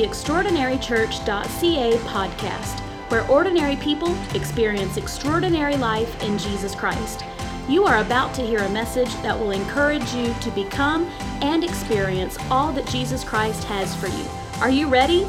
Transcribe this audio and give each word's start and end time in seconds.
the 0.00 0.06
extraordinarychurch.ca 0.06 1.92
podcast, 2.08 2.80
where 3.10 3.26
ordinary 3.30 3.76
people 3.76 4.16
experience 4.34 4.96
extraordinary 4.96 5.76
life 5.76 6.22
in 6.22 6.38
Jesus 6.38 6.74
Christ. 6.74 7.22
You 7.68 7.84
are 7.84 7.98
about 7.98 8.34
to 8.36 8.42
hear 8.42 8.60
a 8.60 8.68
message 8.70 9.12
that 9.16 9.38
will 9.38 9.50
encourage 9.50 10.14
you 10.14 10.32
to 10.40 10.50
become 10.52 11.04
and 11.42 11.62
experience 11.62 12.38
all 12.50 12.72
that 12.72 12.86
Jesus 12.86 13.24
Christ 13.24 13.64
has 13.64 13.94
for 13.94 14.06
you. 14.06 14.24
Are 14.62 14.70
you 14.70 14.88
ready? 14.88 15.26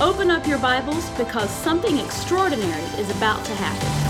Open 0.00 0.30
up 0.30 0.46
your 0.46 0.58
Bibles 0.58 1.10
because 1.10 1.50
something 1.50 1.98
extraordinary 1.98 2.82
is 2.98 3.14
about 3.16 3.44
to 3.44 3.54
happen. 3.54 4.04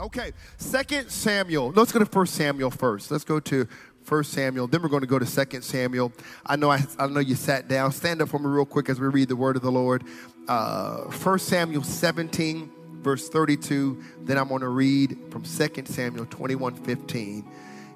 Okay, 0.00 0.32
Second 0.56 1.10
Samuel. 1.10 1.72
Let's 1.72 1.92
go 1.92 1.98
to 1.98 2.06
First 2.06 2.34
Samuel 2.34 2.70
first. 2.70 3.10
Let's 3.10 3.24
go 3.24 3.38
to 3.38 3.68
First 4.10 4.32
Samuel. 4.32 4.66
Then 4.66 4.82
we're 4.82 4.88
going 4.88 5.02
to 5.02 5.06
go 5.06 5.20
to 5.20 5.24
Second 5.24 5.62
Samuel. 5.62 6.12
I 6.44 6.56
know 6.56 6.68
I, 6.68 6.84
I 6.98 7.06
know 7.06 7.20
you 7.20 7.36
sat 7.36 7.68
down. 7.68 7.92
Stand 7.92 8.20
up 8.20 8.28
for 8.28 8.40
me 8.40 8.46
real 8.46 8.64
quick 8.64 8.88
as 8.88 8.98
we 8.98 9.06
read 9.06 9.28
the 9.28 9.36
word 9.36 9.54
of 9.54 9.62
the 9.62 9.70
Lord. 9.70 10.02
Uh, 10.48 11.08
First 11.12 11.46
Samuel 11.46 11.84
17, 11.84 12.72
verse 13.02 13.28
32. 13.28 14.02
Then 14.22 14.36
I'm 14.36 14.48
going 14.48 14.62
to 14.62 14.68
read 14.68 15.16
from 15.30 15.44
Second 15.44 15.86
Samuel 15.86 16.26
21, 16.26 16.74
15. 16.74 17.48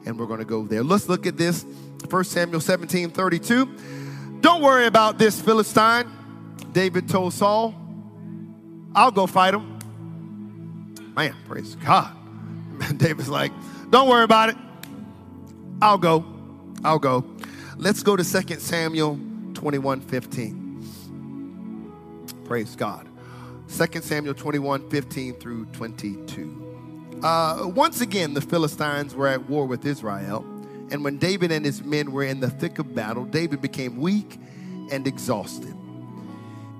And 0.07 0.17
we're 0.17 0.27
going 0.27 0.39
to 0.39 0.45
go 0.45 0.65
there. 0.65 0.85
Let's 0.85 1.09
look 1.09 1.27
at 1.27 1.37
this. 1.37 1.67
First 2.09 2.31
Samuel 2.31 2.61
17, 2.61 3.11
32. 3.11 4.39
Don't 4.41 4.63
worry 4.63 4.87
about 4.87 5.19
this 5.19 5.41
Philistine. 5.41 6.09
David 6.71 7.09
told 7.09 7.33
Saul, 7.33 7.75
I'll 8.95 9.11
go 9.11 9.27
fight 9.27 9.55
him. 9.55 9.81
Man, 11.17 11.35
praise 11.49 11.75
God. 11.75 12.17
David's 12.99 13.29
like, 13.29 13.51
don't 13.91 14.09
worry 14.09 14.23
about 14.23 14.51
it. 14.51 14.57
I'll 15.85 15.99
go. 15.99 16.25
I'll 16.83 16.99
go. 16.99 17.27
Let's 17.77 18.03
go 18.03 18.17
to 18.17 18.25
2 18.25 18.59
Samuel 18.59 19.21
21 19.53 20.01
15. 20.01 20.83
Praise 22.47 22.75
God. 22.75 23.07
2 23.69 24.01
Samuel 24.01 24.33
21 24.33 24.89
15 24.89 25.35
through 25.35 25.67
22. 25.67 27.21
Uh, 27.23 27.65
once 27.67 28.01
again, 28.01 28.33
the 28.33 28.41
Philistines 28.41 29.15
were 29.15 29.29
at 29.29 29.47
war 29.51 29.67
with 29.67 29.85
Israel. 29.85 30.43
And 30.91 31.05
when 31.05 31.19
David 31.19 31.53
and 31.53 31.67
his 31.67 31.83
men 31.83 32.13
were 32.13 32.25
in 32.25 32.41
the 32.41 32.49
thick 32.49 32.79
of 32.79 32.95
battle, 32.95 33.27
David 33.27 33.61
became 33.61 33.99
weak 33.99 34.41
and 34.91 35.07
exhausted. 35.07 35.77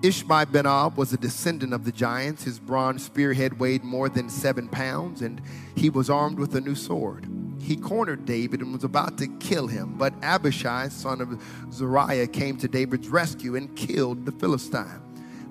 Ishbi-benob 0.01 0.97
was 0.97 1.13
a 1.13 1.19
descendant 1.19 1.75
of 1.75 1.85
the 1.85 1.93
giants. 1.93 2.45
His 2.45 2.59
bronze 2.59 3.05
spearhead 3.05 3.61
weighed 3.61 3.85
more 3.85 4.09
than 4.09 4.31
seven 4.31 4.67
pounds, 4.67 5.21
and 5.21 5.43
he 5.77 5.91
was 5.91 6.09
armed 6.09 6.39
with 6.39 6.55
a 6.55 6.61
new 6.63 6.75
sword. 6.75 7.29
He 7.65 7.77
cornered 7.77 8.27
David 8.27 8.61
and 8.61 8.73
was 8.73 8.85
about 8.85 9.17
to 9.19 9.27
kill 9.39 9.67
him, 9.67 9.95
but 9.97 10.13
Abishai, 10.23 10.89
son 10.89 11.21
of 11.23 11.43
Zeruiah, 11.73 12.27
came 12.27 12.59
to 12.59 12.69
David's 12.69 13.09
rescue 13.09 13.57
and 13.57 13.75
killed 13.75 14.27
the 14.27 14.33
Philistine. 14.33 15.01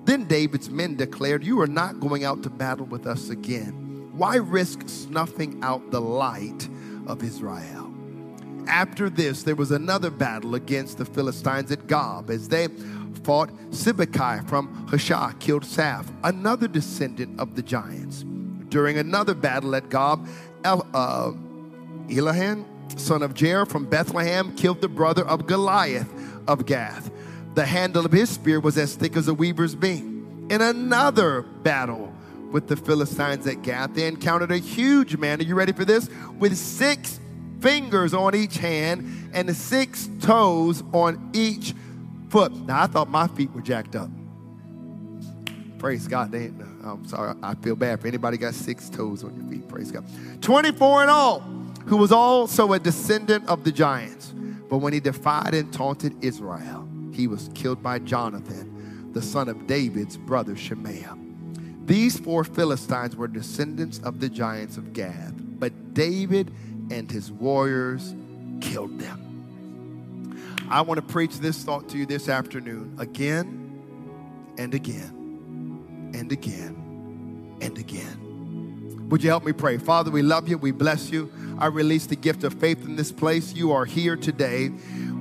Then 0.04 0.24
David's 0.24 0.70
men 0.70 0.96
declared, 0.96 1.44
You 1.44 1.60
are 1.60 1.66
not 1.66 1.98
going 1.98 2.24
out 2.24 2.42
to 2.44 2.50
battle 2.50 2.86
with 2.86 3.06
us 3.06 3.30
again. 3.30 4.10
Why 4.16 4.36
risk 4.36 4.88
snuffing 4.88 5.58
out 5.62 5.90
the 5.90 6.00
light 6.00 6.68
of 7.06 7.24
Israel? 7.24 7.92
After 8.68 9.10
this, 9.10 9.42
there 9.42 9.56
was 9.56 9.72
another 9.72 10.10
battle 10.10 10.54
against 10.54 10.98
the 10.98 11.04
Philistines 11.04 11.72
at 11.72 11.86
Gob 11.86 12.30
as 12.30 12.48
they 12.48 12.68
fought 13.24 13.50
Sibbecai 13.70 14.48
from 14.48 14.86
Hushah, 14.86 15.38
killed 15.40 15.64
Saph, 15.64 16.06
another 16.22 16.68
descendant 16.68 17.40
of 17.40 17.56
the 17.56 17.62
giants. 17.62 18.24
During 18.68 18.98
another 18.98 19.34
battle 19.34 19.74
at 19.74 19.88
Gob, 19.88 20.26
El, 20.64 20.86
uh, 20.94 21.32
Elihan, 22.08 22.64
son 22.98 23.22
of 23.22 23.34
Jair 23.34 23.68
from 23.68 23.86
Bethlehem, 23.86 24.54
killed 24.56 24.80
the 24.80 24.88
brother 24.88 25.26
of 25.26 25.46
Goliath 25.46 26.08
of 26.46 26.66
Gath. 26.66 27.10
The 27.54 27.64
handle 27.64 28.04
of 28.04 28.12
his 28.12 28.30
spear 28.30 28.60
was 28.60 28.76
as 28.76 28.94
thick 28.94 29.16
as 29.16 29.28
a 29.28 29.34
weaver's 29.34 29.74
beam. 29.74 30.48
In 30.50 30.60
another 30.60 31.42
battle 31.42 32.12
with 32.50 32.68
the 32.68 32.76
Philistines 32.76 33.46
at 33.46 33.62
Gath, 33.62 33.94
they 33.94 34.06
encountered 34.06 34.52
a 34.52 34.58
huge 34.58 35.16
man. 35.16 35.40
Are 35.40 35.44
you 35.44 35.54
ready 35.54 35.72
for 35.72 35.84
this? 35.84 36.08
With 36.38 36.56
six 36.56 37.20
fingers 37.60 38.12
on 38.12 38.34
each 38.34 38.58
hand 38.58 39.30
and 39.32 39.54
six 39.56 40.08
toes 40.20 40.82
on 40.92 41.30
each 41.32 41.74
foot. 42.28 42.52
Now, 42.52 42.82
I 42.82 42.86
thought 42.86 43.08
my 43.08 43.26
feet 43.28 43.52
were 43.52 43.62
jacked 43.62 43.96
up. 43.96 44.10
Praise 45.78 46.08
God. 46.08 46.32
They 46.32 46.46
ain't, 46.46 46.60
uh, 46.60 46.92
I'm 46.92 47.06
sorry. 47.06 47.36
I 47.42 47.54
feel 47.54 47.76
bad 47.76 48.00
for 48.00 48.06
anybody 48.08 48.36
got 48.36 48.54
six 48.54 48.90
toes 48.90 49.22
on 49.22 49.34
your 49.34 49.44
feet. 49.50 49.68
Praise 49.68 49.90
God. 49.90 50.04
24 50.40 51.04
in 51.04 51.08
all, 51.08 51.40
who 51.86 51.96
was 51.96 52.12
also 52.12 52.72
a 52.72 52.78
descendant 52.78 53.46
of 53.48 53.64
the 53.64 53.72
giants. 53.72 54.32
But 54.68 54.78
when 54.78 54.92
he 54.92 55.00
defied 55.00 55.54
and 55.54 55.72
taunted 55.72 56.24
Israel, 56.24 56.88
he 57.12 57.26
was 57.26 57.50
killed 57.54 57.82
by 57.82 57.98
Jonathan, 58.00 59.12
the 59.12 59.22
son 59.22 59.48
of 59.48 59.66
David's 59.66 60.16
brother 60.16 60.56
Shemaiah. 60.56 61.16
These 61.84 62.18
four 62.18 62.44
Philistines 62.44 63.14
were 63.14 63.28
descendants 63.28 63.98
of 63.98 64.18
the 64.18 64.28
giants 64.28 64.78
of 64.78 64.92
Gath, 64.94 65.34
but 65.36 65.92
David 65.92 66.50
and 66.90 67.10
his 67.10 67.30
warriors 67.30 68.14
killed 68.60 68.98
them. 68.98 69.20
I 70.70 70.80
want 70.80 70.96
to 70.98 71.12
preach 71.12 71.38
this 71.38 71.62
thought 71.62 71.88
to 71.90 71.98
you 71.98 72.06
this 72.06 72.28
afternoon 72.28 72.96
again 72.98 73.60
and 74.56 74.74
again 74.74 76.10
and 76.14 76.32
again 76.32 77.58
and 77.60 77.76
again. 77.78 78.23
Would 79.08 79.22
you 79.22 79.30
help 79.30 79.44
me 79.44 79.52
pray? 79.52 79.78
Father, 79.78 80.10
we 80.10 80.22
love 80.22 80.48
you. 80.48 80.58
We 80.58 80.72
bless 80.72 81.10
you. 81.10 81.30
I 81.58 81.66
release 81.66 82.06
the 82.06 82.16
gift 82.16 82.42
of 82.42 82.54
faith 82.54 82.84
in 82.84 82.96
this 82.96 83.12
place. 83.12 83.52
You 83.52 83.72
are 83.72 83.84
here 83.84 84.16
today. 84.16 84.70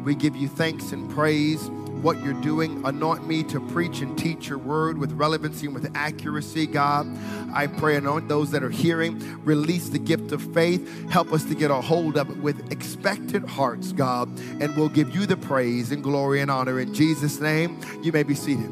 We 0.03 0.15
give 0.15 0.35
you 0.35 0.47
thanks 0.47 0.91
and 0.91 1.09
praise 1.11 1.69
what 2.03 2.21
you're 2.21 2.39
doing. 2.41 2.85
Anoint 2.85 3.27
me 3.27 3.43
to 3.43 3.59
preach 3.59 4.01
and 4.01 4.17
teach 4.17 4.49
your 4.49 4.57
word 4.57 4.97
with 4.97 5.13
relevancy 5.13 5.65
and 5.65 5.73
with 5.73 5.89
accuracy, 5.95 6.67
God. 6.67 7.07
I 7.53 7.67
pray, 7.67 7.95
anoint 7.95 8.27
those 8.27 8.51
that 8.51 8.63
are 8.63 8.69
hearing. 8.69 9.19
Release 9.45 9.89
the 9.89 9.99
gift 9.99 10.31
of 10.31 10.41
faith. 10.53 11.09
Help 11.09 11.31
us 11.31 11.45
to 11.45 11.55
get 11.55 11.71
a 11.71 11.75
hold 11.75 12.17
of 12.17 12.29
it 12.29 12.37
with 12.37 12.71
expectant 12.71 13.47
hearts, 13.47 13.93
God. 13.93 14.27
And 14.59 14.75
we'll 14.75 14.89
give 14.89 15.15
you 15.15 15.25
the 15.25 15.37
praise 15.37 15.91
and 15.91 16.03
glory 16.03 16.41
and 16.41 16.51
honor. 16.51 16.79
In 16.79 16.93
Jesus' 16.93 17.39
name, 17.39 17.79
you 18.01 18.11
may 18.11 18.23
be 18.23 18.35
seated. 18.35 18.71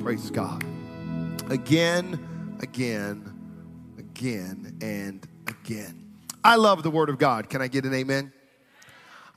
Praise 0.00 0.30
God. 0.30 0.64
Again, 1.50 2.58
again, 2.60 3.31
again, 4.16 4.76
and 4.82 5.26
again. 5.46 6.06
I 6.44 6.56
love 6.56 6.82
the 6.82 6.90
word 6.90 7.08
of 7.08 7.18
God. 7.18 7.48
Can 7.48 7.62
I 7.62 7.68
get 7.68 7.84
an 7.84 7.94
amen? 7.94 8.32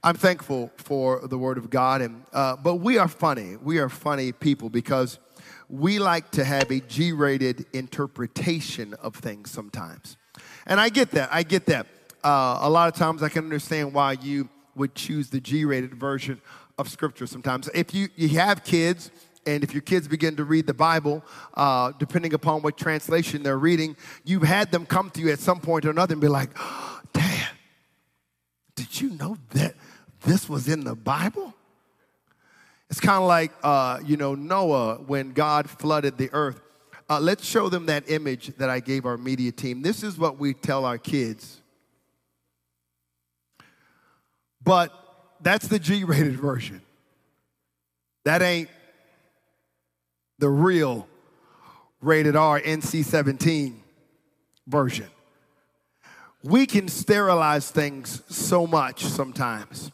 I'm 0.03 0.15
thankful 0.15 0.69
for 0.75 1.25
the 1.27 1.37
Word 1.37 1.57
of 1.57 1.69
God, 1.69 2.01
and 2.01 2.23
uh, 2.31 2.57
but 2.57 2.75
we 2.75 2.99
are 2.99 3.07
funny. 3.07 3.55
We 3.55 3.79
are 3.79 3.89
funny 3.89 4.31
people 4.33 4.69
because 4.69 5.17
we 5.67 5.97
like 5.97 6.29
to 6.31 6.43
have 6.43 6.69
a 6.69 6.79
G-rated 6.81 7.65
interpretation 7.73 8.93
of 8.95 9.15
things 9.15 9.49
sometimes, 9.49 10.17
and 10.67 10.79
I 10.79 10.89
get 10.89 11.09
that. 11.11 11.29
I 11.31 11.41
get 11.41 11.65
that. 11.67 11.87
Uh, 12.23 12.59
a 12.61 12.69
lot 12.69 12.87
of 12.87 12.99
times, 12.99 13.23
I 13.23 13.29
can 13.29 13.45
understand 13.45 13.93
why 13.93 14.11
you 14.21 14.49
would 14.75 14.93
choose 14.93 15.29
the 15.29 15.39
G-rated 15.39 15.95
version 15.95 16.39
of 16.77 16.87
Scripture. 16.89 17.25
Sometimes, 17.25 17.69
if 17.73 17.93
you 17.95 18.09
you 18.15 18.29
have 18.37 18.63
kids. 18.63 19.09
And 19.45 19.63
if 19.63 19.73
your 19.73 19.81
kids 19.81 20.07
begin 20.07 20.35
to 20.37 20.43
read 20.43 20.65
the 20.65 20.73
Bible, 20.73 21.23
uh, 21.53 21.91
depending 21.99 22.33
upon 22.33 22.61
what 22.61 22.77
translation 22.77 23.43
they're 23.43 23.59
reading, 23.59 23.95
you've 24.23 24.43
had 24.43 24.71
them 24.71 24.85
come 24.85 25.09
to 25.11 25.21
you 25.21 25.31
at 25.31 25.39
some 25.39 25.59
point 25.59 25.85
or 25.85 25.91
another 25.91 26.13
and 26.13 26.21
be 26.21 26.27
like, 26.27 26.49
Dad, 27.13 27.49
did 28.75 28.99
you 28.99 29.11
know 29.11 29.37
that 29.51 29.75
this 30.21 30.49
was 30.49 30.67
in 30.67 30.83
the 30.83 30.95
Bible? 30.95 31.53
It's 32.89 32.99
kind 32.99 33.21
of 33.21 33.27
like, 33.27 33.51
uh, 33.63 33.99
you 34.05 34.17
know, 34.17 34.35
Noah 34.35 34.95
when 34.97 35.31
God 35.31 35.69
flooded 35.69 36.17
the 36.17 36.29
earth. 36.33 36.61
Uh, 37.09 37.19
let's 37.19 37.45
show 37.45 37.69
them 37.69 37.85
that 37.85 38.09
image 38.09 38.47
that 38.57 38.69
I 38.69 38.79
gave 38.79 39.05
our 39.05 39.17
media 39.17 39.51
team. 39.51 39.81
This 39.81 40.03
is 40.03 40.17
what 40.17 40.39
we 40.39 40.53
tell 40.53 40.85
our 40.85 40.97
kids. 40.97 41.61
But 44.63 44.91
that's 45.39 45.67
the 45.67 45.77
G 45.77 46.03
rated 46.03 46.35
version. 46.39 46.81
That 48.23 48.41
ain't 48.41 48.69
the 50.39 50.49
real 50.49 51.07
rated 52.01 52.35
R 52.35 52.59
NC 52.59 53.03
17 53.05 53.81
version. 54.67 55.07
We 56.43 56.65
can 56.65 56.87
sterilize 56.87 57.71
things 57.71 58.21
so 58.27 58.67
much 58.67 59.03
sometimes. 59.03 59.91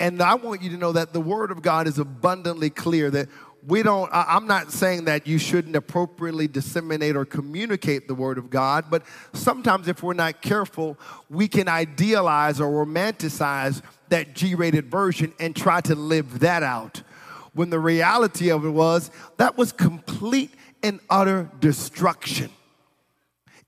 And 0.00 0.20
I 0.20 0.34
want 0.34 0.62
you 0.62 0.70
to 0.70 0.76
know 0.76 0.92
that 0.92 1.12
the 1.12 1.20
Word 1.20 1.50
of 1.50 1.62
God 1.62 1.86
is 1.86 1.98
abundantly 1.98 2.70
clear 2.70 3.10
that 3.10 3.28
we 3.66 3.82
don't, 3.82 4.10
I'm 4.12 4.46
not 4.46 4.72
saying 4.72 5.04
that 5.06 5.26
you 5.26 5.38
shouldn't 5.38 5.74
appropriately 5.74 6.48
disseminate 6.48 7.16
or 7.16 7.24
communicate 7.24 8.08
the 8.08 8.14
Word 8.14 8.36
of 8.36 8.50
God, 8.50 8.86
but 8.90 9.04
sometimes 9.32 9.88
if 9.88 10.02
we're 10.02 10.12
not 10.12 10.42
careful, 10.42 10.98
we 11.30 11.48
can 11.48 11.68
idealize 11.68 12.60
or 12.60 12.84
romanticize 12.84 13.80
that 14.10 14.34
G 14.34 14.54
rated 14.54 14.90
version 14.90 15.32
and 15.40 15.56
try 15.56 15.80
to 15.82 15.94
live 15.94 16.40
that 16.40 16.62
out. 16.62 17.02
When 17.54 17.70
the 17.70 17.78
reality 17.78 18.50
of 18.50 18.64
it 18.64 18.70
was, 18.70 19.10
that 19.38 19.56
was 19.56 19.72
complete 19.72 20.50
and 20.82 21.00
utter 21.08 21.50
destruction. 21.60 22.50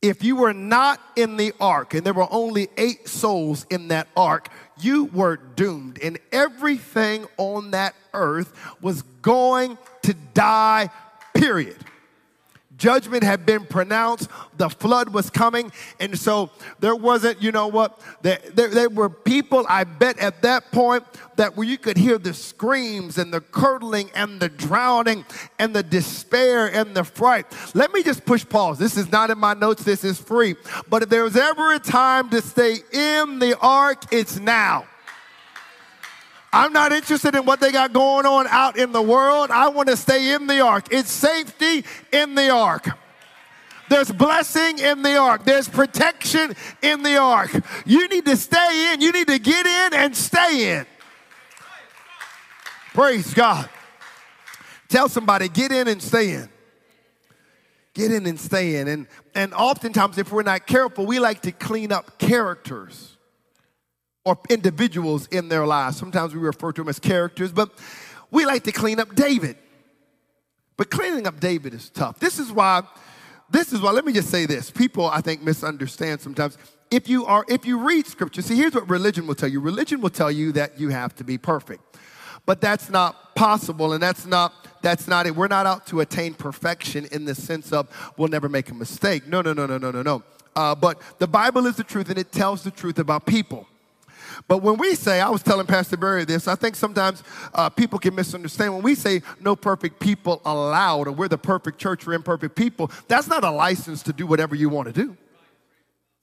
If 0.03 0.23
you 0.23 0.37
were 0.37 0.53
not 0.53 1.01
in 1.17 1.37
the 1.37 1.55
ark 1.59 1.95
and 1.95 2.05
there 2.05 2.13
were 2.13 2.29
only 2.31 2.69
eight 2.77 3.09
souls 3.09 3.67
in 3.71 3.89
that 3.89 4.09
ark, 4.17 4.49
you 4.79 5.07
were 5.07 5.37
doomed, 5.37 5.99
and 6.03 6.19
everything 6.33 7.27
on 7.39 7.71
that 7.71 7.95
earth 8.13 8.53
was 8.81 9.03
going 9.23 9.79
to 10.03 10.15
die, 10.35 10.91
period. 11.35 11.79
Judgment 12.77 13.23
had 13.23 13.47
been 13.47 13.65
pronounced, 13.65 14.29
the 14.57 14.69
flood 14.69 15.09
was 15.09 15.31
coming, 15.31 15.73
and 15.99 16.19
so 16.19 16.51
there 16.79 16.95
wasn't, 16.95 17.43
you 17.43 17.51
know 17.53 17.69
what, 17.69 18.01
there, 18.23 18.39
there, 18.55 18.69
there, 18.69 18.91
were 18.91 19.09
people, 19.09 19.65
I 19.69 19.85
bet, 19.85 20.19
at 20.19 20.43
that 20.43 20.71
point 20.73 21.05
that 21.37 21.57
where 21.57 21.67
you 21.67 21.79
could 21.79 21.97
hear 21.97 22.19
the 22.19 22.35
screams 22.35 23.19
and 23.19 23.33
the 23.33 23.41
curdling 23.41 24.11
and 24.15 24.41
the 24.41 24.49
drowning 24.49 25.25
and 25.59 25.75
the 25.75 25.83
despair 25.83 26.67
and 26.73 26.95
the 26.95 27.05
fright. 27.05 27.47
Let 27.75 27.93
me 27.93 28.03
just 28.03 28.25
push 28.25 28.47
pause. 28.47 28.79
This 28.79 28.97
is 28.97 29.11
not 29.11 29.31
in 29.31 29.39
my 29.39 29.55
notes, 29.55 29.83
this 29.83 30.05
is 30.05 30.19
free. 30.19 30.57
But 30.89 31.03
if 31.03 31.09
there's 31.09 31.37
ever 31.37 31.75
a 31.75 31.79
time 31.79 32.29
to 32.31 32.43
stay 32.43 32.79
in 32.93 33.39
the 33.39 33.57
ark, 33.61 34.05
it's 34.13 34.39
now. 34.39 34.87
I'm 36.57 36.73
not 36.73 36.91
interested 36.91 37.35
in 37.35 37.45
what 37.45 37.61
they 37.61 37.71
got 37.71 37.93
going 37.93 38.25
on 38.25 38.47
out 38.47 38.79
in 38.79 38.91
the 38.91 39.03
world. 39.03 39.51
I 39.51 39.69
want 39.69 39.89
to 39.89 39.97
stay 39.97 40.33
in 40.33 40.47
the 40.47 40.61
ark. 40.61 40.87
It's 40.91 41.11
safety 41.11 41.85
in 42.11 42.35
the 42.35 42.49
ark. 42.49 42.89
There's 43.91 44.11
blessing 44.11 44.79
in 44.79 45.03
the 45.03 45.19
ark. 45.19 45.45
There's 45.45 45.69
protection 45.69 46.57
in 46.81 47.03
the 47.03 47.19
ark. 47.19 47.51
You 47.85 48.09
need 48.09 48.25
to 48.25 48.39
stay 48.39 48.95
in. 48.95 49.03
You 49.03 49.13
need 49.13 49.27
to 49.27 49.39
get 49.39 49.67
in 49.67 49.93
and 49.93 50.17
stay 50.17 50.79
in. 50.79 50.87
Praise 52.95 53.35
God. 53.35 53.69
Tell 54.89 55.11
somebody, 55.11 55.51
get 55.51 55.73
in 55.73 55.89
and 55.89 56.03
stay 56.03 56.31
in. 56.31 56.49
Get 57.93 58.13
in 58.13 58.25
and 58.25 58.41
stay 58.41 58.77
in. 58.77 58.89
And, 58.89 59.07
and 59.35 59.53
oftentimes, 59.53 60.17
if 60.17 60.33
we're 60.33 60.43
not 60.43 60.67
careful, 60.67 61.05
we 61.05 61.19
like 61.19 61.43
to 61.43 61.53
clean 61.53 61.93
up 61.93 62.19
characters 62.19 63.16
or 64.27 64.37
individuals 64.51 65.29
in 65.29 65.49
their 65.49 65.65
lives. 65.65 65.97
Sometimes 65.97 66.35
we 66.35 66.41
refer 66.41 66.73
to 66.73 66.83
them 66.83 66.89
as 66.89 66.99
characters, 66.99 67.53
but 67.53 67.71
we 68.33 68.45
like 68.45 68.65
to 68.65 68.73
clean 68.73 68.99
up 68.99 69.15
David. 69.15 69.57
But 70.77 70.91
cleaning 70.91 71.29
up 71.29 71.39
David 71.39 71.73
is 71.73 71.89
tough. 71.89 72.19
This 72.19 72.41
is 72.41 72.51
why, 72.51 72.83
this 73.49 73.73
is 73.73 73.81
why, 73.81 73.93
let 73.93 74.05
me 74.05 74.13
just 74.13 74.29
say 74.29 74.45
this. 74.45 74.69
People, 74.69 75.07
I 75.07 75.21
think, 75.21 75.45
misunderstand 75.45 76.21
sometimes. 76.21 76.59
If 76.91 77.09
you 77.09 77.25
are, 77.25 77.45
if 77.49 77.65
you 77.65 77.79
read 77.79 78.09
scripture, 78.09 78.43
see, 78.43 78.57
here's 78.57 78.75
what 78.75 78.91
religion 78.91 79.29
will 79.29 79.37
tell 79.37 79.49
you. 79.49 79.61
Religion 79.61 80.01
will 80.01 80.11
tell 80.11 80.31
you 80.31 80.51
that 80.53 80.79
you 80.79 80.89
have 80.89 81.15
to 81.17 81.25
be 81.25 81.39
perfect. 81.39 81.97
But 82.47 82.61
that's 82.61 82.91
not 82.91 83.37
possible, 83.37 83.93
and 83.93 84.03
that's 84.03 84.27
not 84.27 84.53
that's 84.83 85.07
not 85.07 85.27
it. 85.27 85.37
We're 85.37 85.49
not 85.49 85.67
out 85.67 85.87
to 85.89 86.01
attain 86.01 86.35
perfection 86.35 87.07
in 87.13 87.25
the 87.25 87.35
sense 87.35 87.73
of 87.73 87.89
we'll 88.17 88.29
never 88.29 88.49
make 88.49 88.71
a 88.71 88.75
mistake. 88.75 89.27
No, 89.27 89.41
no, 89.41 89.53
no, 89.53 89.67
no, 89.67 89.79
no, 89.79 89.91
no, 89.93 90.03
no. 90.03 90.23
Uh, 90.55 90.75
but 90.75 91.01
the 91.19 91.27
Bible 91.27 91.67
is 91.67 91.77
the 91.77 91.85
truth, 91.85 92.09
and 92.09 92.19
it 92.19 92.33
tells 92.33 92.63
the 92.63 92.71
truth 92.71 92.99
about 92.99 93.25
people. 93.27 93.69
But 94.49 94.59
when 94.59 94.77
we 94.77 94.95
say, 94.95 95.21
I 95.21 95.29
was 95.29 95.43
telling 95.43 95.67
Pastor 95.67 95.97
Barry 95.97 96.25
this, 96.25 96.49
I 96.49 96.55
think 96.55 96.77
sometimes 96.77 97.23
uh, 97.55 97.69
people 97.71 97.99
can 97.99 98.15
misunderstand. 98.15 98.75
When 98.75 98.83
we 98.83 98.95
say 98.95 99.23
no 99.41 99.57
perfect 99.57 100.01
people 100.01 100.41
allowed, 100.45 101.09
or 101.09 101.13
we're 101.13 101.29
the 101.29 101.39
perfect 101.39 101.79
church, 101.79 102.07
we're 102.07 102.15
imperfect 102.15 102.55
people, 102.55 102.91
that's 103.09 103.29
not 103.29 103.45
a 103.45 103.51
license 103.51 104.03
to 104.05 104.13
do 104.13 104.27
whatever 104.27 104.55
you 104.55 104.69
want 104.69 104.87
to 104.87 104.93
do. 104.93 105.17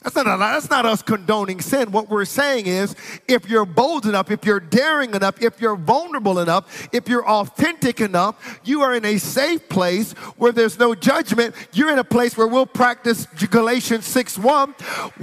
That's 0.03 0.17
not, 0.17 0.27
a, 0.27 0.37
that's 0.37 0.69
not 0.69 0.85
us 0.85 1.01
condoning 1.01 1.61
sin. 1.61 1.91
What 1.91 2.09
we're 2.09 2.25
saying 2.25 2.65
is 2.65 2.93
if 3.25 3.49
you're 3.49 3.65
bold 3.65 4.05
enough, 4.05 4.29
if 4.31 4.45
you're 4.45 4.59
daring 4.59 5.15
enough, 5.15 5.41
if 5.41 5.61
you're 5.61 5.77
vulnerable 5.77 6.39
enough, 6.39 6.89
if 6.91 7.07
you're 7.07 7.25
authentic 7.25 8.01
enough, 8.01 8.59
you 8.65 8.81
are 8.81 8.93
in 8.93 9.05
a 9.05 9.17
safe 9.17 9.69
place 9.69 10.11
where 10.35 10.51
there's 10.51 10.77
no 10.77 10.93
judgment. 10.93 11.55
You're 11.71 11.89
in 11.89 11.99
a 11.99 12.03
place 12.03 12.35
where 12.35 12.47
we'll 12.47 12.65
practice 12.65 13.27
Galatians 13.49 14.05
6 14.05 14.37
1. 14.37 14.75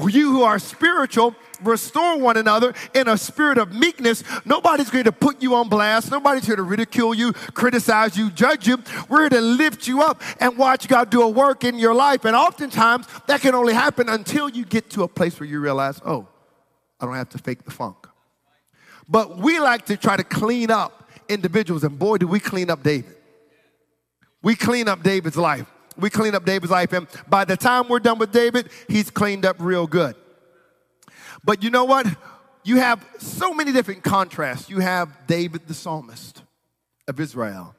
You 0.08 0.32
who 0.32 0.42
are 0.44 0.58
spiritual, 0.58 1.36
restore 1.62 2.18
one 2.18 2.36
another 2.36 2.74
in 2.94 3.08
a 3.08 3.16
spirit 3.16 3.58
of 3.58 3.74
meekness. 3.74 4.22
Nobody's 4.44 4.90
going 4.90 5.04
to 5.04 5.12
put 5.12 5.42
you 5.42 5.54
on 5.54 5.68
blast. 5.68 6.10
Nobody's 6.10 6.46
here 6.46 6.56
to 6.56 6.62
ridicule 6.62 7.14
you, 7.14 7.32
criticize 7.32 8.16
you, 8.16 8.30
judge 8.30 8.66
you. 8.66 8.78
We're 9.08 9.22
here 9.22 9.30
to 9.30 9.40
lift 9.40 9.86
you 9.86 10.02
up 10.02 10.22
and 10.38 10.56
watch 10.56 10.88
God 10.88 11.10
do 11.10 11.22
a 11.22 11.28
work 11.28 11.64
in 11.64 11.78
your 11.78 11.94
life. 11.94 12.24
And 12.24 12.36
oftentimes 12.36 13.06
that 13.26 13.40
can 13.40 13.54
only 13.54 13.74
happen 13.74 14.08
until 14.08 14.48
you 14.48 14.64
get 14.64 14.90
to 14.90 15.02
a 15.02 15.08
place 15.08 15.38
where 15.38 15.48
you 15.48 15.60
realize, 15.60 16.00
oh, 16.04 16.28
I 17.00 17.06
don't 17.06 17.14
have 17.14 17.30
to 17.30 17.38
fake 17.38 17.64
the 17.64 17.70
funk. 17.70 18.06
But 19.08 19.38
we 19.38 19.58
like 19.58 19.86
to 19.86 19.96
try 19.96 20.16
to 20.16 20.24
clean 20.24 20.70
up 20.70 21.08
individuals, 21.28 21.84
and 21.84 21.98
boy, 21.98 22.18
do 22.18 22.26
we 22.26 22.40
clean 22.40 22.70
up 22.70 22.82
David. 22.82 23.16
We 24.42 24.54
clean 24.54 24.88
up 24.88 25.02
David's 25.02 25.36
life. 25.36 25.66
We 25.96 26.10
clean 26.10 26.34
up 26.34 26.44
David's 26.44 26.70
life, 26.70 26.92
and 26.92 27.06
by 27.28 27.44
the 27.44 27.56
time 27.56 27.88
we're 27.88 27.98
done 28.00 28.18
with 28.18 28.32
David, 28.32 28.70
he's 28.88 29.10
cleaned 29.10 29.44
up 29.44 29.56
real 29.58 29.86
good. 29.86 30.14
But 31.44 31.62
you 31.62 31.70
know 31.70 31.84
what? 31.84 32.06
You 32.64 32.76
have 32.76 33.04
so 33.18 33.54
many 33.54 33.72
different 33.72 34.02
contrasts. 34.02 34.68
You 34.68 34.80
have 34.80 35.26
David 35.26 35.66
the 35.66 35.74
psalmist 35.74 36.42
of 37.08 37.18
Israel. 37.18 37.74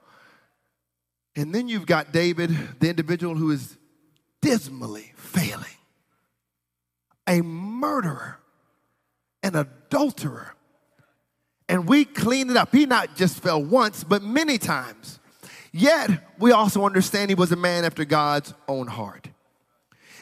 And 1.35 1.53
then 1.53 1.67
you've 1.67 1.85
got 1.85 2.11
David, 2.11 2.55
the 2.79 2.89
individual 2.89 3.35
who 3.35 3.51
is 3.51 3.77
dismally 4.41 5.13
failing, 5.15 5.65
a 7.27 7.41
murderer, 7.41 8.39
an 9.43 9.55
adulterer. 9.55 10.55
And 11.69 11.87
we 11.87 12.03
clean 12.03 12.49
it 12.49 12.57
up. 12.57 12.73
He 12.73 12.85
not 12.85 13.15
just 13.15 13.39
fell 13.39 13.63
once, 13.63 14.03
but 14.03 14.21
many 14.21 14.57
times. 14.57 15.19
Yet, 15.71 16.09
we 16.37 16.51
also 16.51 16.85
understand 16.85 17.29
he 17.29 17.35
was 17.35 17.53
a 17.53 17.55
man 17.55 17.85
after 17.85 18.03
God's 18.03 18.53
own 18.67 18.87
heart. 18.87 19.29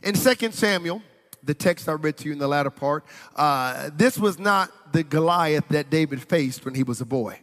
In 0.04 0.14
2 0.14 0.52
Samuel 0.52 1.02
the 1.44 1.54
text 1.54 1.88
I 1.88 1.94
read 1.94 2.18
to 2.18 2.26
you 2.26 2.34
in 2.34 2.40
the 2.40 2.48
latter 2.48 2.70
part, 2.70 3.06
uh, 3.36 3.90
this 3.96 4.18
was 4.18 4.40
not 4.40 4.72
the 4.94 5.04
Goliath 5.04 5.68
that 5.70 5.90
David 5.90 6.22
faced 6.22 6.66
when 6.66 6.76
he 6.76 6.84
was 6.84 7.02
a 7.02 7.06
boy. 7.06 7.40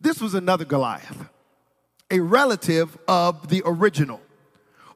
This 0.00 0.20
was 0.20 0.34
another 0.34 0.64
Goliath, 0.64 1.28
a 2.10 2.20
relative 2.20 2.96
of 3.06 3.48
the 3.48 3.62
original, 3.66 4.20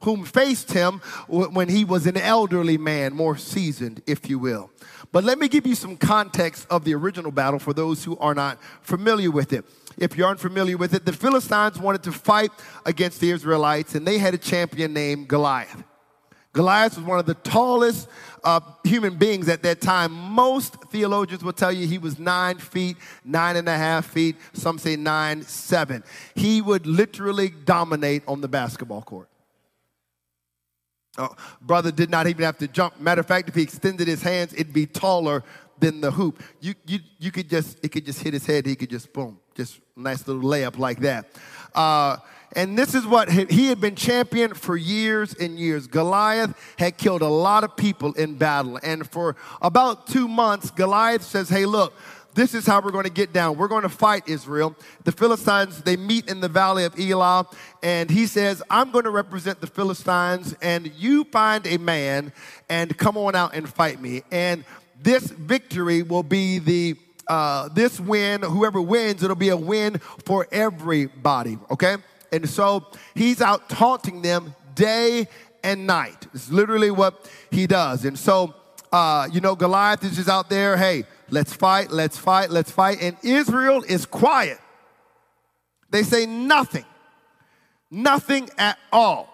whom 0.01 0.25
faced 0.25 0.71
him 0.71 0.99
when 1.27 1.69
he 1.69 1.85
was 1.85 2.05
an 2.07 2.17
elderly 2.17 2.77
man, 2.77 3.13
more 3.13 3.37
seasoned, 3.37 4.01
if 4.07 4.29
you 4.29 4.39
will. 4.39 4.71
But 5.11 5.23
let 5.23 5.39
me 5.39 5.47
give 5.47 5.65
you 5.65 5.75
some 5.75 5.95
context 5.95 6.67
of 6.69 6.83
the 6.83 6.93
original 6.95 7.31
battle 7.31 7.59
for 7.59 7.73
those 7.73 8.03
who 8.03 8.17
are 8.17 8.33
not 8.33 8.61
familiar 8.81 9.31
with 9.31 9.53
it. 9.53 9.65
If 9.97 10.17
you 10.17 10.25
aren't 10.25 10.39
familiar 10.39 10.77
with 10.77 10.93
it, 10.93 11.05
the 11.05 11.13
Philistines 11.13 11.79
wanted 11.79 12.03
to 12.03 12.11
fight 12.11 12.51
against 12.85 13.21
the 13.21 13.31
Israelites, 13.31 13.95
and 13.95 14.05
they 14.05 14.17
had 14.17 14.33
a 14.33 14.37
champion 14.37 14.93
named 14.93 15.27
Goliath. 15.27 15.83
Goliath 16.55 16.95
was 16.95 17.05
one 17.05 17.19
of 17.19 17.25
the 17.25 17.33
tallest 17.33 18.07
uh, 18.41 18.61
human 18.85 19.17
beings 19.17 19.49
at 19.49 19.61
that 19.63 19.81
time. 19.81 20.13
Most 20.13 20.75
theologians 20.85 21.43
will 21.43 21.51
tell 21.51 21.71
you 21.71 21.85
he 21.85 21.97
was 21.97 22.17
nine 22.17 22.59
feet, 22.59 22.95
nine 23.25 23.57
and 23.57 23.67
a 23.67 23.77
half 23.77 24.05
feet. 24.05 24.37
Some 24.53 24.79
say 24.79 24.95
nine, 24.95 25.41
seven. 25.41 26.01
He 26.33 26.61
would 26.61 26.87
literally 26.87 27.49
dominate 27.49 28.23
on 28.25 28.39
the 28.39 28.47
basketball 28.47 29.01
court. 29.01 29.27
Oh, 31.17 31.35
brother 31.61 31.91
did 31.91 32.09
not 32.09 32.25
even 32.27 32.45
have 32.45 32.57
to 32.59 32.69
jump. 32.69 33.01
Matter 33.01 33.19
of 33.19 33.27
fact, 33.27 33.49
if 33.49 33.55
he 33.55 33.61
extended 33.61 34.07
his 34.07 34.21
hands, 34.21 34.53
it'd 34.53 34.71
be 34.71 34.85
taller 34.85 35.43
than 35.79 35.99
the 35.99 36.11
hoop. 36.11 36.41
You, 36.61 36.73
you, 36.87 36.99
you 37.19 37.31
could 37.31 37.49
just, 37.49 37.83
it 37.83 37.89
could 37.89 38.05
just 38.05 38.21
hit 38.21 38.33
his 38.33 38.45
head. 38.45 38.65
He 38.65 38.77
could 38.77 38.89
just 38.89 39.11
boom, 39.11 39.39
just 39.55 39.81
nice 39.93 40.25
little 40.25 40.41
layup 40.41 40.77
like 40.77 41.01
that. 41.01 41.25
Uh, 41.73 42.15
and 42.53 42.77
this 42.77 42.95
is 42.95 43.05
what 43.05 43.29
he 43.29 43.67
had 43.67 43.81
been 43.81 43.95
champion 43.95 44.53
for 44.53 44.77
years 44.77 45.33
and 45.33 45.59
years. 45.59 45.87
Goliath 45.87 46.55
had 46.77 46.97
killed 46.97 47.21
a 47.21 47.27
lot 47.27 47.63
of 47.63 47.75
people 47.75 48.13
in 48.13 48.35
battle. 48.35 48.79
And 48.81 49.09
for 49.09 49.35
about 49.61 50.07
two 50.07 50.27
months, 50.27 50.71
Goliath 50.71 51.23
says, 51.23 51.49
Hey, 51.49 51.65
look, 51.65 51.93
this 52.33 52.53
is 52.53 52.65
how 52.65 52.81
we're 52.81 52.91
going 52.91 53.05
to 53.05 53.09
get 53.09 53.31
down. 53.31 53.57
We're 53.57 53.69
going 53.69 53.83
to 53.83 53.89
fight 53.89 54.27
Israel. 54.27 54.75
The 55.05 55.11
Philistines, 55.11 55.81
they 55.81 55.95
meet 55.95 56.29
in 56.29 56.41
the 56.41 56.49
valley 56.49 56.83
of 56.83 56.99
Elah, 56.99 57.47
and 57.81 58.09
he 58.09 58.27
says, 58.27 58.61
I'm 58.69 58.91
going 58.91 59.05
to 59.05 59.09
represent 59.09 59.61
the 59.61 59.67
Philistines, 59.67 60.53
and 60.61 60.91
you 60.95 61.23
find 61.25 61.65
a 61.65 61.77
man 61.77 62.33
and 62.69 62.95
come 62.97 63.17
on 63.17 63.35
out 63.35 63.55
and 63.55 63.67
fight 63.67 64.01
me. 64.01 64.23
And 64.31 64.65
this 65.01 65.27
victory 65.27 66.03
will 66.03 66.23
be 66.23 66.59
the 66.59 66.97
uh, 67.27 67.69
this 67.69 67.99
win, 67.99 68.43
whoever 68.43 68.79
wins, 68.79 69.23
it'll 69.23 69.35
be 69.35 69.49
a 69.49 69.57
win 69.57 69.97
for 70.25 70.47
everybody, 70.51 71.57
okay? 71.71 71.97
And 72.31 72.49
so 72.49 72.87
he's 73.13 73.41
out 73.41 73.69
taunting 73.69 74.21
them 74.21 74.55
day 74.73 75.27
and 75.63 75.87
night. 75.87 76.27
It's 76.33 76.51
literally 76.51 76.91
what 76.91 77.29
he 77.49 77.67
does. 77.67 78.05
And 78.05 78.17
so, 78.17 78.53
uh, 78.91 79.27
you 79.31 79.41
know, 79.41 79.55
Goliath 79.55 80.03
is 80.03 80.15
just 80.15 80.29
out 80.29 80.49
there, 80.49 80.77
hey, 80.77 81.05
let's 81.29 81.53
fight, 81.53 81.91
let's 81.91 82.17
fight, 82.17 82.49
let's 82.49 82.71
fight. 82.71 83.01
And 83.01 83.17
Israel 83.23 83.83
is 83.87 84.05
quiet. 84.05 84.59
They 85.89 86.03
say 86.03 86.25
nothing, 86.25 86.85
nothing 87.89 88.49
at 88.57 88.77
all. 88.91 89.31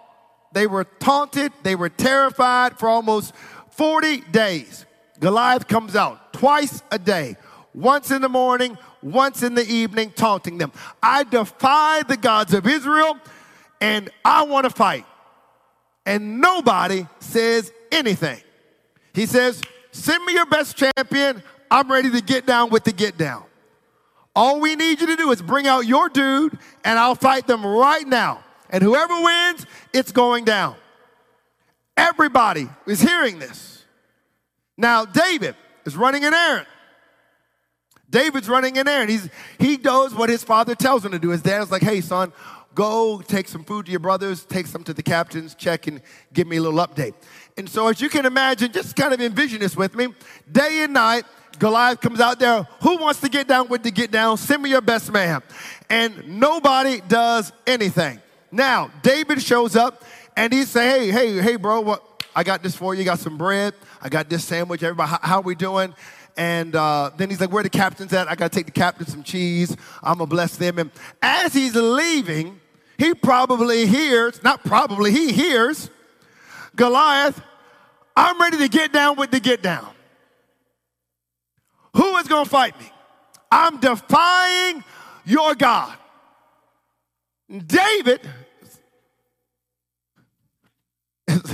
They 0.52 0.66
were 0.66 0.84
taunted, 0.84 1.52
they 1.62 1.74
were 1.74 1.88
terrified 1.88 2.78
for 2.78 2.88
almost 2.88 3.34
40 3.70 4.20
days. 4.32 4.84
Goliath 5.18 5.66
comes 5.66 5.96
out 5.96 6.32
twice 6.32 6.82
a 6.90 6.98
day, 6.98 7.36
once 7.74 8.10
in 8.10 8.22
the 8.22 8.28
morning, 8.28 8.76
once 9.02 9.42
in 9.42 9.54
the 9.54 9.66
evening, 9.66 10.12
taunting 10.14 10.58
them. 10.58 10.72
I 11.02 11.24
defy 11.24 12.02
the 12.02 12.16
gods 12.16 12.54
of 12.54 12.66
Israel 12.66 13.18
and 13.80 14.10
I 14.24 14.44
want 14.44 14.64
to 14.64 14.70
fight. 14.70 15.04
And 16.06 16.40
nobody 16.40 17.06
says 17.20 17.72
anything. 17.90 18.40
He 19.14 19.26
says, 19.26 19.60
Send 19.92 20.24
me 20.24 20.32
your 20.32 20.46
best 20.46 20.76
champion. 20.76 21.42
I'm 21.70 21.90
ready 21.90 22.10
to 22.10 22.20
get 22.20 22.46
down 22.46 22.70
with 22.70 22.84
the 22.84 22.92
get 22.92 23.18
down. 23.18 23.44
All 24.34 24.60
we 24.60 24.74
need 24.74 25.00
you 25.00 25.06
to 25.08 25.16
do 25.16 25.30
is 25.30 25.42
bring 25.42 25.66
out 25.66 25.80
your 25.80 26.08
dude, 26.08 26.58
and 26.84 26.98
I'll 26.98 27.14
fight 27.14 27.46
them 27.46 27.64
right 27.64 28.06
now. 28.06 28.42
And 28.70 28.82
whoever 28.82 29.20
wins, 29.20 29.66
it's 29.92 30.12
going 30.12 30.44
down. 30.44 30.76
Everybody 31.96 32.68
is 32.86 33.02
hearing 33.02 33.38
this. 33.38 33.84
Now, 34.78 35.04
David 35.04 35.54
is 35.84 35.94
running 35.94 36.24
an 36.24 36.32
errand. 36.32 36.66
David's 38.12 38.48
running 38.48 38.78
an 38.78 38.86
errand. 38.86 39.10
He's, 39.10 39.28
he 39.58 39.76
does 39.76 40.14
what 40.14 40.28
his 40.28 40.44
father 40.44 40.74
tells 40.74 41.04
him 41.04 41.12
to 41.12 41.18
do. 41.18 41.30
His 41.30 41.42
dad's 41.42 41.72
like, 41.72 41.82
hey, 41.82 42.02
son, 42.02 42.32
go 42.74 43.22
take 43.26 43.48
some 43.48 43.64
food 43.64 43.86
to 43.86 43.90
your 43.90 44.00
brothers, 44.00 44.44
take 44.44 44.66
some 44.66 44.84
to 44.84 44.94
the 44.94 45.02
captains, 45.02 45.54
check 45.54 45.86
and 45.86 46.00
give 46.32 46.46
me 46.46 46.58
a 46.58 46.62
little 46.62 46.78
update. 46.78 47.14
And 47.56 47.68
so, 47.68 47.88
as 47.88 48.00
you 48.00 48.08
can 48.08 48.26
imagine, 48.26 48.70
just 48.70 48.94
kind 48.94 49.12
of 49.12 49.20
envision 49.20 49.60
this 49.60 49.76
with 49.76 49.96
me. 49.96 50.08
Day 50.50 50.84
and 50.84 50.92
night, 50.92 51.24
Goliath 51.58 52.00
comes 52.00 52.20
out 52.20 52.38
there. 52.38 52.66
Who 52.82 52.98
wants 52.98 53.20
to 53.20 53.28
get 53.28 53.48
down 53.48 53.68
with 53.68 53.82
the 53.82 53.90
get 53.90 54.10
down? 54.10 54.36
Send 54.36 54.62
me 54.62 54.70
your 54.70 54.80
best 54.82 55.10
man. 55.10 55.42
And 55.88 56.38
nobody 56.38 57.00
does 57.08 57.50
anything. 57.66 58.20
Now, 58.50 58.90
David 59.02 59.42
shows 59.42 59.74
up 59.74 60.04
and 60.36 60.52
he 60.52 60.64
say, 60.64 60.88
hey, 60.88 61.10
hey, 61.10 61.42
hey, 61.42 61.56
bro, 61.56 61.80
what? 61.80 62.08
I 62.34 62.44
got 62.44 62.62
this 62.62 62.74
for 62.74 62.94
you. 62.94 63.00
You 63.00 63.04
got 63.04 63.18
some 63.18 63.36
bread. 63.36 63.74
I 64.00 64.08
got 64.08 64.28
this 64.28 64.44
sandwich. 64.44 64.82
Everybody, 64.82 65.10
how, 65.10 65.18
how 65.22 65.40
we 65.40 65.54
doing? 65.54 65.94
And 66.36 66.74
uh, 66.74 67.10
then 67.16 67.30
he's 67.30 67.40
like, 67.40 67.52
where 67.52 67.62
the 67.62 67.70
captain's 67.70 68.12
at? 68.12 68.28
I 68.28 68.34
got 68.34 68.52
to 68.52 68.56
take 68.56 68.66
the 68.66 68.72
captain 68.72 69.06
some 69.06 69.22
cheese. 69.22 69.76
I'm 70.02 70.18
going 70.18 70.28
to 70.28 70.34
bless 70.34 70.56
them. 70.56 70.78
And 70.78 70.90
as 71.20 71.52
he's 71.52 71.74
leaving, 71.74 72.60
he 72.98 73.14
probably 73.14 73.86
hears, 73.86 74.42
not 74.42 74.64
probably, 74.64 75.12
he 75.12 75.32
hears 75.32 75.90
Goliath, 76.74 77.40
I'm 78.16 78.40
ready 78.40 78.58
to 78.58 78.68
get 78.68 78.92
down 78.92 79.16
with 79.16 79.30
the 79.30 79.40
get 79.40 79.62
down. 79.62 79.88
Who 81.94 82.16
is 82.16 82.28
going 82.28 82.44
to 82.44 82.50
fight 82.50 82.78
me? 82.80 82.90
I'm 83.50 83.78
defying 83.80 84.82
your 85.26 85.54
God. 85.54 85.96
David, 87.48 88.20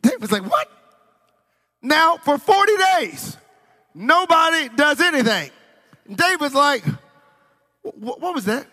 David's 0.00 0.32
like, 0.32 0.50
what? 0.50 0.70
Now, 1.82 2.16
for 2.16 2.38
40 2.38 2.72
days, 2.98 3.36
nobody 3.98 4.68
does 4.70 5.00
anything. 5.00 5.50
David's 6.10 6.54
like, 6.54 6.84
what 7.82 8.34
was 8.34 8.44
that? 8.46 8.66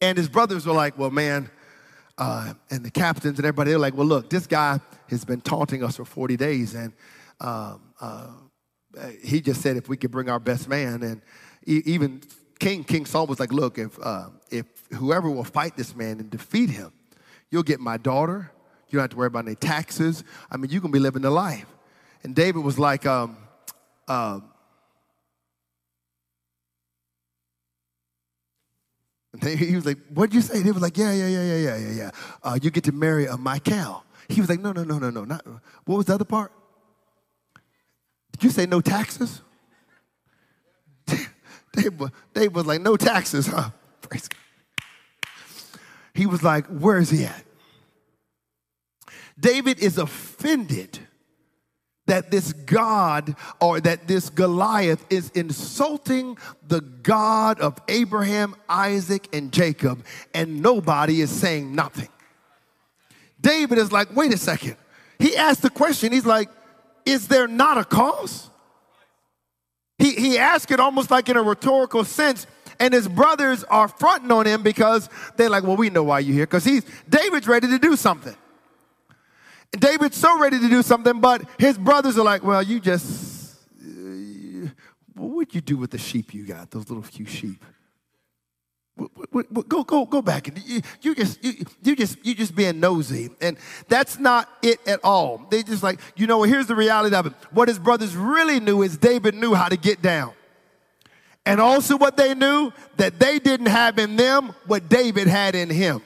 And 0.00 0.16
his 0.16 0.28
brothers 0.28 0.66
were 0.66 0.72
like, 0.72 0.98
well, 0.98 1.10
man, 1.10 1.50
uh, 2.16 2.54
and 2.70 2.84
the 2.84 2.90
captains 2.90 3.38
and 3.38 3.46
everybody, 3.46 3.70
they're 3.70 3.78
like, 3.78 3.94
well, 3.94 4.06
look, 4.06 4.30
this 4.30 4.46
guy 4.46 4.80
has 5.08 5.24
been 5.24 5.40
taunting 5.40 5.82
us 5.82 5.96
for 5.96 6.04
40 6.04 6.36
days. 6.36 6.74
And 6.74 6.92
um, 7.40 7.80
uh, 8.00 8.28
he 9.22 9.40
just 9.40 9.60
said 9.60 9.76
if 9.76 9.88
we 9.88 9.96
could 9.96 10.10
bring 10.10 10.28
our 10.28 10.38
best 10.38 10.68
man. 10.68 11.02
And 11.02 11.22
even 11.66 12.22
King, 12.60 12.84
King 12.84 13.06
Saul 13.06 13.26
was 13.26 13.40
like, 13.40 13.52
look, 13.52 13.78
if, 13.78 13.98
uh, 14.00 14.28
if 14.50 14.66
whoever 14.92 15.30
will 15.30 15.44
fight 15.44 15.76
this 15.76 15.96
man 15.96 16.20
and 16.20 16.30
defeat 16.30 16.70
him, 16.70 16.92
you'll 17.50 17.62
get 17.62 17.80
my 17.80 17.96
daughter. 17.96 18.50
You 18.88 18.98
don't 18.98 19.04
have 19.04 19.10
to 19.10 19.16
worry 19.16 19.26
about 19.26 19.46
any 19.46 19.56
taxes. 19.56 20.22
I 20.50 20.56
mean, 20.56 20.70
going 20.70 20.82
to 20.82 20.88
be 20.88 20.98
living 20.98 21.22
the 21.22 21.30
life. 21.30 21.66
And 22.22 22.34
David 22.34 22.62
was 22.62 22.78
like, 22.78 23.04
um, 23.06 23.36
um, 24.08 24.50
he 29.42 29.74
was 29.74 29.84
like, 29.84 29.98
what'd 30.08 30.34
you 30.34 30.40
say? 30.40 30.62
They 30.62 30.70
was 30.70 30.82
like, 30.82 30.96
yeah, 30.96 31.12
yeah, 31.12 31.26
yeah, 31.26 31.42
yeah, 31.42 31.56
yeah, 31.56 31.76
yeah, 31.76 31.92
yeah. 31.92 32.10
Uh, 32.42 32.58
you 32.60 32.70
get 32.70 32.84
to 32.84 32.92
marry 32.92 33.26
a 33.26 33.36
Michal. 33.36 34.04
He 34.28 34.40
was 34.40 34.48
like, 34.48 34.60
no, 34.60 34.72
no, 34.72 34.84
no, 34.84 34.98
no, 34.98 35.10
no. 35.10 35.24
Not, 35.24 35.44
what 35.84 35.96
was 35.96 36.06
the 36.06 36.14
other 36.14 36.24
part? 36.24 36.52
Did 38.32 38.44
you 38.44 38.50
say 38.50 38.66
no 38.66 38.80
taxes? 38.80 39.42
Dave, 41.06 42.00
Dave 42.32 42.54
was 42.54 42.66
like, 42.66 42.80
no 42.80 42.96
taxes, 42.96 43.46
huh? 43.46 43.70
Praise 44.02 44.28
God. 44.28 44.38
He 46.14 46.26
was 46.26 46.42
like, 46.42 46.66
where 46.66 46.98
is 46.98 47.10
he 47.10 47.24
at? 47.24 47.44
David 49.38 49.80
is 49.80 49.98
offended 49.98 51.00
that 52.06 52.30
this 52.30 52.52
God 52.52 53.34
or 53.60 53.80
that 53.80 54.06
this 54.06 54.30
Goliath 54.30 55.04
is 55.10 55.30
insulting 55.30 56.36
the 56.66 56.80
God 56.80 57.60
of 57.60 57.78
Abraham, 57.88 58.56
Isaac, 58.68 59.28
and 59.32 59.52
Jacob, 59.52 60.04
and 60.34 60.62
nobody 60.62 61.20
is 61.20 61.30
saying 61.30 61.74
nothing. 61.74 62.08
David 63.40 63.78
is 63.78 63.92
like, 63.92 64.14
wait 64.14 64.32
a 64.32 64.38
second. 64.38 64.76
He 65.18 65.36
asked 65.36 65.62
the 65.62 65.70
question, 65.70 66.12
he's 66.12 66.26
like, 66.26 66.50
is 67.04 67.28
there 67.28 67.46
not 67.46 67.78
a 67.78 67.84
cause? 67.84 68.50
He, 69.98 70.12
he 70.14 70.38
asked 70.38 70.70
it 70.70 70.80
almost 70.80 71.10
like 71.10 71.28
in 71.28 71.36
a 71.36 71.42
rhetorical 71.42 72.04
sense, 72.04 72.46
and 72.80 72.92
his 72.92 73.06
brothers 73.06 73.62
are 73.64 73.88
fronting 73.88 74.32
on 74.32 74.46
him 74.46 74.62
because 74.62 75.08
they're 75.36 75.50
like, 75.50 75.62
well, 75.62 75.76
we 75.76 75.90
know 75.90 76.02
why 76.02 76.18
you're 76.18 76.34
here, 76.34 76.46
because 76.46 76.64
he's 76.64 76.84
David's 77.08 77.46
ready 77.46 77.68
to 77.68 77.78
do 77.78 77.96
something. 77.96 78.34
David's 79.80 80.16
so 80.16 80.38
ready 80.38 80.58
to 80.58 80.68
do 80.68 80.82
something, 80.82 81.20
but 81.20 81.42
his 81.58 81.78
brothers 81.78 82.18
are 82.18 82.24
like, 82.24 82.42
well, 82.42 82.62
you 82.62 82.80
just, 82.80 83.56
uh, 83.80 84.68
what 85.14 85.30
would 85.30 85.54
you 85.54 85.60
do 85.60 85.76
with 85.76 85.90
the 85.90 85.98
sheep 85.98 86.34
you 86.34 86.44
got, 86.44 86.70
those 86.70 86.88
little 86.88 87.02
few 87.02 87.26
sheep? 87.26 87.64
Go, 89.68 89.82
go, 89.82 90.04
go 90.06 90.22
back. 90.22 90.46
You, 90.64 90.80
you 91.02 91.14
just, 91.16 91.42
you, 91.42 91.52
you, 91.82 91.96
just, 91.96 92.24
you 92.24 92.32
just 92.32 92.54
being 92.54 92.78
nosy, 92.78 93.28
and 93.40 93.56
that's 93.88 94.20
not 94.20 94.48
it 94.62 94.78
at 94.86 95.00
all. 95.02 95.44
They 95.50 95.64
just 95.64 95.82
like, 95.82 95.98
you 96.14 96.28
know. 96.28 96.44
Here's 96.44 96.68
the 96.68 96.76
reality 96.76 97.16
of 97.16 97.26
it. 97.26 97.32
What 97.50 97.66
his 97.66 97.80
brothers 97.80 98.14
really 98.14 98.60
knew 98.60 98.82
is 98.82 98.96
David 98.96 99.34
knew 99.34 99.52
how 99.52 99.68
to 99.68 99.76
get 99.76 100.00
down, 100.00 100.32
and 101.44 101.60
also 101.60 101.96
what 101.96 102.16
they 102.16 102.34
knew 102.36 102.72
that 102.96 103.18
they 103.18 103.40
didn't 103.40 103.66
have 103.66 103.98
in 103.98 104.14
them 104.14 104.54
what 104.66 104.88
David 104.88 105.26
had 105.26 105.56
in 105.56 105.70
him. 105.70 106.00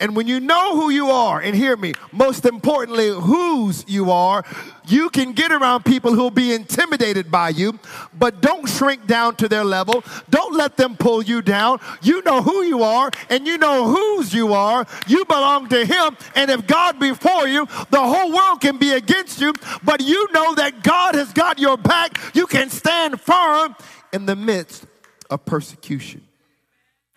And 0.00 0.14
when 0.14 0.28
you 0.28 0.38
know 0.38 0.76
who 0.76 0.90
you 0.90 1.10
are, 1.10 1.40
and 1.40 1.56
hear 1.56 1.76
me, 1.76 1.92
most 2.12 2.46
importantly, 2.46 3.08
whose 3.08 3.84
you 3.88 4.12
are, 4.12 4.44
you 4.86 5.10
can 5.10 5.32
get 5.32 5.50
around 5.50 5.84
people 5.84 6.14
who'll 6.14 6.30
be 6.30 6.54
intimidated 6.54 7.32
by 7.32 7.48
you, 7.48 7.76
but 8.16 8.40
don't 8.40 8.68
shrink 8.68 9.08
down 9.08 9.34
to 9.36 9.48
their 9.48 9.64
level. 9.64 10.04
Don't 10.30 10.54
let 10.54 10.76
them 10.76 10.96
pull 10.96 11.22
you 11.22 11.42
down. 11.42 11.80
You 12.00 12.22
know 12.22 12.42
who 12.42 12.62
you 12.62 12.84
are, 12.84 13.10
and 13.28 13.44
you 13.44 13.58
know 13.58 13.92
whose 13.92 14.32
you 14.32 14.52
are. 14.52 14.86
You 15.08 15.24
belong 15.24 15.68
to 15.70 15.84
Him, 15.84 16.16
and 16.36 16.48
if 16.48 16.64
God 16.68 17.00
be 17.00 17.12
for 17.12 17.48
you, 17.48 17.66
the 17.90 18.00
whole 18.00 18.32
world 18.32 18.60
can 18.60 18.78
be 18.78 18.92
against 18.92 19.40
you, 19.40 19.52
but 19.82 20.00
you 20.00 20.28
know 20.32 20.54
that 20.54 20.84
God 20.84 21.16
has 21.16 21.32
got 21.32 21.58
your 21.58 21.76
back. 21.76 22.16
You 22.34 22.46
can 22.46 22.70
stand 22.70 23.20
firm 23.20 23.74
in 24.12 24.26
the 24.26 24.36
midst 24.36 24.86
of 25.28 25.44
persecution 25.44 26.22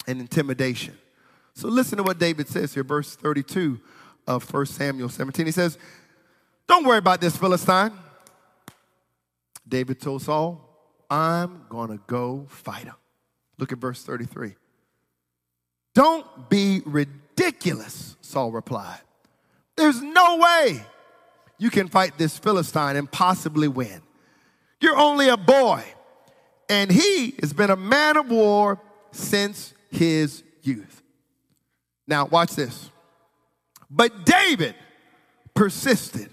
and 0.08 0.20
intimidation. 0.20 0.98
So 1.62 1.68
listen 1.68 1.98
to 1.98 2.04
what 2.04 2.18
David 2.18 2.48
says 2.48 2.74
here, 2.74 2.84
verse 2.84 3.16
32 3.16 3.80
of 4.26 4.52
1 4.52 4.66
Samuel 4.66 5.10
17. 5.10 5.46
He 5.46 5.52
says, 5.52 5.78
Don't 6.66 6.88
worry 6.88 6.98
about 6.98 7.22
this 7.22 7.38
Philistine. 7.38 7.92
David 9.68 10.02
told 10.02 10.24
Saul, 10.24 10.68
I'm 11.08 11.68
going 11.70 11.90
to 11.90 12.00
go 12.08 12.48
fight 12.50 12.86
him. 12.86 12.96
Look 13.60 13.72
at 13.72 13.78
verse 13.78 14.02
33. 14.02 14.56
Don't 15.94 16.50
be 16.50 16.82
ridiculous, 16.84 18.16
Saul 18.22 18.52
replied. 18.52 19.02
There's 19.76 20.02
no 20.02 20.38
way 20.38 20.84
you 21.60 21.70
can 21.70 21.90
fight 21.90 22.18
this 22.18 22.40
Philistine 22.40 22.96
and 22.96 23.12
possibly 23.12 23.68
win. 23.68 24.02
You're 24.80 24.98
only 24.98 25.30
a 25.30 25.38
boy, 25.38 25.84
and 26.68 26.92
he 26.92 27.36
has 27.40 27.54
been 27.54 27.70
a 27.70 27.76
man 27.76 28.18
of 28.18 28.32
war 28.32 28.82
since 29.12 29.76
his 29.92 30.42
youth. 30.64 31.01
Now, 32.12 32.26
watch 32.26 32.56
this. 32.56 32.90
But 33.90 34.26
David 34.26 34.76
persisted. 35.54 36.30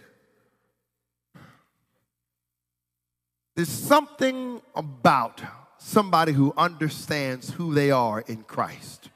There's 3.54 3.68
something 3.68 4.60
about 4.74 5.40
somebody 5.78 6.32
who 6.32 6.52
understands 6.56 7.52
who 7.52 7.74
they 7.74 7.92
are 7.92 8.24
in 8.26 8.42
Christ. 8.42 9.08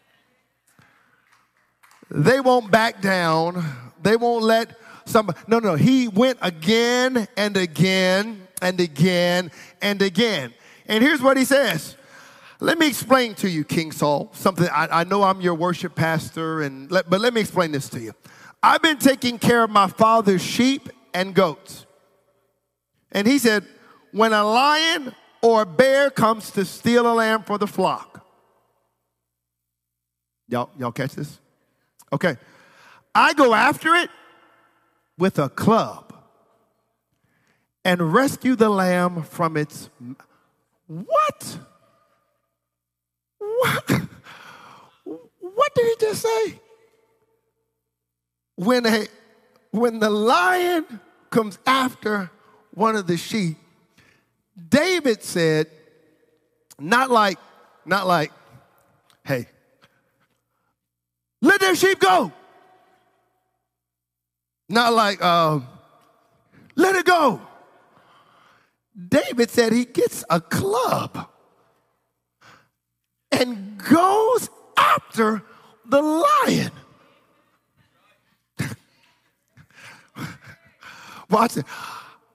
They 2.08 2.38
won't 2.38 2.70
back 2.70 3.02
down. 3.02 3.64
They 4.00 4.14
won't 4.14 4.44
let 4.44 4.78
somebody. 5.04 5.40
No, 5.48 5.58
no. 5.58 5.74
He 5.74 6.06
went 6.06 6.38
again 6.42 7.26
and 7.36 7.56
again 7.56 8.46
and 8.60 8.78
again 8.78 9.50
and 9.80 10.00
again. 10.00 10.54
And 10.86 11.02
here's 11.02 11.20
what 11.20 11.36
he 11.36 11.44
says 11.44 11.96
let 12.62 12.78
me 12.78 12.86
explain 12.86 13.34
to 13.34 13.50
you, 13.50 13.64
King 13.64 13.90
Saul, 13.90 14.30
something. 14.32 14.68
I, 14.68 15.00
I 15.00 15.04
know 15.04 15.24
I'm 15.24 15.40
your 15.40 15.54
worship 15.54 15.96
pastor, 15.96 16.62
and 16.62 16.88
let, 16.92 17.10
but 17.10 17.20
let 17.20 17.34
me 17.34 17.40
explain 17.40 17.72
this 17.72 17.88
to 17.88 18.00
you. 18.00 18.12
I've 18.62 18.80
been 18.80 18.98
taking 18.98 19.36
care 19.40 19.64
of 19.64 19.70
my 19.70 19.88
father's 19.88 20.42
sheep 20.42 20.88
and 21.12 21.34
goats. 21.34 21.86
And 23.10 23.26
he 23.26 23.38
said, 23.38 23.66
when 24.12 24.32
a 24.32 24.44
lion 24.44 25.12
or 25.42 25.62
a 25.62 25.66
bear 25.66 26.08
comes 26.08 26.52
to 26.52 26.64
steal 26.64 27.10
a 27.10 27.14
lamb 27.14 27.42
for 27.42 27.58
the 27.58 27.66
flock, 27.66 28.24
y'all, 30.46 30.70
y'all 30.78 30.92
catch 30.92 31.16
this? 31.16 31.40
Okay. 32.12 32.36
I 33.12 33.34
go 33.34 33.54
after 33.54 33.96
it 33.96 34.08
with 35.18 35.40
a 35.40 35.48
club 35.48 36.14
and 37.84 38.12
rescue 38.12 38.54
the 38.54 38.68
lamb 38.68 39.24
from 39.24 39.56
its. 39.56 39.90
What? 40.86 41.58
What? 45.54 45.74
Did 45.74 45.86
he 45.86 46.06
just 46.06 46.22
say? 46.22 46.60
When, 48.56 48.86
a, 48.86 49.06
when 49.70 49.98
the 49.98 50.08
lion 50.08 51.00
comes 51.30 51.58
after 51.66 52.30
one 52.72 52.96
of 52.96 53.06
the 53.06 53.16
sheep, 53.16 53.58
David 54.68 55.22
said, 55.22 55.66
not 56.78 57.10
like, 57.10 57.38
not 57.84 58.06
like, 58.06 58.32
hey, 59.24 59.46
let 61.40 61.60
their 61.60 61.74
sheep 61.74 61.98
go. 61.98 62.32
Not 64.68 64.92
like, 64.92 65.22
um, 65.22 65.66
let 66.76 66.96
it 66.96 67.04
go. 67.04 67.40
David 69.08 69.50
said 69.50 69.72
he 69.72 69.84
gets 69.84 70.24
a 70.30 70.40
club 70.40 71.28
and 73.32 73.78
goes 73.78 74.50
after 74.76 75.42
the 75.86 76.02
lion. 76.02 76.70
Watch 81.30 81.56
it. 81.56 81.64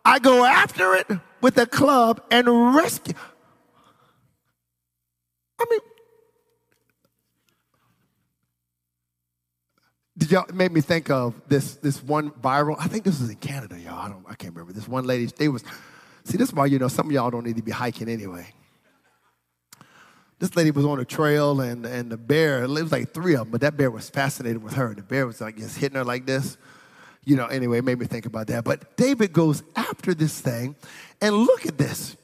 I 0.04 0.20
go 0.20 0.46
after 0.46 0.96
it 0.96 1.08
with 1.42 1.58
a 1.58 1.66
club 1.66 2.22
and 2.32 2.76
rescue. 2.76 3.14
I 5.60 5.66
mean, 5.70 5.80
did 10.18 10.32
y'all 10.32 10.46
made 10.54 10.72
me 10.72 10.82
think 10.82 11.10
of 11.10 11.34
this 11.48 11.76
this 11.76 12.02
one 12.04 12.32
viral? 12.32 12.76
I 12.80 12.88
think 12.88 13.04
this 13.04 13.20
was 13.20 13.30
in 13.30 13.36
Canada, 13.38 13.80
y'all. 13.80 14.00
I 14.00 14.10
don't 14.10 14.26
I 14.28 14.36
can't 14.36 14.54
remember. 14.54 14.74
This 14.74 14.88
one 14.88 15.06
lady, 15.06 15.26
they 15.38 15.48
was 15.50 15.64
see 16.24 16.38
this 16.38 16.50
is 16.50 16.56
why 16.56 16.68
you 16.68 16.80
know 16.80 16.88
some 16.88 17.08
of 17.08 17.12
y'all 17.12 17.30
don't 17.30 17.46
need 17.46 17.58
to 17.58 17.64
be 17.64 17.72
hiking 17.72 18.10
anyway. 18.10 18.48
This 20.40 20.56
lady 20.56 20.70
was 20.70 20.86
on 20.86 21.00
a 21.00 21.06
trail 21.06 21.62
and 21.62 21.86
and 21.86 22.12
the 22.12 22.18
bear, 22.18 22.64
it 22.64 22.70
was 22.70 22.92
like 22.92 23.12
three 23.12 23.34
of 23.34 23.42
them, 23.42 23.52
but 23.52 23.62
that 23.62 23.76
bear 23.76 23.90
was 23.90 24.10
fascinated 24.10 24.62
with 24.62 24.74
her. 24.74 24.94
The 24.94 25.02
bear 25.02 25.26
was 25.26 25.42
like 25.42 25.58
just 25.58 25.78
hitting 25.78 25.98
her 25.98 26.04
like 26.04 26.26
this. 26.26 26.58
You 27.26 27.36
know, 27.36 27.48
anyway, 27.48 27.80
it 27.80 27.84
made 27.84 28.00
me 28.00 28.06
think 28.06 28.26
about 28.26 28.48
that. 28.48 28.64
But 28.64 28.96
David 28.96 29.34
goes 29.34 29.64
after 29.76 30.14
this 30.14 30.40
thing, 30.40 30.76
and 31.22 31.36
look 31.36 31.66
at 31.66 31.78
this. 31.78 32.16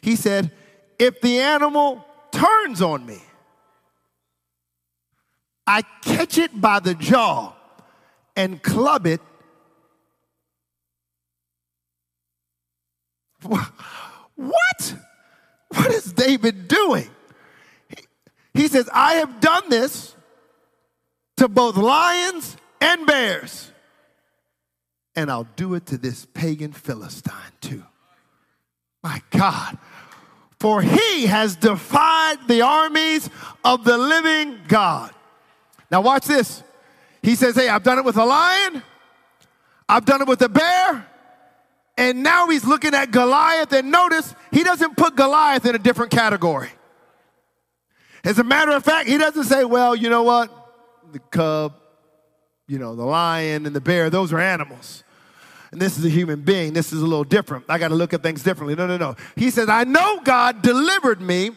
He 0.00 0.16
said, 0.16 0.52
if 0.98 1.20
the 1.20 1.40
animal 1.40 2.04
turns 2.30 2.80
on 2.80 3.04
me, 3.04 3.18
I 5.66 5.82
catch 6.02 6.38
it 6.38 6.58
by 6.58 6.80
the 6.80 6.94
jaw 6.94 7.52
and 8.36 8.62
club 8.62 9.06
it. 9.06 9.20
What? 14.40 14.94
What 15.70 15.90
is 15.92 16.12
David 16.12 16.68
doing? 16.68 17.10
He 18.58 18.66
says, 18.66 18.90
I 18.92 19.14
have 19.14 19.38
done 19.38 19.70
this 19.70 20.16
to 21.36 21.46
both 21.46 21.76
lions 21.76 22.56
and 22.80 23.06
bears, 23.06 23.70
and 25.14 25.30
I'll 25.30 25.46
do 25.54 25.74
it 25.74 25.86
to 25.86 25.96
this 25.96 26.26
pagan 26.34 26.72
Philistine 26.72 27.52
too. 27.60 27.84
My 29.00 29.22
God. 29.30 29.78
For 30.58 30.82
he 30.82 31.26
has 31.26 31.54
defied 31.54 32.48
the 32.48 32.62
armies 32.62 33.30
of 33.64 33.84
the 33.84 33.96
living 33.96 34.58
God. 34.66 35.12
Now, 35.88 36.00
watch 36.00 36.26
this. 36.26 36.64
He 37.22 37.36
says, 37.36 37.54
Hey, 37.54 37.68
I've 37.68 37.84
done 37.84 37.98
it 37.98 38.04
with 38.04 38.16
a 38.16 38.24
lion, 38.24 38.82
I've 39.88 40.04
done 40.04 40.20
it 40.20 40.26
with 40.26 40.42
a 40.42 40.48
bear, 40.48 41.06
and 41.96 42.24
now 42.24 42.48
he's 42.48 42.64
looking 42.64 42.92
at 42.92 43.12
Goliath. 43.12 43.72
And 43.72 43.92
notice, 43.92 44.34
he 44.50 44.64
doesn't 44.64 44.96
put 44.96 45.14
Goliath 45.14 45.64
in 45.64 45.76
a 45.76 45.78
different 45.78 46.10
category. 46.10 46.70
As 48.28 48.38
a 48.38 48.44
matter 48.44 48.72
of 48.72 48.84
fact, 48.84 49.08
he 49.08 49.16
doesn't 49.16 49.44
say, 49.44 49.64
Well, 49.64 49.96
you 49.96 50.10
know 50.10 50.22
what? 50.22 50.52
The 51.12 51.18
cub, 51.18 51.72
you 52.66 52.78
know, 52.78 52.94
the 52.94 53.04
lion 53.04 53.64
and 53.64 53.74
the 53.74 53.80
bear, 53.80 54.10
those 54.10 54.34
are 54.34 54.38
animals. 54.38 55.02
And 55.72 55.80
this 55.80 55.96
is 55.96 56.04
a 56.04 56.10
human 56.10 56.42
being. 56.42 56.74
This 56.74 56.92
is 56.92 57.00
a 57.00 57.06
little 57.06 57.24
different. 57.24 57.64
I 57.70 57.78
got 57.78 57.88
to 57.88 57.94
look 57.94 58.12
at 58.12 58.22
things 58.22 58.42
differently. 58.42 58.74
No, 58.74 58.86
no, 58.86 58.98
no. 58.98 59.16
He 59.34 59.48
says, 59.48 59.70
I 59.70 59.84
know 59.84 60.20
God 60.24 60.60
delivered 60.60 61.22
me 61.22 61.52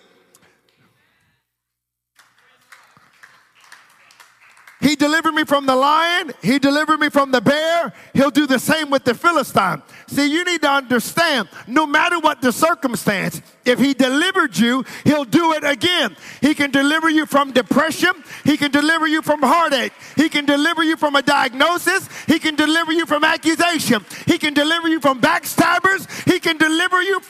He 4.82 4.96
delivered 4.96 5.34
me 5.34 5.44
from 5.44 5.68
the 5.68 5.76
lion. 5.76 6.32
He 6.42 6.58
delivered 6.58 7.00
me 7.00 7.10
from 7.10 7.32
the 7.32 7.40
bear. 7.40 7.94
He'll 8.14 8.32
do 8.32 8.48
the 8.48 8.58
same 8.58 8.90
with 8.90 9.04
the 9.04 9.14
Philistine. 9.14 9.84
See, 10.08 10.32
you 10.32 10.44
need 10.44 10.64
to 10.64 10.70
understand 10.70 11.50
no 11.68 11.86
matter 11.86 12.20
what 12.20 12.42
the 12.42 12.52
circumstance, 12.52 13.42
if 13.64 13.78
he 13.78 13.94
delivered 13.94 14.58
you, 14.58 14.84
he'll 15.04 15.24
do 15.24 15.54
it 15.54 15.64
again. 15.64 16.16
He 16.42 16.56
can 16.56 16.72
deliver 16.72 17.10
you 17.10 17.28
from 17.28 17.52
depression. 17.52 18.12
He 18.44 18.58
can 18.58 18.72
deliver 18.72 19.08
you 19.08 19.22
from 19.22 19.42
heartache. 19.44 19.94
He 20.16 20.30
can 20.30 20.46
deliver 20.46 20.84
you 20.84 20.98
from 20.98 21.16
a 21.16 21.22
diagnosis. 21.22 22.10
He 22.26 22.40
can 22.40 22.56
deliver 22.56 22.92
you 22.92 23.06
from 23.06 23.24
accusation. 23.24 24.04
He 24.26 24.40
can 24.40 24.56
deliver 24.56 24.88
you 24.88 25.00
from 25.00 25.22
backstabbers. 25.22 26.08
He 26.30 26.40
can 26.40 26.58
deliver 26.58 27.04
you. 27.04 27.22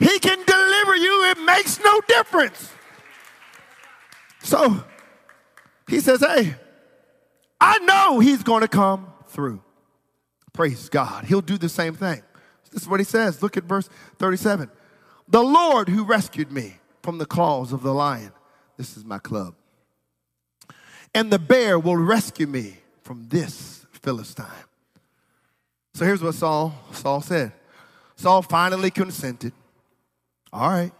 He 0.00 0.18
can 0.18 0.44
deliver 0.44 0.96
you. 0.96 1.30
It 1.30 1.38
makes 1.44 1.78
no 1.78 2.00
difference. 2.08 2.72
So, 4.42 4.82
he 5.88 6.00
says, 6.00 6.20
Hey, 6.20 6.54
I 7.60 7.78
know 7.78 8.18
he's 8.20 8.42
going 8.42 8.62
to 8.62 8.68
come 8.68 9.12
through. 9.28 9.62
Praise 10.52 10.88
God. 10.88 11.24
He'll 11.24 11.40
do 11.40 11.58
the 11.58 11.68
same 11.68 11.94
thing. 11.94 12.22
This 12.70 12.82
is 12.82 12.88
what 12.88 13.00
he 13.00 13.04
says. 13.04 13.42
Look 13.42 13.56
at 13.56 13.64
verse 13.64 13.88
37. 14.18 14.70
The 15.28 15.42
Lord 15.42 15.88
who 15.88 16.04
rescued 16.04 16.50
me 16.50 16.76
from 17.02 17.18
the 17.18 17.26
claws 17.26 17.72
of 17.72 17.82
the 17.82 17.92
lion. 17.92 18.32
This 18.76 18.96
is 18.96 19.04
my 19.04 19.18
club. 19.18 19.54
And 21.14 21.32
the 21.32 21.38
bear 21.38 21.78
will 21.78 21.96
rescue 21.96 22.46
me 22.46 22.76
from 23.02 23.28
this 23.28 23.86
Philistine. 24.02 24.46
So 25.94 26.04
here's 26.04 26.22
what 26.22 26.34
Saul, 26.34 26.74
Saul 26.92 27.22
said. 27.22 27.52
Saul 28.16 28.42
finally 28.42 28.90
consented. 28.90 29.52
All 30.52 30.68
right. 30.68 30.92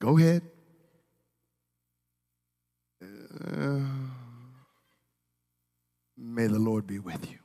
Go 0.00 0.18
ahead. 0.18 0.42
May 6.16 6.46
the 6.46 6.58
Lord 6.58 6.86
be 6.86 6.98
with 6.98 7.30
you. 7.30 7.38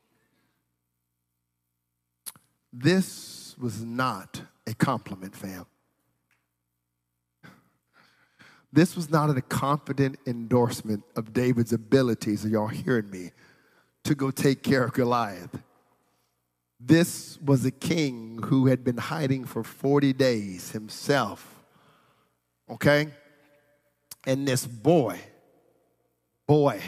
This 2.74 3.56
was 3.58 3.84
not 3.84 4.42
a 4.68 4.74
compliment, 4.74 5.36
fam. 5.36 5.66
This 8.74 8.96
was 8.96 9.10
not 9.10 9.30
a 9.30 9.42
confident 9.42 10.18
endorsement 10.28 11.04
of 11.16 11.32
David's 11.32 11.72
abilities, 11.72 12.44
are 12.44 12.50
y'all 12.50 12.68
hearing 12.68 13.10
me, 13.10 13.32
to 14.04 14.14
go 14.14 14.32
take 14.32 14.64
care 14.64 14.84
of 14.84 14.92
Goliath. 14.92 15.62
This 16.78 17.40
was 17.40 17.64
a 17.64 17.72
king 17.72 18.42
who 18.44 18.68
had 18.68 18.84
been 18.84 18.98
hiding 18.98 19.46
for 19.46 19.64
40 19.64 20.12
days 20.12 20.72
himself. 20.72 21.64
Okay? 22.70 23.08
And 24.28 24.46
this 24.46 24.68
boy, 24.68 25.22
boy 26.48 26.82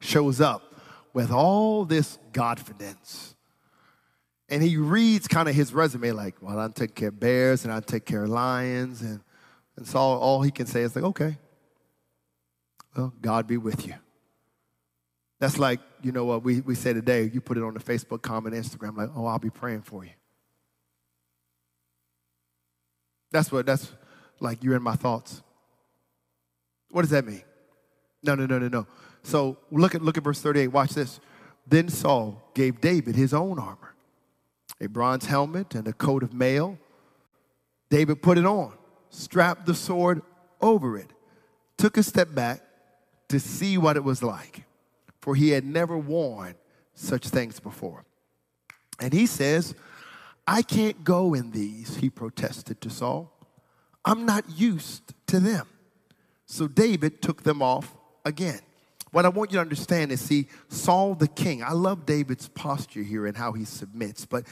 shows 0.00 0.40
up 0.40 0.74
with 1.12 1.30
all 1.30 1.84
this 1.84 2.18
confidence. 2.32 3.34
And 4.48 4.62
he 4.62 4.76
reads 4.76 5.28
kind 5.28 5.48
of 5.48 5.54
his 5.54 5.72
resume 5.72 6.12
like, 6.12 6.34
well, 6.40 6.58
I 6.58 6.68
take 6.68 6.94
care 6.94 7.08
of 7.08 7.18
bears 7.18 7.64
and 7.64 7.72
I 7.72 7.80
take 7.80 8.04
care 8.04 8.24
of 8.24 8.30
lions. 8.30 9.00
And, 9.00 9.20
and 9.76 9.86
so 9.86 9.98
all, 9.98 10.18
all 10.18 10.42
he 10.42 10.50
can 10.50 10.66
say 10.66 10.82
is 10.82 10.94
like, 10.94 11.04
okay, 11.04 11.38
well, 12.96 13.12
God 13.20 13.46
be 13.46 13.56
with 13.56 13.86
you. 13.86 13.94
That's 15.38 15.58
like, 15.58 15.80
you 16.02 16.12
know 16.12 16.24
what 16.24 16.44
we, 16.44 16.60
we 16.60 16.74
say 16.74 16.92
today, 16.92 17.30
you 17.32 17.40
put 17.40 17.56
it 17.56 17.64
on 17.64 17.74
the 17.74 17.80
Facebook 17.80 18.22
comment, 18.22 18.54
Instagram, 18.54 18.96
like, 18.96 19.10
oh, 19.16 19.26
I'll 19.26 19.38
be 19.38 19.50
praying 19.50 19.82
for 19.82 20.04
you. 20.04 20.12
That's 23.32 23.50
what, 23.50 23.66
that's 23.66 23.90
like 24.38 24.62
you're 24.62 24.76
in 24.76 24.82
my 24.82 24.94
thoughts. 24.94 25.42
What 26.90 27.02
does 27.02 27.10
that 27.10 27.24
mean? 27.24 27.42
No, 28.22 28.34
no, 28.34 28.46
no, 28.46 28.58
no, 28.58 28.68
no. 28.68 28.86
So 29.22 29.56
look 29.70 29.94
at 29.94 30.02
look 30.02 30.16
at 30.16 30.24
verse 30.24 30.40
38. 30.40 30.68
Watch 30.68 30.90
this. 30.90 31.20
Then 31.66 31.88
Saul 31.88 32.42
gave 32.54 32.80
David 32.80 33.14
his 33.14 33.32
own 33.32 33.58
armor, 33.58 33.94
a 34.80 34.88
bronze 34.88 35.26
helmet 35.26 35.74
and 35.74 35.86
a 35.86 35.92
coat 35.92 36.22
of 36.22 36.32
mail. 36.32 36.78
David 37.88 38.22
put 38.22 38.38
it 38.38 38.46
on, 38.46 38.72
strapped 39.10 39.66
the 39.66 39.74
sword 39.74 40.22
over 40.60 40.96
it, 40.96 41.12
took 41.76 41.96
a 41.96 42.02
step 42.02 42.34
back 42.34 42.62
to 43.28 43.38
see 43.38 43.78
what 43.78 43.96
it 43.96 44.04
was 44.04 44.22
like, 44.22 44.64
for 45.20 45.34
he 45.34 45.50
had 45.50 45.64
never 45.64 45.96
worn 45.96 46.54
such 46.94 47.28
things 47.28 47.60
before. 47.60 48.04
And 48.98 49.12
he 49.12 49.26
says, 49.26 49.74
I 50.46 50.62
can't 50.62 51.04
go 51.04 51.34
in 51.34 51.50
these, 51.50 51.96
he 51.96 52.10
protested 52.10 52.80
to 52.80 52.90
Saul. 52.90 53.32
I'm 54.04 54.26
not 54.26 54.44
used 54.50 55.14
to 55.28 55.38
them. 55.38 55.66
So 56.46 56.66
David 56.66 57.22
took 57.22 57.42
them 57.44 57.62
off 57.62 57.94
again. 58.24 58.60
What 59.12 59.26
I 59.26 59.28
want 59.28 59.50
you 59.50 59.56
to 59.56 59.60
understand 59.60 60.10
is 60.10 60.22
see, 60.22 60.48
Saul 60.68 61.14
the 61.14 61.28
king, 61.28 61.62
I 61.62 61.72
love 61.72 62.06
David's 62.06 62.48
posture 62.48 63.02
here 63.02 63.26
and 63.26 63.36
how 63.36 63.52
he 63.52 63.66
submits, 63.66 64.24
but 64.24 64.44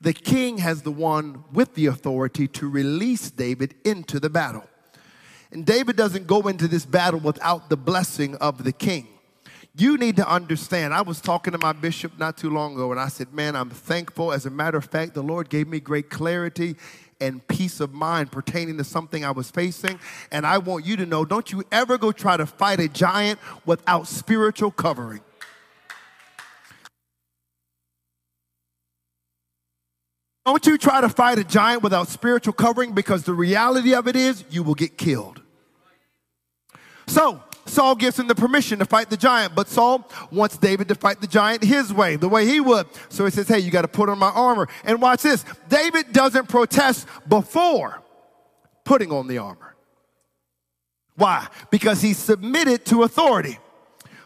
the 0.00 0.12
king 0.12 0.58
has 0.58 0.82
the 0.82 0.92
one 0.92 1.42
with 1.52 1.74
the 1.74 1.86
authority 1.86 2.46
to 2.48 2.68
release 2.68 3.30
David 3.30 3.74
into 3.84 4.20
the 4.20 4.30
battle. 4.30 4.64
And 5.50 5.66
David 5.66 5.96
doesn't 5.96 6.28
go 6.28 6.42
into 6.46 6.68
this 6.68 6.86
battle 6.86 7.20
without 7.20 7.70
the 7.70 7.76
blessing 7.76 8.36
of 8.36 8.62
the 8.62 8.72
king. 8.72 9.08
You 9.76 9.96
need 9.96 10.16
to 10.16 10.28
understand. 10.28 10.94
I 10.94 11.02
was 11.02 11.20
talking 11.20 11.52
to 11.52 11.58
my 11.58 11.72
bishop 11.72 12.16
not 12.16 12.36
too 12.36 12.50
long 12.50 12.74
ago, 12.74 12.92
and 12.92 13.00
I 13.00 13.08
said, 13.08 13.32
Man, 13.32 13.56
I'm 13.56 13.70
thankful. 13.70 14.32
As 14.32 14.46
a 14.46 14.50
matter 14.50 14.78
of 14.78 14.84
fact, 14.84 15.14
the 15.14 15.22
Lord 15.22 15.48
gave 15.48 15.66
me 15.66 15.80
great 15.80 16.10
clarity 16.10 16.76
and 17.24 17.46
peace 17.48 17.80
of 17.80 17.92
mind 17.92 18.30
pertaining 18.30 18.76
to 18.76 18.84
something 18.84 19.24
I 19.24 19.30
was 19.30 19.50
facing. 19.50 19.98
And 20.30 20.46
I 20.46 20.58
want 20.58 20.84
you 20.84 20.96
to 20.96 21.06
know 21.06 21.24
don't 21.24 21.50
you 21.50 21.64
ever 21.72 21.98
go 21.98 22.12
try 22.12 22.36
to 22.36 22.46
fight 22.46 22.80
a 22.80 22.88
giant 22.88 23.40
without 23.64 24.06
spiritual 24.06 24.70
covering. 24.70 25.20
Don't 30.44 30.66
you 30.66 30.76
try 30.76 31.00
to 31.00 31.08
fight 31.08 31.38
a 31.38 31.44
giant 31.44 31.82
without 31.82 32.08
spiritual 32.08 32.52
covering 32.52 32.92
because 32.92 33.22
the 33.22 33.32
reality 33.32 33.94
of 33.94 34.06
it 34.06 34.14
is 34.14 34.44
you 34.50 34.62
will 34.62 34.74
get 34.74 34.98
killed. 34.98 35.40
So, 37.06 37.42
Saul 37.66 37.94
gives 37.94 38.18
him 38.18 38.28
the 38.28 38.34
permission 38.34 38.78
to 38.78 38.84
fight 38.84 39.10
the 39.10 39.16
giant, 39.16 39.54
but 39.54 39.68
Saul 39.68 40.08
wants 40.30 40.56
David 40.56 40.88
to 40.88 40.94
fight 40.94 41.20
the 41.20 41.26
giant 41.26 41.62
his 41.62 41.92
way, 41.92 42.16
the 42.16 42.28
way 42.28 42.46
he 42.46 42.60
would. 42.60 42.86
So 43.08 43.24
he 43.24 43.30
says, 43.30 43.48
Hey, 43.48 43.60
you 43.60 43.70
got 43.70 43.82
to 43.82 43.88
put 43.88 44.08
on 44.08 44.18
my 44.18 44.30
armor. 44.30 44.68
And 44.84 45.00
watch 45.00 45.22
this 45.22 45.44
David 45.68 46.12
doesn't 46.12 46.48
protest 46.48 47.06
before 47.28 48.02
putting 48.84 49.10
on 49.10 49.26
the 49.26 49.38
armor. 49.38 49.74
Why? 51.16 51.46
Because 51.70 52.02
he 52.02 52.12
submitted 52.12 52.84
to 52.86 53.02
authority. 53.04 53.58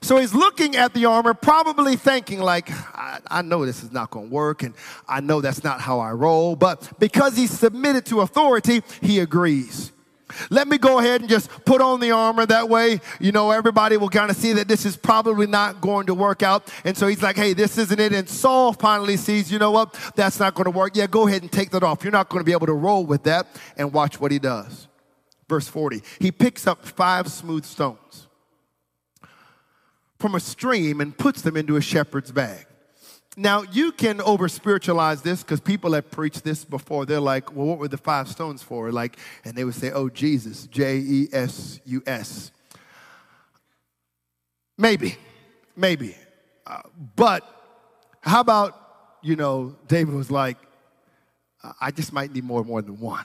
So 0.00 0.16
he's 0.16 0.32
looking 0.32 0.76
at 0.76 0.94
the 0.94 1.06
armor, 1.06 1.34
probably 1.34 1.96
thinking, 1.96 2.40
like, 2.40 2.70
I, 2.70 3.18
I 3.28 3.42
know 3.42 3.66
this 3.66 3.82
is 3.82 3.90
not 3.90 4.10
going 4.10 4.28
to 4.28 4.34
work, 4.34 4.62
and 4.62 4.74
I 5.08 5.20
know 5.20 5.40
that's 5.40 5.64
not 5.64 5.80
how 5.80 5.98
I 5.98 6.12
roll. 6.12 6.54
But 6.54 6.98
because 7.00 7.36
he's 7.36 7.50
submitted 7.50 8.06
to 8.06 8.20
authority, 8.20 8.82
he 9.00 9.18
agrees. 9.18 9.92
Let 10.50 10.68
me 10.68 10.78
go 10.78 10.98
ahead 10.98 11.20
and 11.22 11.30
just 11.30 11.48
put 11.64 11.80
on 11.80 12.00
the 12.00 12.10
armor. 12.10 12.46
That 12.46 12.68
way, 12.68 13.00
you 13.20 13.32
know, 13.32 13.50
everybody 13.50 13.96
will 13.96 14.08
kind 14.08 14.30
of 14.30 14.36
see 14.36 14.52
that 14.54 14.68
this 14.68 14.84
is 14.84 14.96
probably 14.96 15.46
not 15.46 15.80
going 15.80 16.06
to 16.06 16.14
work 16.14 16.42
out. 16.42 16.70
And 16.84 16.96
so 16.96 17.06
he's 17.06 17.22
like, 17.22 17.36
hey, 17.36 17.54
this 17.54 17.78
isn't 17.78 17.98
it. 17.98 18.12
And 18.12 18.28
Saul 18.28 18.72
finally 18.72 19.16
sees, 19.16 19.50
you 19.50 19.58
know 19.58 19.70
what? 19.70 19.98
That's 20.16 20.38
not 20.38 20.54
going 20.54 20.66
to 20.66 20.70
work. 20.70 20.96
Yeah, 20.96 21.06
go 21.06 21.26
ahead 21.26 21.42
and 21.42 21.50
take 21.50 21.70
that 21.70 21.82
off. 21.82 22.04
You're 22.04 22.12
not 22.12 22.28
going 22.28 22.40
to 22.40 22.44
be 22.44 22.52
able 22.52 22.66
to 22.66 22.74
roll 22.74 23.04
with 23.06 23.24
that. 23.24 23.46
And 23.76 23.92
watch 23.92 24.20
what 24.20 24.30
he 24.30 24.38
does. 24.38 24.88
Verse 25.48 25.66
40. 25.66 26.02
He 26.20 26.30
picks 26.30 26.66
up 26.66 26.84
five 26.84 27.28
smooth 27.28 27.64
stones 27.64 28.26
from 30.18 30.34
a 30.34 30.40
stream 30.40 31.00
and 31.00 31.16
puts 31.16 31.42
them 31.42 31.56
into 31.56 31.76
a 31.76 31.80
shepherd's 31.80 32.32
bag. 32.32 32.67
Now, 33.38 33.62
you 33.62 33.92
can 33.92 34.20
over 34.22 34.48
spiritualize 34.48 35.22
this 35.22 35.44
because 35.44 35.60
people 35.60 35.92
have 35.92 36.10
preached 36.10 36.42
this 36.42 36.64
before. 36.64 37.06
They're 37.06 37.20
like, 37.20 37.54
well, 37.54 37.68
what 37.68 37.78
were 37.78 37.86
the 37.86 37.96
five 37.96 38.26
stones 38.26 38.64
for? 38.64 38.90
Like, 38.90 39.16
and 39.44 39.54
they 39.54 39.62
would 39.62 39.76
say, 39.76 39.92
oh, 39.92 40.08
Jesus, 40.08 40.66
J 40.66 40.96
E 40.98 41.28
S 41.32 41.78
U 41.84 42.02
S. 42.04 42.50
Maybe, 44.76 45.14
maybe. 45.76 46.16
Uh, 46.66 46.82
but 47.14 47.44
how 48.22 48.40
about, 48.40 48.74
you 49.22 49.36
know, 49.36 49.76
David 49.86 50.14
was 50.14 50.32
like, 50.32 50.56
I 51.80 51.92
just 51.92 52.12
might 52.12 52.32
need 52.32 52.42
more, 52.42 52.64
more 52.64 52.82
than 52.82 52.98
one. 52.98 53.24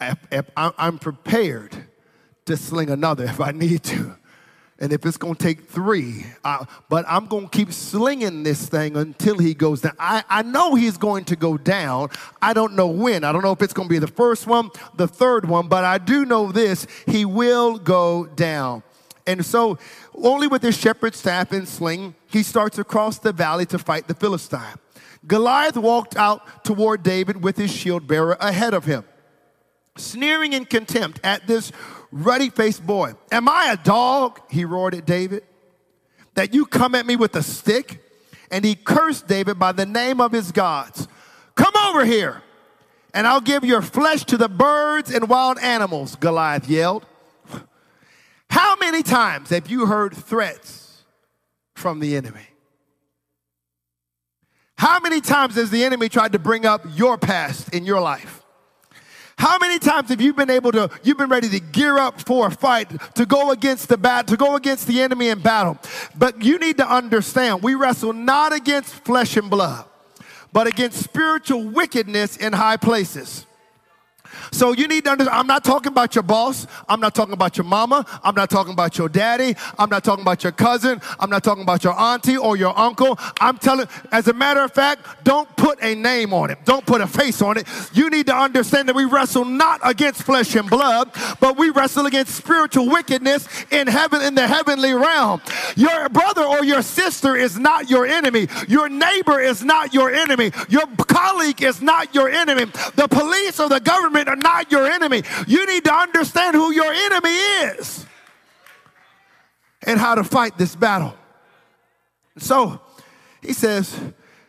If, 0.00 0.18
if 0.30 0.50
I'm 0.56 0.98
prepared 0.98 1.76
to 2.46 2.56
sling 2.56 2.88
another 2.88 3.24
if 3.24 3.38
I 3.38 3.50
need 3.50 3.82
to. 3.84 4.16
And 4.82 4.92
if 4.92 5.06
it's 5.06 5.16
going 5.16 5.36
to 5.36 5.42
take 5.42 5.68
three, 5.68 6.26
uh, 6.44 6.64
but 6.88 7.04
I'm 7.06 7.26
going 7.26 7.48
to 7.48 7.56
keep 7.56 7.72
slinging 7.72 8.42
this 8.42 8.66
thing 8.68 8.96
until 8.96 9.38
he 9.38 9.54
goes 9.54 9.80
down. 9.80 9.92
I, 9.96 10.24
I 10.28 10.42
know 10.42 10.74
he's 10.74 10.96
going 10.98 11.24
to 11.26 11.36
go 11.36 11.56
down. 11.56 12.08
I 12.42 12.52
don't 12.52 12.74
know 12.74 12.88
when. 12.88 13.22
I 13.22 13.30
don't 13.30 13.42
know 13.42 13.52
if 13.52 13.62
it's 13.62 13.72
going 13.72 13.86
to 13.86 13.92
be 13.92 14.00
the 14.00 14.08
first 14.08 14.48
one, 14.48 14.70
the 14.96 15.06
third 15.06 15.48
one, 15.48 15.68
but 15.68 15.84
I 15.84 15.98
do 15.98 16.24
know 16.26 16.50
this 16.50 16.88
he 17.06 17.24
will 17.24 17.78
go 17.78 18.26
down. 18.26 18.82
And 19.24 19.46
so, 19.46 19.78
only 20.16 20.48
with 20.48 20.62
his 20.62 20.76
shepherd's 20.76 21.16
staff 21.16 21.52
and 21.52 21.68
sling, 21.68 22.16
he 22.26 22.42
starts 22.42 22.76
across 22.76 23.18
the 23.18 23.32
valley 23.32 23.66
to 23.66 23.78
fight 23.78 24.08
the 24.08 24.14
Philistine. 24.14 24.74
Goliath 25.24 25.76
walked 25.76 26.16
out 26.16 26.64
toward 26.64 27.04
David 27.04 27.44
with 27.44 27.56
his 27.56 27.72
shield 27.72 28.08
bearer 28.08 28.36
ahead 28.40 28.74
of 28.74 28.86
him, 28.86 29.04
sneering 29.96 30.54
in 30.54 30.64
contempt 30.64 31.20
at 31.22 31.46
this 31.46 31.70
ruddy 32.12 32.50
faced 32.50 32.86
boy. 32.86 33.14
Am 33.32 33.48
I 33.48 33.72
a 33.72 33.76
dog? 33.76 34.40
He 34.50 34.64
roared 34.64 34.94
at 34.94 35.06
David. 35.06 35.42
That 36.34 36.54
you 36.54 36.66
come 36.66 36.94
at 36.94 37.06
me 37.06 37.16
with 37.16 37.34
a 37.34 37.42
stick? 37.42 38.00
And 38.50 38.64
he 38.64 38.74
cursed 38.74 39.26
David 39.26 39.58
by 39.58 39.72
the 39.72 39.86
name 39.86 40.20
of 40.20 40.30
his 40.30 40.52
gods. 40.52 41.08
Come 41.54 41.74
over 41.88 42.04
here, 42.04 42.42
and 43.14 43.26
I'll 43.26 43.40
give 43.40 43.64
your 43.64 43.82
flesh 43.82 44.24
to 44.24 44.36
the 44.36 44.48
birds 44.48 45.10
and 45.10 45.28
wild 45.28 45.58
animals, 45.58 46.16
Goliath 46.16 46.68
yelled. 46.68 47.06
How 48.48 48.76
many 48.76 49.02
times 49.02 49.50
have 49.50 49.70
you 49.70 49.86
heard 49.86 50.14
threats 50.14 51.02
from 51.74 52.00
the 52.00 52.16
enemy? 52.16 52.46
How 54.76 55.00
many 55.00 55.20
times 55.20 55.54
has 55.54 55.70
the 55.70 55.84
enemy 55.84 56.08
tried 56.08 56.32
to 56.32 56.38
bring 56.38 56.66
up 56.66 56.84
your 56.94 57.16
past 57.16 57.72
in 57.72 57.84
your 57.86 58.00
life? 58.00 58.41
How 59.42 59.58
many 59.58 59.80
times 59.80 60.08
have 60.10 60.20
you 60.20 60.32
been 60.32 60.50
able 60.50 60.70
to, 60.70 60.88
you've 61.02 61.18
been 61.18 61.28
ready 61.28 61.48
to 61.48 61.58
gear 61.58 61.98
up 61.98 62.20
for 62.20 62.46
a 62.46 62.50
fight, 62.52 62.88
to 63.16 63.26
go 63.26 63.50
against 63.50 63.88
the 63.88 63.96
bat, 63.96 64.28
to 64.28 64.36
go 64.36 64.54
against 64.54 64.86
the 64.86 65.02
enemy 65.02 65.30
in 65.30 65.40
battle? 65.40 65.78
But 66.16 66.44
you 66.44 66.60
need 66.60 66.76
to 66.76 66.88
understand, 66.88 67.60
we 67.60 67.74
wrestle 67.74 68.12
not 68.12 68.52
against 68.52 68.94
flesh 69.04 69.36
and 69.36 69.50
blood, 69.50 69.84
but 70.52 70.68
against 70.68 71.02
spiritual 71.02 71.64
wickedness 71.64 72.36
in 72.36 72.52
high 72.52 72.76
places. 72.76 73.44
So 74.50 74.72
you 74.72 74.88
need 74.88 75.04
to 75.04 75.10
understand, 75.10 75.36
I'm 75.36 75.46
not 75.46 75.64
talking 75.64 75.92
about 75.92 76.14
your 76.14 76.22
boss. 76.22 76.66
I'm 76.88 77.00
not 77.00 77.14
talking 77.14 77.34
about 77.34 77.56
your 77.56 77.64
mama. 77.64 78.06
I'm 78.22 78.34
not 78.34 78.50
talking 78.50 78.72
about 78.72 78.98
your 78.98 79.08
daddy. 79.08 79.54
I'm 79.78 79.90
not 79.90 80.04
talking 80.04 80.22
about 80.22 80.42
your 80.42 80.52
cousin. 80.52 81.00
I'm 81.18 81.30
not 81.30 81.44
talking 81.44 81.62
about 81.62 81.84
your 81.84 81.98
auntie 81.98 82.36
or 82.36 82.56
your 82.56 82.78
uncle. 82.78 83.18
I'm 83.40 83.58
telling, 83.58 83.86
as 84.10 84.28
a 84.28 84.32
matter 84.32 84.60
of 84.60 84.72
fact, 84.72 85.24
don't 85.24 85.48
put 85.56 85.82
a 85.82 85.94
name 85.94 86.32
on 86.32 86.50
it. 86.50 86.58
Don't 86.64 86.84
put 86.84 87.00
a 87.00 87.06
face 87.06 87.42
on 87.42 87.56
it. 87.56 87.66
You 87.92 88.10
need 88.10 88.26
to 88.26 88.34
understand 88.34 88.88
that 88.88 88.96
we 88.96 89.04
wrestle 89.04 89.44
not 89.44 89.80
against 89.84 90.22
flesh 90.22 90.54
and 90.54 90.68
blood, 90.68 91.10
but 91.40 91.56
we 91.56 91.70
wrestle 91.70 92.06
against 92.06 92.34
spiritual 92.34 92.88
wickedness 92.88 93.48
in 93.70 93.86
heaven, 93.86 94.22
in 94.22 94.34
the 94.34 94.46
heavenly 94.46 94.92
realm. 94.92 95.40
Your 95.76 96.08
brother 96.08 96.42
or 96.42 96.64
your 96.64 96.82
sister 96.82 97.36
is 97.36 97.58
not 97.58 97.90
your 97.90 98.06
enemy. 98.06 98.48
Your 98.68 98.88
neighbor 98.88 99.40
is 99.40 99.64
not 99.64 99.94
your 99.94 100.12
enemy. 100.12 100.52
Your 100.68 100.86
colleague 100.98 101.62
is 101.62 101.80
not 101.80 102.14
your 102.14 102.28
enemy. 102.28 102.64
The 102.96 103.08
police 103.08 103.60
or 103.60 103.68
the 103.68 103.80
government 103.80 104.21
are 104.28 104.36
not 104.36 104.70
your 104.70 104.86
enemy. 104.86 105.22
You 105.46 105.66
need 105.66 105.84
to 105.84 105.94
understand 105.94 106.54
who 106.54 106.72
your 106.72 106.92
enemy 106.92 107.30
is 107.30 108.06
and 109.82 109.98
how 109.98 110.14
to 110.14 110.24
fight 110.24 110.58
this 110.58 110.76
battle. 110.76 111.14
So 112.38 112.80
he 113.40 113.52
says, 113.52 113.98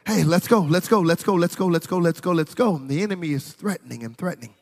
Hey, 0.06 0.24
let's 0.24 0.50
go, 0.50 0.60
let's 0.60 0.90
go, 0.90 1.00
let's 1.00 1.24
go, 1.24 1.34
let's 1.34 1.56
go, 1.56 1.66
let's 1.66 1.88
go, 1.88 1.98
let's 1.98 2.20
go, 2.20 2.32
let's 2.32 2.54
go. 2.54 2.76
And 2.76 2.90
the 2.90 3.02
enemy 3.02 3.32
is 3.32 3.54
threatening 3.54 4.04
and 4.04 4.18
threatening. 4.18 4.54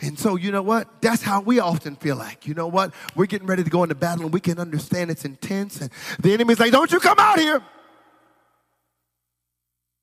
And 0.00 0.18
so, 0.18 0.36
you 0.36 0.50
know 0.50 0.62
what? 0.62 1.00
That's 1.00 1.22
how 1.22 1.40
we 1.40 1.60
often 1.60 1.96
feel 1.96 2.16
like. 2.16 2.46
You 2.46 2.54
know 2.54 2.66
what? 2.66 2.92
We're 3.14 3.26
getting 3.26 3.46
ready 3.46 3.64
to 3.64 3.70
go 3.70 3.82
into 3.82 3.94
battle 3.94 4.24
and 4.24 4.32
we 4.32 4.40
can 4.40 4.58
understand 4.58 5.10
it's 5.10 5.24
intense. 5.24 5.80
And 5.80 5.90
the 6.20 6.32
enemy's 6.32 6.60
like, 6.60 6.72
Don't 6.72 6.90
you 6.90 7.00
come 7.00 7.18
out 7.18 7.38
here. 7.38 7.62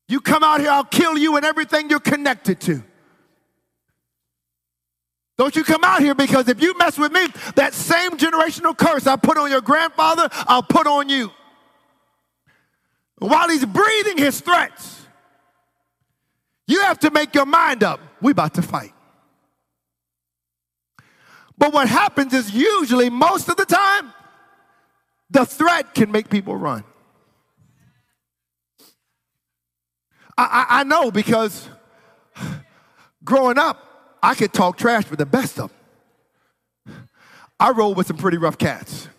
You 0.10 0.20
come 0.20 0.44
out 0.44 0.60
here, 0.60 0.72
I'll 0.72 0.84
kill 0.84 1.18
you 1.18 1.36
and 1.36 1.46
everything 1.46 1.90
you're 1.90 2.00
connected 2.00 2.60
to. 2.62 2.84
Don't 5.40 5.56
you 5.56 5.64
come 5.64 5.86
out 5.86 6.02
here 6.02 6.14
because 6.14 6.50
if 6.50 6.62
you 6.62 6.78
mess 6.78 6.98
with 6.98 7.14
me, 7.14 7.26
that 7.56 7.74
same 7.74 8.18
generational 8.18 8.78
curse 8.78 9.08
I 9.08 9.16
put 9.16 9.38
on 9.38 9.50
your 9.50 9.62
grandfather, 9.62 10.28
I'll 10.34 10.62
put 10.62 10.86
on 10.86 11.08
you. 11.08 11.32
While 13.20 13.48
he's 13.48 13.66
breathing 13.66 14.18
his 14.18 14.42
threats, 14.42 15.08
you 16.68 16.82
have 16.82 17.00
to 17.00 17.12
make 17.12 17.34
your 17.34 17.46
mind 17.46 17.86
up. 17.86 18.02
We 18.22 18.34
about 18.34 18.56
to 18.56 18.62
fight. 18.62 18.92
But 21.58 21.72
what 21.72 21.88
happens 21.88 22.34
is 22.34 22.52
usually, 22.52 23.10
most 23.10 23.48
of 23.48 23.56
the 23.56 23.66
time, 23.66 24.14
the 25.30 25.46
threat 25.46 25.94
can 25.94 26.12
make 26.12 26.30
people 26.30 26.58
run. 26.58 26.84
I, 30.38 30.66
I, 30.70 30.80
I 30.82 30.84
know 30.84 31.12
because 31.12 31.70
growing 33.24 33.58
up, 33.58 33.86
I 34.22 34.36
could 34.36 34.54
talk 34.54 34.78
trash 34.78 35.10
with 35.10 35.20
the 35.20 35.26
best 35.26 35.60
of 35.60 35.72
them. 36.86 37.10
I 37.60 37.72
rolled 37.72 37.98
with 37.98 38.08
some 38.08 38.18
pretty 38.18 38.38
rough 38.38 38.58
cats, 38.58 39.10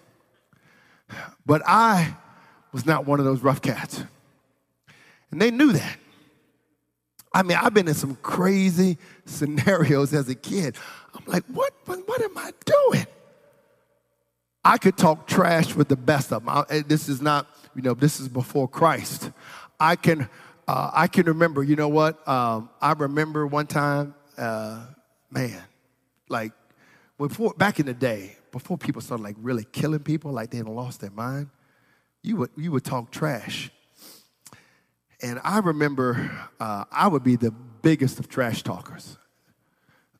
but 1.45 1.63
I 1.67 2.17
was 2.73 2.87
not 2.87 3.07
one 3.07 3.19
of 3.19 3.27
those 3.27 3.43
rough 3.43 3.61
cats. 3.61 4.03
And 5.31 5.41
they 5.41 5.51
knew 5.51 5.73
that. 5.73 5.97
I 7.33 7.43
mean, 7.43 7.59
I've 7.61 7.75
been 7.75 7.87
in 7.87 7.95
some 7.95 8.17
crazy 8.17 8.99
scenarios 9.25 10.13
as 10.13 10.29
a 10.29 10.35
kid. 10.35 10.77
I'm 11.15 11.25
like, 11.27 11.45
what, 11.47 11.73
what, 11.87 12.07
what 12.09 12.23
am 12.23 12.37
I 12.37 12.51
doing? 12.65 13.07
I 14.65 14.79
could 14.79 14.97
talk 14.97 15.27
trash 15.27 15.75
with 15.75 15.89
the 15.89 15.97
best 15.97 16.33
of 16.33 16.45
them. 16.45 16.65
I, 16.69 16.81
this 16.81 17.09
is 17.09 17.23
not, 17.23 17.47
you 17.75 17.83
know, 17.83 17.95
this 17.95 18.21
is 18.21 18.29
before 18.29 18.69
Christ. 18.69 19.31
I 19.79 19.97
can, 19.97 20.29
uh, 20.69 20.91
I 20.93 21.07
can 21.07 21.27
remember. 21.27 21.63
You 21.63 21.77
know 21.77 21.89
what? 21.89 22.27
Um, 22.29 22.69
I 22.81 22.93
remember 22.93 23.47
one 23.47 23.67
time, 23.67 24.15
uh, 24.41 24.87
man, 25.31 25.63
like 26.29 26.53
before 27.19 27.55
back 27.55 27.79
in 27.79 27.87
the 27.87 27.95
day, 27.95 28.37
before 28.51 28.77
people 28.79 29.01
started 29.01 29.23
like 29.23 29.37
really 29.39 29.65
killing 29.71 30.01
people, 30.01 30.33
like 30.33 30.51
they 30.51 30.59
had 30.59 30.69
lost 30.69 31.01
their 31.01 31.11
mind. 31.11 31.51
You 32.23 32.37
would 32.37 32.51
you 32.57 32.73
would 32.73 32.85
talk 32.85 33.11
trash. 33.11 33.71
And 35.23 35.39
I 35.45 35.59
remember 35.59 36.31
uh, 36.59 36.85
I 36.91 37.07
would 37.07 37.23
be 37.23 37.37
the 37.37 37.51
biggest 37.51 38.19
of 38.19 38.29
trash 38.29 38.63
talkers 38.63 39.19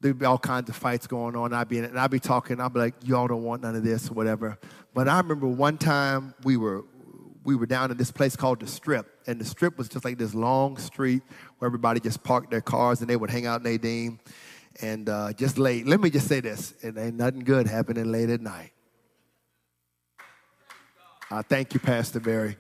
there'd 0.01 0.19
be 0.19 0.25
all 0.25 0.39
kinds 0.39 0.69
of 0.69 0.77
fights 0.77 1.07
going 1.07 1.37
on. 1.37 1.53
I'd 1.53 1.69
be 1.69 1.79
in 1.79 1.85
it, 1.85 1.91
and 1.91 2.01
I'd 2.01 2.11
be 2.11 2.21
talking. 2.21 2.61
I'd 2.61 2.73
be 2.73 2.81
like, 2.81 2.95
"Y'all 3.05 3.29
don't 3.29 3.43
want 3.43 3.63
none 3.63 3.77
of 3.77 3.85
this 3.85 4.11
or 4.11 4.15
whatever." 4.15 4.59
But 4.95 5.09
I 5.09 5.19
remember 5.19 5.47
one 5.47 5.79
time 5.79 6.35
we 6.43 6.57
were 6.57 6.85
we 7.45 7.55
were 7.55 7.67
down 7.67 7.91
in 7.91 7.97
this 7.97 8.11
place 8.11 8.37
called 8.37 8.61
the 8.61 8.67
Strip, 8.67 9.07
and 9.27 9.41
the 9.41 9.45
Strip 9.45 9.79
was 9.79 9.89
just 9.89 10.05
like 10.05 10.19
this 10.19 10.35
long 10.35 10.77
street 10.79 11.23
where 11.61 11.67
everybody 11.67 12.01
just 12.01 12.25
parked 12.25 12.51
their 12.51 12.63
cars 12.63 13.03
and 13.03 13.09
they 13.09 13.17
would 13.17 13.31
hang 13.31 13.47
out 13.47 13.65
in 13.65 13.71
Nadine 13.71 14.19
and 14.81 15.09
uh, 15.09 15.33
just 15.35 15.59
late. 15.59 15.87
Let 15.87 16.01
me 16.01 16.11
just 16.11 16.27
say 16.27 16.41
this: 16.41 16.73
it 16.81 16.97
ain't 16.97 17.17
nothing 17.17 17.41
good 17.41 17.67
happening 17.67 18.11
late 18.11 18.31
at 18.31 18.41
night. 18.41 18.73
I 21.31 21.43
thank 21.43 21.75
you, 21.75 21.81
Pastor 21.81 22.19
Barry. 22.19 22.57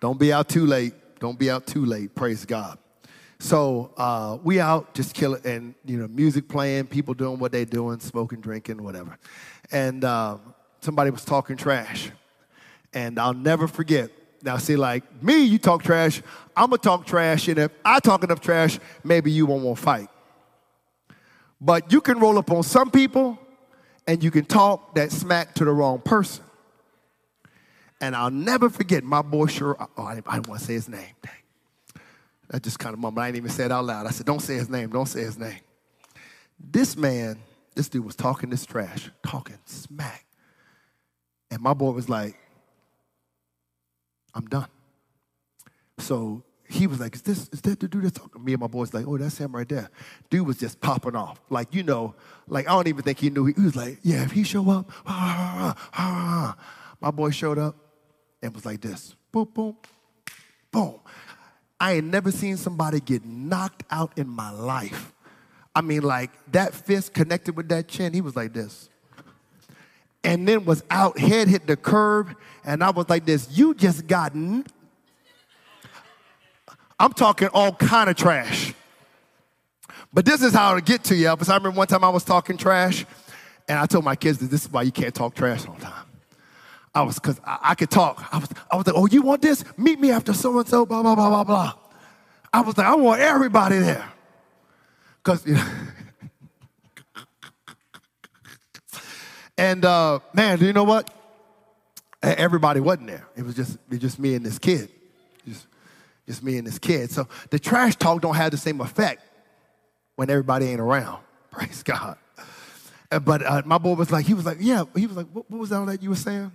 Don't 0.00 0.18
be 0.18 0.32
out 0.32 0.48
too 0.48 0.66
late. 0.66 0.94
Don't 1.20 1.38
be 1.38 1.50
out 1.50 1.66
too 1.66 1.84
late. 1.84 2.14
Praise 2.14 2.46
God. 2.46 2.78
So 3.38 3.92
uh, 3.98 4.38
we 4.42 4.58
out 4.58 4.94
just 4.94 5.14
killing, 5.14 5.42
and 5.44 5.74
you 5.84 5.98
know, 5.98 6.08
music 6.08 6.48
playing, 6.48 6.86
people 6.86 7.12
doing 7.12 7.38
what 7.38 7.52
they're 7.52 7.66
doing, 7.66 8.00
smoking, 8.00 8.40
drinking, 8.40 8.82
whatever. 8.82 9.18
And 9.70 10.02
uh, 10.02 10.38
somebody 10.80 11.10
was 11.10 11.26
talking 11.26 11.58
trash, 11.58 12.10
and 12.94 13.18
I'll 13.18 13.34
never 13.34 13.68
forget. 13.68 14.10
Now, 14.42 14.56
see, 14.56 14.76
like 14.76 15.22
me, 15.22 15.42
you 15.44 15.58
talk 15.58 15.82
trash. 15.82 16.22
I'm 16.56 16.70
gonna 16.70 16.78
talk 16.78 17.06
trash, 17.06 17.48
and 17.48 17.58
if 17.58 17.72
I 17.84 18.00
talk 18.00 18.24
enough 18.24 18.40
trash, 18.40 18.78
maybe 19.04 19.30
you 19.30 19.46
won't 19.46 19.62
want 19.62 19.78
to 19.78 19.82
fight. 19.82 20.08
But 21.60 21.92
you 21.92 22.00
can 22.00 22.18
roll 22.18 22.38
up 22.38 22.50
on 22.50 22.62
some 22.62 22.90
people, 22.90 23.38
and 24.06 24.24
you 24.24 24.30
can 24.30 24.46
talk 24.46 24.94
that 24.94 25.12
smack 25.12 25.54
to 25.54 25.64
the 25.64 25.72
wrong 25.72 26.00
person. 26.00 26.44
And 28.00 28.16
I'll 28.16 28.30
never 28.30 28.70
forget 28.70 29.04
my 29.04 29.20
boy. 29.20 29.46
Sure, 29.46 29.76
oh, 29.78 30.02
I, 30.02 30.14
didn't 30.14 30.48
want 30.48 30.60
to 30.60 30.66
say 30.66 30.72
his 30.72 30.88
name. 30.88 31.14
Dang. 31.22 31.32
I 32.52 32.58
just 32.58 32.78
kind 32.78 32.94
of 32.94 32.98
mumbled. 32.98 33.22
I 33.22 33.28
didn't 33.28 33.36
even 33.36 33.50
say 33.50 33.66
it 33.66 33.72
out 33.72 33.84
loud. 33.84 34.06
I 34.06 34.10
said, 34.10 34.26
Don't 34.26 34.40
say 34.40 34.54
his 34.54 34.70
name. 34.70 34.88
Don't 34.88 35.06
say 35.06 35.20
his 35.20 35.38
name. 35.38 35.60
This 36.58 36.96
man, 36.96 37.38
this 37.74 37.88
dude 37.88 38.04
was 38.04 38.16
talking 38.16 38.50
this 38.50 38.64
trash, 38.64 39.10
talking 39.24 39.58
smack. 39.66 40.24
And 41.50 41.60
my 41.60 41.74
boy 41.74 41.90
was 41.90 42.08
like, 42.08 42.36
I'm 44.34 44.46
done. 44.46 44.68
So 45.98 46.42
he 46.68 46.86
was 46.86 47.00
like, 47.00 47.14
Is 47.14 47.22
this 47.22 47.48
is 47.52 47.60
that 47.62 47.80
the 47.80 47.88
dude 47.88 48.04
that's 48.04 48.18
talking? 48.18 48.44
Me 48.44 48.52
and 48.52 48.60
my 48.60 48.66
boys 48.66 48.94
like, 48.94 49.06
Oh, 49.06 49.18
that's 49.18 49.36
him 49.38 49.54
right 49.54 49.68
there. 49.68 49.90
Dude 50.30 50.46
was 50.46 50.58
just 50.58 50.80
popping 50.80 51.16
off. 51.16 51.40
Like, 51.50 51.74
you 51.74 51.82
know, 51.82 52.14
like 52.46 52.68
I 52.68 52.72
don't 52.72 52.86
even 52.86 53.02
think 53.02 53.18
he 53.18 53.30
knew. 53.30 53.46
He, 53.46 53.60
was 53.60 53.76
like, 53.76 53.98
Yeah, 54.02 54.22
if 54.22 54.30
he 54.30 54.44
show 54.44 54.70
up, 54.70 54.90
ah, 55.06 55.74
ah, 55.76 55.90
ah, 55.94 56.56
my 57.00 57.10
boy 57.10 57.30
showed 57.30 57.58
up 57.58 57.76
and 58.42 58.54
was 58.54 58.64
like 58.64 58.80
this. 58.80 59.14
Boom, 59.32 59.48
boom, 59.52 59.76
boom. 60.70 61.00
I 61.78 61.92
ain't 61.92 62.06
never 62.06 62.30
seen 62.30 62.56
somebody 62.56 63.00
get 63.00 63.24
knocked 63.24 63.84
out 63.90 64.12
in 64.16 64.28
my 64.28 64.50
life. 64.50 65.12
I 65.74 65.80
mean, 65.80 66.02
like 66.02 66.30
that 66.52 66.74
fist 66.74 67.14
connected 67.14 67.56
with 67.56 67.68
that 67.70 67.88
chin, 67.88 68.12
he 68.12 68.20
was 68.20 68.36
like 68.36 68.52
this. 68.52 68.88
And 70.22 70.46
then 70.46 70.66
was 70.66 70.84
out, 70.90 71.18
head 71.18 71.48
hit 71.48 71.66
the 71.66 71.76
curb, 71.76 72.36
and 72.64 72.82
I 72.82 72.90
was 72.90 73.08
like 73.08 73.24
this. 73.24 73.48
You 73.50 73.74
just 73.74 74.06
got. 74.06 74.34
N- 74.34 74.66
I'm 76.98 77.12
talking 77.14 77.48
all 77.48 77.72
kind 77.72 78.10
of 78.10 78.16
trash. 78.16 78.74
But 80.12 80.24
this 80.24 80.42
is 80.42 80.52
how 80.52 80.74
to 80.74 80.80
get 80.80 81.04
to 81.04 81.16
you, 81.16 81.30
because 81.30 81.48
I 81.48 81.56
remember 81.56 81.78
one 81.78 81.86
time 81.86 82.04
I 82.04 82.08
was 82.08 82.24
talking 82.24 82.56
trash, 82.56 83.06
and 83.68 83.78
I 83.78 83.86
told 83.86 84.04
my 84.04 84.16
kids 84.16 84.38
that 84.38 84.50
this 84.50 84.64
is 84.64 84.72
why 84.72 84.82
you 84.82 84.92
can't 84.92 85.14
talk 85.14 85.34
trash 85.34 85.66
all 85.66 85.74
the 85.74 85.82
time. 85.82 86.06
I 86.94 87.02
was, 87.02 87.14
because 87.14 87.40
I, 87.44 87.58
I, 87.62 87.74
could 87.74 87.90
talk. 87.90 88.28
I 88.32 88.38
was, 88.38 88.48
I 88.70 88.76
was 88.76 88.86
like, 88.86 88.96
oh, 88.96 89.06
you 89.06 89.22
want 89.22 89.42
this? 89.42 89.64
Meet 89.78 90.00
me 90.00 90.10
after 90.10 90.32
so 90.32 90.58
and 90.58 90.66
so, 90.66 90.84
blah, 90.84 91.02
blah, 91.02 91.14
blah, 91.14 91.28
blah, 91.28 91.44
blah. 91.44 91.72
I 92.52 92.62
was 92.62 92.76
like, 92.76 92.86
I 92.86 92.96
want 92.96 93.20
everybody 93.20 93.78
there. 93.78 94.04
Because, 95.22 95.46
you 95.46 95.54
know, 95.54 95.70
and 99.58 99.84
uh, 99.84 100.18
man, 100.34 100.58
do 100.58 100.66
you 100.66 100.72
know 100.72 100.84
what? 100.84 101.08
Everybody 102.22 102.80
wasn't 102.80 103.08
there. 103.08 103.26
It 103.36 103.44
was 103.44 103.54
just, 103.54 103.74
it 103.74 103.90
was 103.90 103.98
just 103.98 104.18
me 104.18 104.34
and 104.34 104.44
this 104.44 104.58
kid. 104.58 104.90
Just, 105.46 105.66
just 106.26 106.42
me 106.42 106.58
and 106.58 106.66
this 106.66 106.78
kid. 106.78 107.10
So 107.10 107.28
the 107.50 107.58
trash 107.58 107.96
talk 107.96 108.20
don't 108.20 108.36
have 108.36 108.50
the 108.50 108.58
same 108.58 108.80
effect 108.80 109.22
when 110.16 110.28
everybody 110.28 110.66
ain't 110.66 110.80
around. 110.80 111.22
Praise 111.50 111.82
God. 111.82 112.18
But 113.10 113.44
uh, 113.44 113.62
my 113.64 113.78
boy 113.78 113.94
was 113.94 114.12
like, 114.12 114.26
he 114.26 114.34
was 114.34 114.46
like, 114.46 114.58
yeah, 114.60 114.84
he 114.94 115.06
was 115.06 115.16
like, 115.16 115.26
what, 115.32 115.50
what 115.50 115.58
was 115.58 115.72
all 115.72 115.86
that 115.86 116.02
you 116.02 116.10
were 116.10 116.16
saying? 116.16 116.52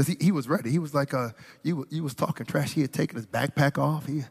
because 0.00 0.16
he, 0.18 0.24
he 0.24 0.32
was 0.32 0.48
ready. 0.48 0.70
He 0.70 0.78
was 0.78 0.94
like, 0.94 1.12
uh, 1.12 1.30
you, 1.62 1.86
you 1.90 2.02
was 2.02 2.14
talking 2.14 2.46
trash. 2.46 2.72
He 2.72 2.80
had 2.80 2.92
taken 2.92 3.16
his 3.16 3.26
backpack 3.26 3.76
off. 3.76 4.06
He 4.06 4.20
had 4.20 4.30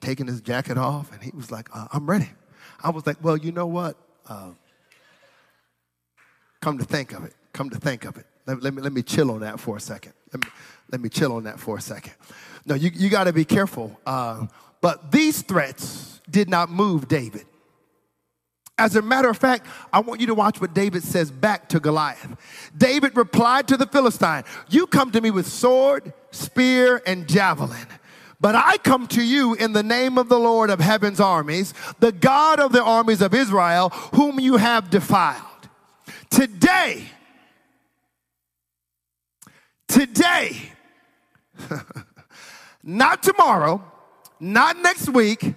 taken 0.00 0.26
his 0.26 0.40
jacket 0.40 0.76
off, 0.76 1.12
and 1.12 1.22
he 1.22 1.30
was 1.34 1.52
like, 1.52 1.68
uh, 1.72 1.86
I'm 1.92 2.08
ready. 2.08 2.30
I 2.82 2.90
was 2.90 3.06
like, 3.06 3.22
well, 3.22 3.36
you 3.36 3.52
know 3.52 3.66
what? 3.66 3.96
Uh, 4.28 4.50
come 6.60 6.78
to 6.78 6.84
think 6.84 7.12
of 7.12 7.24
it, 7.24 7.34
come 7.52 7.70
to 7.70 7.78
think 7.78 8.04
of 8.04 8.16
it. 8.16 8.26
Let, 8.46 8.62
let, 8.62 8.74
me, 8.74 8.82
let 8.82 8.92
me 8.92 9.02
chill 9.02 9.30
on 9.30 9.40
that 9.40 9.58
for 9.58 9.76
a 9.76 9.80
second. 9.80 10.12
Let 10.32 10.44
me, 10.44 10.50
let 10.90 11.00
me 11.00 11.08
chill 11.08 11.32
on 11.32 11.44
that 11.44 11.58
for 11.58 11.78
a 11.78 11.80
second. 11.80 12.14
No, 12.66 12.74
you, 12.74 12.90
you 12.94 13.08
got 13.08 13.24
to 13.24 13.32
be 13.32 13.44
careful. 13.44 13.98
Uh, 14.06 14.46
but 14.80 15.10
these 15.10 15.42
threats 15.42 16.20
did 16.30 16.48
not 16.48 16.70
move 16.70 17.08
David. 17.08 17.46
As 18.76 18.96
a 18.96 19.02
matter 19.02 19.30
of 19.30 19.38
fact, 19.38 19.66
I 19.92 20.00
want 20.00 20.20
you 20.20 20.26
to 20.26 20.34
watch 20.34 20.60
what 20.60 20.74
David 20.74 21.04
says 21.04 21.30
back 21.30 21.68
to 21.68 21.80
Goliath. 21.80 22.36
David 22.76 23.16
replied 23.16 23.68
to 23.68 23.76
the 23.76 23.86
Philistine, 23.86 24.42
You 24.68 24.86
come 24.86 25.12
to 25.12 25.20
me 25.20 25.30
with 25.30 25.46
sword, 25.46 26.12
spear, 26.32 27.00
and 27.06 27.28
javelin. 27.28 27.86
But 28.40 28.56
I 28.56 28.76
come 28.78 29.06
to 29.08 29.22
you 29.22 29.54
in 29.54 29.72
the 29.72 29.82
name 29.82 30.18
of 30.18 30.28
the 30.28 30.38
Lord 30.38 30.70
of 30.70 30.80
heaven's 30.80 31.20
armies, 31.20 31.72
the 32.00 32.10
God 32.10 32.58
of 32.58 32.72
the 32.72 32.82
armies 32.82 33.22
of 33.22 33.32
Israel, 33.32 33.90
whom 34.14 34.40
you 34.40 34.56
have 34.56 34.90
defiled. 34.90 35.40
Today, 36.30 37.04
today, 39.88 40.72
not 42.82 43.22
tomorrow, 43.22 43.82
not 44.40 44.78
next 44.78 45.08
week, 45.08 45.54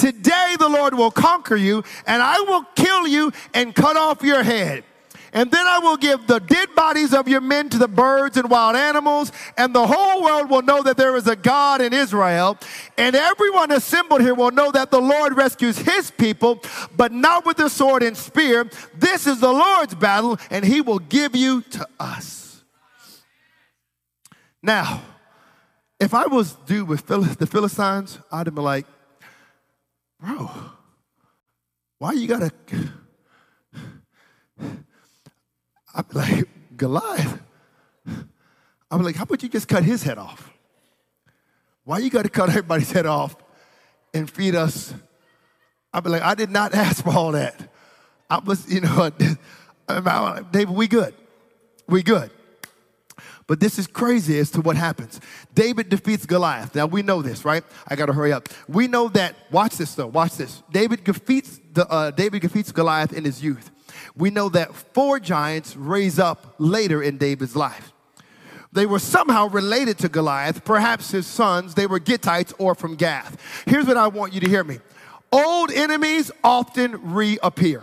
Today 0.00 0.56
the 0.58 0.68
Lord 0.70 0.94
will 0.94 1.10
conquer 1.10 1.56
you, 1.56 1.84
and 2.06 2.22
I 2.22 2.40
will 2.40 2.64
kill 2.74 3.06
you 3.06 3.32
and 3.52 3.74
cut 3.74 3.98
off 3.98 4.22
your 4.22 4.42
head. 4.42 4.82
And 5.34 5.50
then 5.50 5.66
I 5.66 5.78
will 5.78 5.98
give 5.98 6.26
the 6.26 6.40
dead 6.40 6.74
bodies 6.74 7.12
of 7.12 7.28
your 7.28 7.42
men 7.42 7.68
to 7.68 7.78
the 7.78 7.86
birds 7.86 8.38
and 8.38 8.48
wild 8.48 8.76
animals, 8.76 9.30
and 9.58 9.74
the 9.74 9.86
whole 9.86 10.22
world 10.22 10.48
will 10.48 10.62
know 10.62 10.82
that 10.82 10.96
there 10.96 11.16
is 11.16 11.26
a 11.26 11.36
God 11.36 11.82
in 11.82 11.92
Israel. 11.92 12.56
And 12.96 13.14
everyone 13.14 13.72
assembled 13.72 14.22
here 14.22 14.34
will 14.34 14.50
know 14.50 14.72
that 14.72 14.90
the 14.90 15.02
Lord 15.02 15.36
rescues 15.36 15.76
his 15.76 16.10
people, 16.10 16.62
but 16.96 17.12
not 17.12 17.44
with 17.44 17.58
the 17.58 17.68
sword 17.68 18.02
and 18.02 18.16
spear. 18.16 18.70
This 18.94 19.26
is 19.26 19.40
the 19.40 19.52
Lord's 19.52 19.94
battle, 19.94 20.38
and 20.50 20.64
he 20.64 20.80
will 20.80 20.98
give 20.98 21.36
you 21.36 21.60
to 21.60 21.86
us. 22.00 22.39
Now, 24.62 25.02
if 25.98 26.14
I 26.14 26.26
was 26.26 26.54
due 26.66 26.84
with 26.84 27.06
the 27.06 27.46
Philistines, 27.46 28.18
I'd 28.30 28.46
have 28.46 28.54
been 28.54 28.64
like, 28.64 28.86
bro, 30.18 30.50
why 31.98 32.12
you 32.12 32.26
gotta? 32.26 32.52
I'm 35.94 36.04
like, 36.12 36.48
Goliath. 36.76 37.40
I'm 38.90 39.02
like, 39.02 39.16
how 39.16 39.22
about 39.22 39.42
you 39.42 39.48
just 39.48 39.68
cut 39.68 39.84
his 39.84 40.02
head 40.02 40.18
off? 40.18 40.52
Why 41.84 41.98
you 41.98 42.10
gotta 42.10 42.28
cut 42.28 42.48
everybody's 42.48 42.90
head 42.90 43.06
off 43.06 43.36
and 44.12 44.30
feed 44.30 44.54
us? 44.54 44.94
I'm 45.92 46.04
like, 46.04 46.22
I 46.22 46.34
did 46.34 46.50
not 46.50 46.74
ask 46.74 47.02
for 47.04 47.10
all 47.10 47.32
that. 47.32 47.72
I 48.28 48.38
was, 48.38 48.72
you 48.72 48.80
know, 48.80 49.10
David, 50.52 50.74
we 50.74 50.86
good. 50.86 51.14
We 51.88 52.02
good. 52.02 52.30
But 53.50 53.58
this 53.58 53.80
is 53.80 53.88
crazy 53.88 54.38
as 54.38 54.48
to 54.52 54.60
what 54.60 54.76
happens. 54.76 55.20
David 55.56 55.88
defeats 55.88 56.24
Goliath. 56.24 56.72
Now 56.76 56.86
we 56.86 57.02
know 57.02 57.20
this, 57.20 57.44
right? 57.44 57.64
I 57.88 57.96
got 57.96 58.06
to 58.06 58.12
hurry 58.12 58.32
up. 58.32 58.48
We 58.68 58.86
know 58.86 59.08
that. 59.08 59.34
Watch 59.50 59.76
this 59.76 59.92
though. 59.96 60.06
Watch 60.06 60.36
this. 60.36 60.62
David 60.70 61.02
defeats 61.02 61.58
the 61.72 61.84
uh, 61.88 62.12
David 62.12 62.42
defeats 62.42 62.70
Goliath 62.70 63.12
in 63.12 63.24
his 63.24 63.42
youth. 63.42 63.72
We 64.14 64.30
know 64.30 64.50
that 64.50 64.72
four 64.72 65.18
giants 65.18 65.74
raise 65.74 66.20
up 66.20 66.54
later 66.58 67.02
in 67.02 67.18
David's 67.18 67.56
life. 67.56 67.92
They 68.72 68.86
were 68.86 69.00
somehow 69.00 69.48
related 69.48 69.98
to 69.98 70.08
Goliath, 70.08 70.64
perhaps 70.64 71.10
his 71.10 71.26
sons. 71.26 71.74
They 71.74 71.88
were 71.88 71.98
Gittites 71.98 72.54
or 72.56 72.76
from 72.76 72.94
Gath. 72.94 73.36
Here's 73.66 73.84
what 73.84 73.96
I 73.96 74.06
want 74.06 74.32
you 74.32 74.38
to 74.42 74.48
hear 74.48 74.62
me 74.62 74.78
old 75.32 75.72
enemies 75.72 76.30
often 76.44 77.12
reappear. 77.12 77.82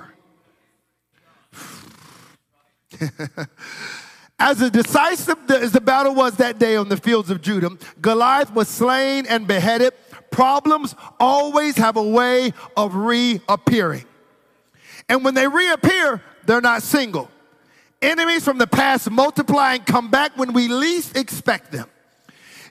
As 4.40 4.62
a 4.62 4.70
decisive 4.70 5.50
as 5.50 5.72
the 5.72 5.82
battle 5.82 6.14
was 6.14 6.36
that 6.36 6.60
day 6.60 6.76
on 6.76 6.90
the 6.90 6.98
fields 6.98 7.32
of 7.32 7.42
Judah, 7.42 7.72
Goliath 8.02 8.54
was 8.54 8.68
slain 8.68 9.26
and 9.28 9.48
beheaded. 9.48 9.94
Problems 10.30 10.94
always 11.20 11.76
have 11.78 11.98
a 11.98 12.04
way 12.04 12.54
of 12.76 12.94
reappearing. 12.94 14.06
And 15.10 15.26
when 15.26 15.34
they 15.34 15.48
reappear, 15.48 16.22
they're 16.46 16.62
not 16.62 16.84
single. 16.84 17.32
Enemies 18.00 18.44
from 18.44 18.60
the 18.60 18.68
past 18.68 19.10
multiply 19.10 19.74
and 19.74 19.86
come 19.86 20.12
back 20.12 20.38
when 20.38 20.54
we 20.54 20.68
least 20.68 21.18
expect 21.18 21.72
them. 21.72 21.90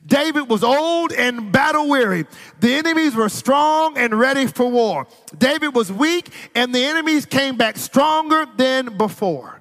David 0.07 0.49
was 0.49 0.63
old 0.63 1.13
and 1.13 1.51
battle 1.51 1.89
weary. 1.89 2.27
The 2.61 2.75
enemies 2.75 3.17
were 3.17 3.29
strong 3.29 3.99
and 3.99 4.17
ready 4.17 4.47
for 4.47 4.71
war. 4.71 5.09
David 5.37 5.75
was 5.75 5.91
weak, 5.91 6.31
and 6.55 6.73
the 6.73 6.85
enemies 6.85 7.27
came 7.27 7.57
back 7.57 7.77
stronger 7.77 8.47
than 8.57 8.97
before. 8.97 9.56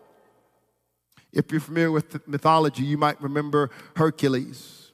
If 1.36 1.52
you're 1.52 1.60
familiar 1.60 1.92
with 1.92 2.26
mythology, 2.28 2.84
you 2.84 2.98
might 2.98 3.22
remember 3.22 3.70
Hercules. 3.98 4.94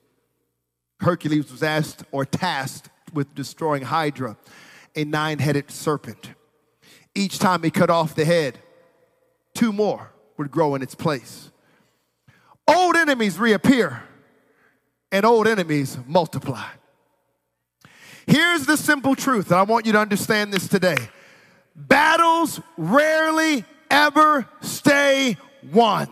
Hercules 0.99 1.51
was 1.51 1.61
asked 1.61 2.03
or 2.11 2.25
tasked 2.25 2.89
with 3.13 3.33
destroying 3.35 3.83
Hydra, 3.83 4.37
a 4.95 5.05
nine 5.05 5.37
headed 5.37 5.69
serpent. 5.69 6.31
Each 7.13 7.37
time 7.37 7.61
he 7.61 7.69
cut 7.69 7.91
off 7.91 8.15
the 8.15 8.25
head, 8.25 8.57
two 9.53 9.71
more 9.71 10.11
would 10.37 10.49
grow 10.49 10.73
in 10.73 10.81
its 10.81 10.95
place. 10.95 11.51
Old 12.67 12.95
enemies 12.95 13.37
reappear, 13.37 14.03
and 15.11 15.25
old 15.25 15.47
enemies 15.47 15.97
multiply. 16.07 16.69
Here's 18.25 18.65
the 18.65 18.77
simple 18.77 19.15
truth, 19.15 19.51
and 19.51 19.59
I 19.59 19.63
want 19.63 19.85
you 19.85 19.91
to 19.91 19.99
understand 19.99 20.51
this 20.51 20.67
today 20.67 20.97
battles 21.75 22.59
rarely 22.77 23.63
ever 23.89 24.47
stay 24.61 25.37
won. 25.71 26.07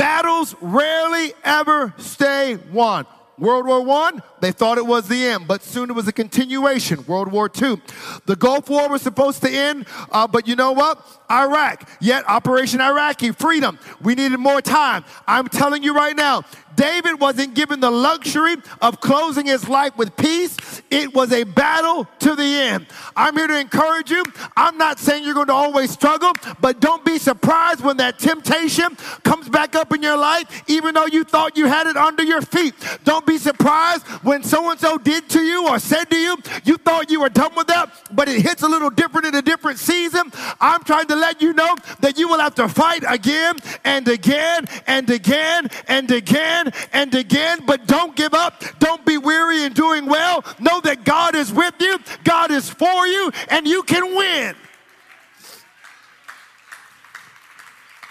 Battles 0.00 0.56
rarely 0.62 1.34
ever 1.44 1.92
stay 1.98 2.56
won. 2.72 3.04
World 3.36 3.66
War 3.66 3.86
I, 3.86 4.12
they 4.40 4.52
thought 4.52 4.78
it 4.78 4.86
was 4.86 5.08
the 5.08 5.24
end, 5.26 5.46
but 5.46 5.62
soon 5.62 5.90
it 5.90 5.94
was 5.94 6.08
a 6.08 6.12
continuation. 6.12 7.04
World 7.06 7.30
War 7.30 7.50
II. 7.60 7.80
The 8.26 8.36
Gulf 8.36 8.68
War 8.68 8.88
was 8.88 9.02
supposed 9.02 9.42
to 9.42 9.50
end, 9.50 9.86
uh, 10.10 10.26
but 10.26 10.48
you 10.48 10.56
know 10.56 10.72
what? 10.72 11.06
Iraq, 11.30 11.88
yet 12.00 12.28
Operation 12.28 12.80
Iraqi, 12.80 13.30
freedom. 13.30 13.78
We 14.02 14.14
needed 14.14 14.38
more 14.38 14.60
time. 14.60 15.04
I'm 15.26 15.48
telling 15.48 15.82
you 15.82 15.94
right 15.94 16.16
now, 16.16 16.44
David 16.80 17.20
wasn't 17.20 17.54
given 17.54 17.80
the 17.80 17.90
luxury 17.90 18.56
of 18.80 19.00
closing 19.00 19.46
his 19.46 19.68
life 19.68 19.96
with 19.96 20.16
peace. 20.16 20.56
It 20.90 21.12
was 21.14 21.32
a 21.32 21.44
battle 21.44 22.08
to 22.20 22.34
the 22.34 22.42
end. 22.42 22.86
I'm 23.14 23.36
here 23.36 23.46
to 23.46 23.58
encourage 23.58 24.10
you. 24.10 24.24
I'm 24.56 24.78
not 24.78 24.98
saying 24.98 25.24
you're 25.24 25.34
going 25.34 25.48
to 25.48 25.52
always 25.52 25.90
struggle, 25.90 26.32
but 26.60 26.80
don't 26.80 27.04
be 27.04 27.18
surprised 27.18 27.82
when 27.82 27.98
that 27.98 28.18
temptation 28.18 28.96
comes 29.24 29.48
back 29.48 29.76
up 29.76 29.92
in 29.94 30.02
your 30.02 30.16
life, 30.16 30.62
even 30.68 30.94
though 30.94 31.06
you 31.06 31.24
thought 31.24 31.56
you 31.56 31.66
had 31.66 31.86
it 31.86 31.96
under 31.96 32.22
your 32.22 32.40
feet. 32.40 32.74
Don't 33.04 33.26
be 33.26 33.36
surprised 33.36 34.06
when 34.30 34.44
so 34.44 34.70
and 34.70 34.78
so 34.78 34.96
did 34.96 35.28
to 35.28 35.40
you 35.40 35.66
or 35.66 35.80
said 35.80 36.04
to 36.04 36.16
you, 36.16 36.36
you 36.62 36.76
thought 36.76 37.10
you 37.10 37.20
were 37.20 37.28
done 37.28 37.52
with 37.56 37.66
that, 37.66 37.90
but 38.12 38.28
it 38.28 38.40
hits 38.40 38.62
a 38.62 38.68
little 38.68 38.88
different 38.88 39.26
in 39.26 39.34
a 39.34 39.42
different 39.42 39.76
season. 39.76 40.30
I'm 40.60 40.84
trying 40.84 41.08
to 41.08 41.16
let 41.16 41.42
you 41.42 41.52
know 41.52 41.74
that 41.98 42.16
you 42.16 42.28
will 42.28 42.38
have 42.38 42.54
to 42.54 42.68
fight 42.68 43.02
again 43.08 43.56
and 43.84 44.06
again 44.06 44.68
and 44.86 45.10
again 45.10 45.68
and 45.88 46.08
again 46.12 46.72
and 46.92 47.12
again, 47.12 47.64
but 47.66 47.88
don't 47.88 48.14
give 48.14 48.32
up. 48.32 48.62
Don't 48.78 49.04
be 49.04 49.18
weary 49.18 49.64
in 49.64 49.72
doing 49.72 50.06
well. 50.06 50.44
Know 50.60 50.80
that 50.82 51.02
God 51.02 51.34
is 51.34 51.52
with 51.52 51.74
you, 51.80 51.98
God 52.22 52.52
is 52.52 52.70
for 52.70 53.08
you, 53.08 53.32
and 53.48 53.66
you 53.66 53.82
can 53.82 54.14
win. 54.14 54.54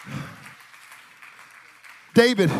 David, 2.13 2.51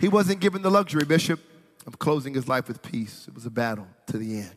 he 0.00 0.08
wasn't 0.08 0.40
given 0.40 0.62
the 0.62 0.70
luxury, 0.70 1.04
Bishop, 1.04 1.40
of 1.86 1.98
closing 1.98 2.34
his 2.34 2.48
life 2.48 2.68
with 2.68 2.82
peace. 2.82 3.26
It 3.28 3.34
was 3.34 3.46
a 3.46 3.50
battle 3.50 3.86
to 4.06 4.18
the 4.18 4.38
end. 4.38 4.56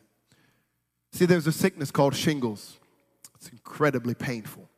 See, 1.12 1.26
there's 1.26 1.46
a 1.46 1.52
sickness 1.52 1.90
called 1.90 2.14
shingles. 2.14 2.78
It's 3.36 3.48
incredibly 3.48 4.14
painful. 4.14 4.68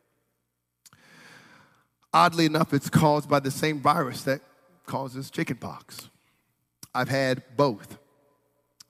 Oddly 2.13 2.45
enough, 2.45 2.73
it's 2.73 2.89
caused 2.89 3.27
by 3.27 3.39
the 3.39 3.51
same 3.51 3.81
virus 3.81 4.23
that 4.23 4.41
causes 4.85 5.31
chickenpox. 5.31 6.09
I've 6.93 7.09
had 7.09 7.43
both. 7.57 7.97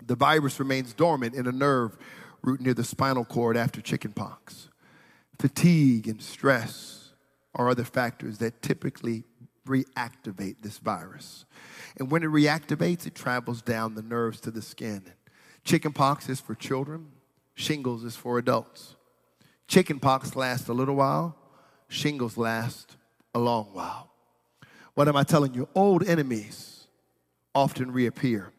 The 0.05 0.15
virus 0.15 0.59
remains 0.59 0.93
dormant 0.93 1.35
in 1.35 1.47
a 1.47 1.51
nerve 1.51 1.97
root 2.41 2.59
near 2.59 2.73
the 2.73 2.83
spinal 2.83 3.23
cord 3.23 3.55
after 3.55 3.81
chickenpox. 3.81 4.69
Fatigue 5.39 6.07
and 6.07 6.21
stress 6.21 7.11
are 7.55 7.69
other 7.69 7.85
factors 7.85 8.39
that 8.39 8.61
typically 8.61 9.23
reactivate 9.65 10.57
this 10.61 10.77
virus. 10.79 11.45
And 11.97 12.09
when 12.09 12.23
it 12.23 12.29
reactivates, 12.29 13.05
it 13.05 13.15
travels 13.15 13.61
down 13.61 13.95
the 13.95 14.01
nerves 14.01 14.39
to 14.41 14.51
the 14.51 14.61
skin. 14.61 15.03
Chickenpox 15.63 16.27
is 16.29 16.39
for 16.39 16.55
children, 16.55 17.07
shingles 17.55 18.03
is 18.03 18.15
for 18.15 18.37
adults. 18.37 18.95
Chickenpox 19.67 20.35
lasts 20.35 20.67
a 20.67 20.73
little 20.73 20.95
while, 20.95 21.37
shingles 21.87 22.37
last 22.37 22.97
a 23.33 23.39
long 23.39 23.69
while. 23.73 24.09
What 24.93 25.07
am 25.07 25.15
I 25.15 25.23
telling 25.23 25.53
you? 25.53 25.67
Old 25.73 26.07
enemies 26.07 26.87
often 27.55 27.91
reappear 27.91 28.51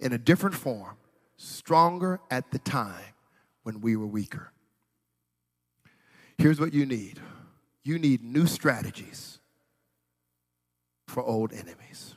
in 0.00 0.12
a 0.12 0.18
different 0.18 0.54
form, 0.54 0.96
stronger 1.36 2.20
at 2.30 2.50
the 2.50 2.58
time 2.58 3.14
when 3.62 3.80
we 3.80 3.96
were 3.96 4.06
weaker. 4.06 4.52
Here's 6.38 6.58
what 6.58 6.72
you 6.72 6.86
need 6.86 7.20
you 7.84 7.98
need 7.98 8.22
new 8.22 8.46
strategies 8.46 9.38
for 11.08 11.22
old 11.22 11.52
enemies. 11.52 12.11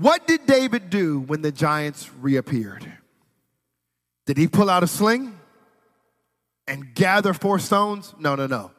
What 0.00 0.26
did 0.26 0.46
David 0.46 0.88
do 0.88 1.20
when 1.20 1.42
the 1.42 1.52
giants 1.52 2.10
reappeared? 2.20 2.90
Did 4.24 4.38
he 4.38 4.48
pull 4.48 4.70
out 4.70 4.82
a 4.82 4.86
sling 4.86 5.38
and 6.66 6.94
gather 6.94 7.34
four 7.34 7.58
stones? 7.58 8.14
No, 8.18 8.34
no, 8.34 8.46
no. 8.46 8.70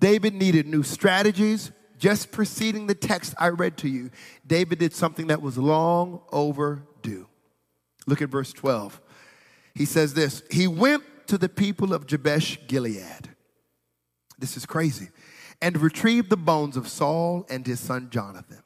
David 0.00 0.32
needed 0.32 0.66
new 0.66 0.82
strategies. 0.82 1.72
Just 1.98 2.32
preceding 2.32 2.86
the 2.86 2.94
text 2.94 3.34
I 3.38 3.50
read 3.50 3.76
to 3.78 3.88
you, 3.88 4.10
David 4.46 4.78
did 4.78 4.94
something 4.94 5.26
that 5.26 5.42
was 5.42 5.58
long 5.58 6.22
overdue. 6.32 7.28
Look 8.06 8.22
at 8.22 8.30
verse 8.30 8.54
12. 8.54 8.98
He 9.74 9.84
says 9.84 10.14
this 10.14 10.42
He 10.50 10.66
went 10.66 11.04
to 11.26 11.36
the 11.36 11.50
people 11.50 11.92
of 11.92 12.06
Jabesh 12.06 12.66
Gilead. 12.66 13.28
This 14.38 14.56
is 14.56 14.64
crazy. 14.64 15.10
And 15.60 15.78
retrieved 15.78 16.30
the 16.30 16.36
bones 16.38 16.78
of 16.78 16.88
Saul 16.88 17.46
and 17.50 17.66
his 17.66 17.78
son 17.78 18.08
Jonathan. 18.10 18.62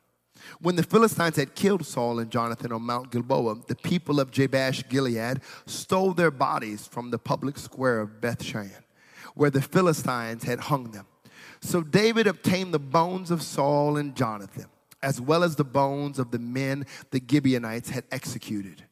When 0.60 0.76
the 0.76 0.82
Philistines 0.82 1.36
had 1.36 1.54
killed 1.54 1.84
Saul 1.84 2.18
and 2.18 2.30
Jonathan 2.30 2.72
on 2.72 2.82
Mount 2.82 3.10
Gilboa, 3.10 3.56
the 3.66 3.74
people 3.74 4.20
of 4.20 4.30
Jabesh 4.30 4.88
Gilead 4.88 5.40
stole 5.66 6.12
their 6.12 6.30
bodies 6.30 6.86
from 6.86 7.10
the 7.10 7.18
public 7.18 7.58
square 7.58 8.00
of 8.00 8.20
Bethshan, 8.20 8.70
where 9.34 9.50
the 9.50 9.62
Philistines 9.62 10.44
had 10.44 10.60
hung 10.60 10.90
them. 10.90 11.06
So 11.60 11.82
David 11.82 12.26
obtained 12.26 12.72
the 12.72 12.78
bones 12.78 13.30
of 13.30 13.42
Saul 13.42 13.96
and 13.96 14.14
Jonathan, 14.14 14.66
as 15.02 15.20
well 15.20 15.42
as 15.42 15.56
the 15.56 15.64
bones 15.64 16.18
of 16.18 16.30
the 16.30 16.38
men 16.38 16.86
the 17.10 17.22
Gibeonites 17.26 17.90
had 17.90 18.04
executed. 18.10 18.84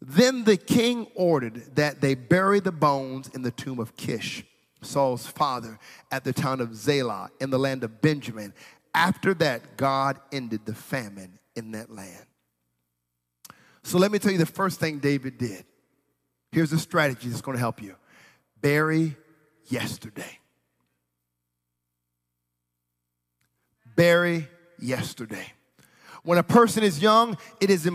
Then 0.00 0.44
the 0.44 0.56
king 0.56 1.06
ordered 1.14 1.76
that 1.76 2.00
they 2.00 2.14
bury 2.14 2.60
the 2.60 2.72
bones 2.72 3.30
in 3.34 3.42
the 3.42 3.50
tomb 3.50 3.78
of 3.78 3.96
Kish, 3.96 4.44
Saul's 4.82 5.26
father, 5.26 5.78
at 6.10 6.24
the 6.24 6.32
town 6.32 6.60
of 6.60 6.76
Zelah 6.76 7.30
in 7.40 7.48
the 7.50 7.58
land 7.58 7.84
of 7.84 8.02
Benjamin. 8.02 8.52
After 8.94 9.34
that, 9.34 9.76
God 9.76 10.20
ended 10.32 10.64
the 10.64 10.74
famine 10.74 11.38
in 11.56 11.72
that 11.72 11.90
land. 11.90 12.26
So 13.82 13.98
let 13.98 14.10
me 14.12 14.18
tell 14.18 14.32
you 14.32 14.38
the 14.38 14.46
first 14.46 14.80
thing 14.80 14.98
David 14.98 15.36
did. 15.36 15.64
Here's 16.52 16.72
a 16.72 16.78
strategy 16.78 17.28
that's 17.28 17.42
going 17.42 17.56
to 17.56 17.60
help 17.60 17.82
you 17.82 17.96
bury 18.60 19.16
yesterday. 19.66 20.38
bury 23.96 24.48
yesterday. 24.78 25.52
When 26.24 26.38
a 26.38 26.42
person 26.42 26.82
is 26.82 27.02
young, 27.02 27.36
it 27.60 27.68
is 27.68 27.88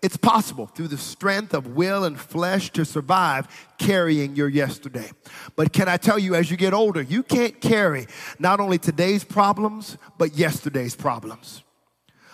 it's 0.00 0.16
possible 0.16 0.66
through 0.66 0.88
the 0.88 0.96
strength 0.96 1.54
of 1.54 1.66
will 1.66 2.04
and 2.04 2.18
flesh 2.18 2.70
to 2.70 2.84
survive 2.84 3.48
carrying 3.78 4.36
your 4.36 4.48
yesterday. 4.48 5.10
But 5.56 5.72
can 5.72 5.88
I 5.88 5.96
tell 5.96 6.18
you, 6.18 6.36
as 6.36 6.52
you 6.52 6.56
get 6.56 6.72
older, 6.72 7.02
you 7.02 7.24
can't 7.24 7.60
carry 7.60 8.06
not 8.38 8.60
only 8.60 8.78
today's 8.78 9.24
problems, 9.24 9.98
but 10.18 10.36
yesterday's 10.36 10.94
problems. 10.94 11.64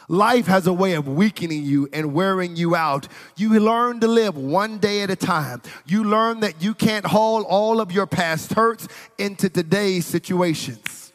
Life 0.09 0.47
has 0.47 0.66
a 0.66 0.74
way 0.74 0.93
of 0.93 1.09
weakening 1.09 1.64
you 1.64 1.88
and 1.91 2.12
wearing 2.12 2.57
you 2.57 2.76
out. 2.76 3.09
You 3.36 3.59
learn 3.61 4.01
to 4.01 4.09
live 4.09 4.36
one 4.36 4.76
day 4.78 5.01
at 5.01 5.11
a 5.11 5.16
time. 5.16 5.62
You 5.86 6.05
learn 6.05 6.41
that 6.41 6.62
you 6.62 6.74
can't 6.74 7.07
haul 7.07 7.45
all 7.45 7.80
of 7.80 7.93
your 7.93 8.07
past 8.07 8.53
hurts 8.53 8.88
into 9.16 9.49
today's 9.49 10.05
situations. 10.05 11.14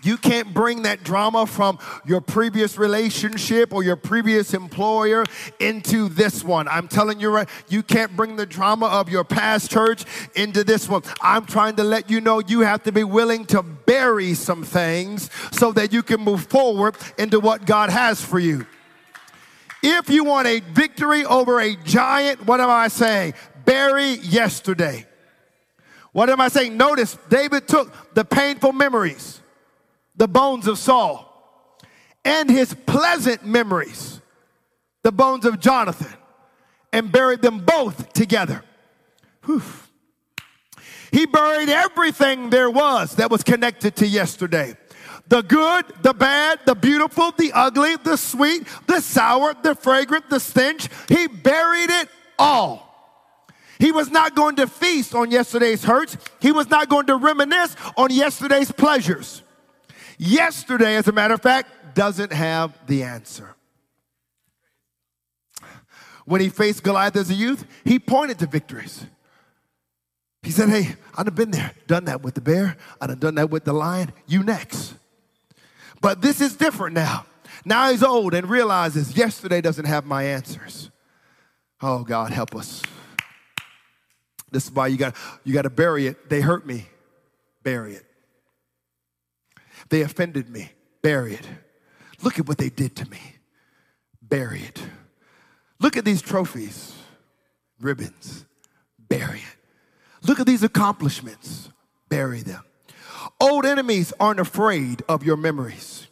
You 0.03 0.17
can't 0.17 0.53
bring 0.53 0.83
that 0.83 1.05
drama 1.05 1.47
from 1.47 1.79
your 2.05 2.21
previous 2.21 2.77
relationship 2.77 3.73
or 3.73 3.85
your 3.85 3.95
previous 3.95 4.53
employer 4.53 5.25
into 5.61 6.09
this 6.09 6.43
one. 6.43 6.67
I'm 6.67 6.89
telling 6.89 7.21
you 7.21 7.31
right, 7.31 7.49
you 7.69 7.83
can't 7.83 8.17
bring 8.17 8.35
the 8.35 8.47
drama 8.47 8.87
of 8.87 9.09
your 9.09 9.23
past 9.23 9.71
church 9.71 10.05
into 10.35 10.65
this 10.65 10.89
one. 10.89 11.03
I'm 11.21 11.47
trying 11.47 11.77
to 11.77 11.85
let 11.85 12.11
you 12.11 12.21
know 12.21 12.41
you 12.41 12.61
have 12.61 12.83
to 12.85 12.93
be 12.93 13.05
willing 13.05 13.45
to 13.47 13.63
bury 13.63 14.35
some 14.35 14.65
things 14.65 15.31
so 15.53 15.71
that 15.73 15.93
you 15.93 16.03
can 16.03 16.21
move 16.21 16.47
forward 16.47 16.97
into 17.17 17.39
what 17.39 17.65
God 17.65 17.91
has 17.91 18.21
for 18.21 18.41
you. 18.41 18.67
If 19.85 20.11
you 20.11 20.25
want 20.25 20.49
a 20.49 20.61
victory 20.61 21.25
over 21.25 21.61
a 21.61 21.77
giant, 21.77 22.47
what 22.47 22.61
am 22.61 22.71
I 22.71 22.89
saying? 22.89 23.35
Bury 23.65 24.15
yesterday. 24.15 25.07
What 26.13 26.29
am 26.29 26.41
I 26.41 26.49
saying? 26.49 26.77
Notice 26.77 27.17
David 27.29 27.69
took 27.69 28.15
the 28.15 28.25
painful 28.25 28.73
memories 28.73 29.42
the 30.17 30.29
bones 30.29 30.67
of 30.67 30.79
Saul, 30.79 31.29
and 32.25 32.49
his 32.51 32.75
pleasant 32.87 33.45
memories, 33.45 34.21
the 35.03 35.13
bones 35.13 35.45
of 35.45 35.61
Jonathan, 35.61 36.13
and 36.93 37.11
buried 37.11 37.43
them 37.43 37.65
both 37.65 38.13
together. 38.13 38.63
Whew. 39.45 39.63
He 41.11 41.27
buried 41.27 41.69
everything 41.69 42.51
there 42.51 42.71
was 42.71 43.17
that 43.17 43.31
was 43.31 43.43
connected 43.43 43.97
to 43.97 44.07
yesterday 44.07 44.77
the 45.29 45.43
good, 45.43 45.87
the 46.03 46.13
bad, 46.13 46.61
the 46.67 46.75
beautiful, 46.75 47.33
the 47.33 47.53
ugly, 47.55 47.97
the 47.97 48.17
sweet, 48.17 48.67
the 48.87 49.01
sour, 49.01 49.55
the 49.63 49.75
fragrant, 49.75 50.29
the 50.29 50.39
stench. 50.39 50.89
He 51.09 51.27
buried 51.27 51.91
it 51.91 52.09
all. 52.39 52.89
He 53.79 53.93
was 53.93 54.11
not 54.11 54.35
going 54.35 54.57
to 54.57 54.67
feast 54.67 55.15
on 55.15 55.31
yesterday's 55.31 55.85
hurts. 55.85 56.17
He 56.41 56.53
was 56.53 56.69
not 56.69 56.89
going 56.89 57.07
to 57.07 57.17
reminisce 57.17 57.75
on 57.97 58.13
yesterday's 58.13 58.71
pleasures. 58.71 59.42
Yesterday, 60.19 60.97
as 60.97 61.09
a 61.09 61.13
matter 61.13 61.35
of 61.35 61.43
fact, 61.43 61.95
doesn't 61.95 62.33
have 62.33 62.79
the 62.87 63.03
answer. 63.03 63.55
When 66.25 66.41
he 66.41 66.49
faced 66.49 66.83
Goliath 66.83 67.17
as 67.17 67.31
a 67.31 67.35
youth, 67.35 67.65
he 67.85 67.99
pointed 67.99 68.39
to 68.41 68.47
victories. 68.47 69.05
He 70.43 70.51
said, 70.51 70.69
Hey, 70.69 70.95
I'd 71.17 71.27
have 71.27 71.35
been 71.35 71.51
there, 71.51 71.73
done 71.87 72.05
that 72.07 72.23
with 72.23 72.35
the 72.35 72.41
bear, 72.41 72.77
I'd 73.01 73.11
have 73.11 73.21
done 73.21 73.35
that 73.37 73.51
with 73.51 73.65
the 73.65 73.73
lion, 73.73 74.13
you 74.27 74.43
next. 74.43 74.95
But 76.01 76.21
this 76.21 76.41
is 76.41 76.57
different 76.57 76.95
now. 76.95 77.27
Now 77.65 77.91
he's 77.91 78.03
old 78.03 78.35
and 78.35 78.49
realizes 78.49 79.17
yesterday 79.17 79.61
doesn't 79.61 79.85
have 79.85 80.05
my 80.05 80.25
answers. 80.25 80.91
Oh, 81.81 82.03
God, 82.03 82.33
help 82.33 82.55
us. 82.57 82.83
This 84.51 84.67
is 84.67 84.73
why 84.73 84.89
you 84.89 84.99
got 84.99 85.17
you 85.45 85.55
got 85.55 85.63
to 85.63 85.71
bury 85.71 86.07
it. 86.07 86.29
They 86.29 86.41
hurt 86.41 86.67
me. 86.67 86.87
Bury 87.63 87.95
it. 87.95 88.05
They 89.93 90.01
offended 90.01 90.49
me. 90.49 90.73
Bury 91.03 91.35
it. 91.35 91.47
Look 92.23 92.39
at 92.39 92.49
what 92.49 92.57
they 92.57 92.71
did 92.71 92.97
to 92.97 93.11
me. 93.11 93.21
Bury 94.23 94.63
it. 94.63 94.83
Look 95.81 95.99
at 95.99 96.07
these 96.07 96.23
trophies, 96.23 96.95
ribbons. 97.79 98.47
Bury 98.99 99.41
it. 99.41 100.27
Look 100.27 100.41
at 100.41 100.47
these 100.47 100.63
accomplishments. 100.63 101.69
Bury 102.09 102.41
them. 102.41 102.65
Old 103.39 103.67
enemies 103.67 104.15
aren't 104.19 104.41
afraid 104.41 105.03
of 105.11 105.25
your 105.25 105.37
memories. 105.37 106.07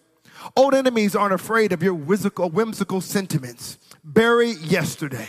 Old 0.54 0.74
enemies 0.74 1.16
aren't 1.16 1.32
afraid 1.32 1.72
of 1.72 1.82
your 1.82 1.94
whimsical, 1.94 2.50
whimsical 2.50 3.00
sentiments. 3.00 3.78
Bury 4.04 4.50
yesterday. 4.50 5.28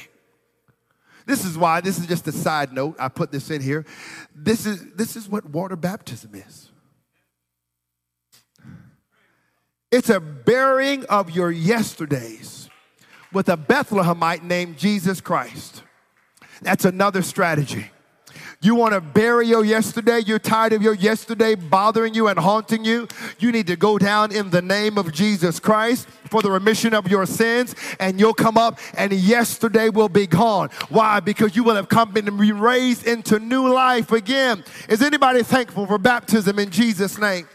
This 1.25 1.45
is 1.45 1.57
why, 1.57 1.79
this 1.79 1.99
is 1.99 2.05
just 2.05 2.27
a 2.27 2.33
side 2.33 2.73
note. 2.73 2.97
I 2.99 3.07
put 3.07 3.31
this 3.31 3.49
in 3.49 3.61
here. 3.61 3.85
This 4.35 4.65
is, 4.65 4.93
this 4.95 5.15
is 5.15 5.29
what 5.29 5.45
water 5.45 5.77
baptism 5.77 6.35
is. 6.35 6.70
It's 9.91 10.09
a 10.09 10.21
burying 10.21 11.05
of 11.05 11.31
your 11.31 11.51
yesterdays 11.51 12.69
with 13.33 13.49
a 13.49 13.57
Bethlehemite 13.57 14.41
named 14.41 14.77
Jesus 14.77 15.19
Christ. 15.19 15.83
That's 16.61 16.85
another 16.85 17.21
strategy. 17.21 17.91
You 18.63 18.75
want 18.75 18.93
to 18.93 19.01
bury 19.01 19.47
your 19.47 19.65
yesterday? 19.65 20.19
You're 20.19 20.37
tired 20.37 20.71
of 20.71 20.83
your 20.83 20.93
yesterday 20.93 21.55
bothering 21.55 22.13
you 22.13 22.27
and 22.27 22.37
haunting 22.37 22.85
you? 22.85 23.07
You 23.39 23.51
need 23.51 23.65
to 23.67 23.75
go 23.75 23.97
down 23.97 24.31
in 24.31 24.51
the 24.51 24.61
name 24.61 24.99
of 24.99 25.11
Jesus 25.11 25.59
Christ 25.59 26.07
for 26.29 26.43
the 26.43 26.51
remission 26.51 26.93
of 26.93 27.07
your 27.09 27.25
sins, 27.25 27.75
and 27.99 28.19
you'll 28.19 28.35
come 28.35 28.57
up, 28.57 28.77
and 28.93 29.11
yesterday 29.11 29.89
will 29.89 30.09
be 30.09 30.27
gone. 30.27 30.69
Why? 30.89 31.19
Because 31.19 31.55
you 31.55 31.63
will 31.63 31.75
have 31.75 31.89
come 31.89 32.15
and 32.15 32.37
been 32.37 32.59
raised 32.59 33.07
into 33.07 33.39
new 33.39 33.67
life 33.67 34.11
again. 34.11 34.63
Is 34.87 35.01
anybody 35.01 35.41
thankful 35.41 35.87
for 35.87 35.97
baptism 35.97 36.59
in 36.59 36.69
Jesus' 36.69 37.17
name? 37.17 37.47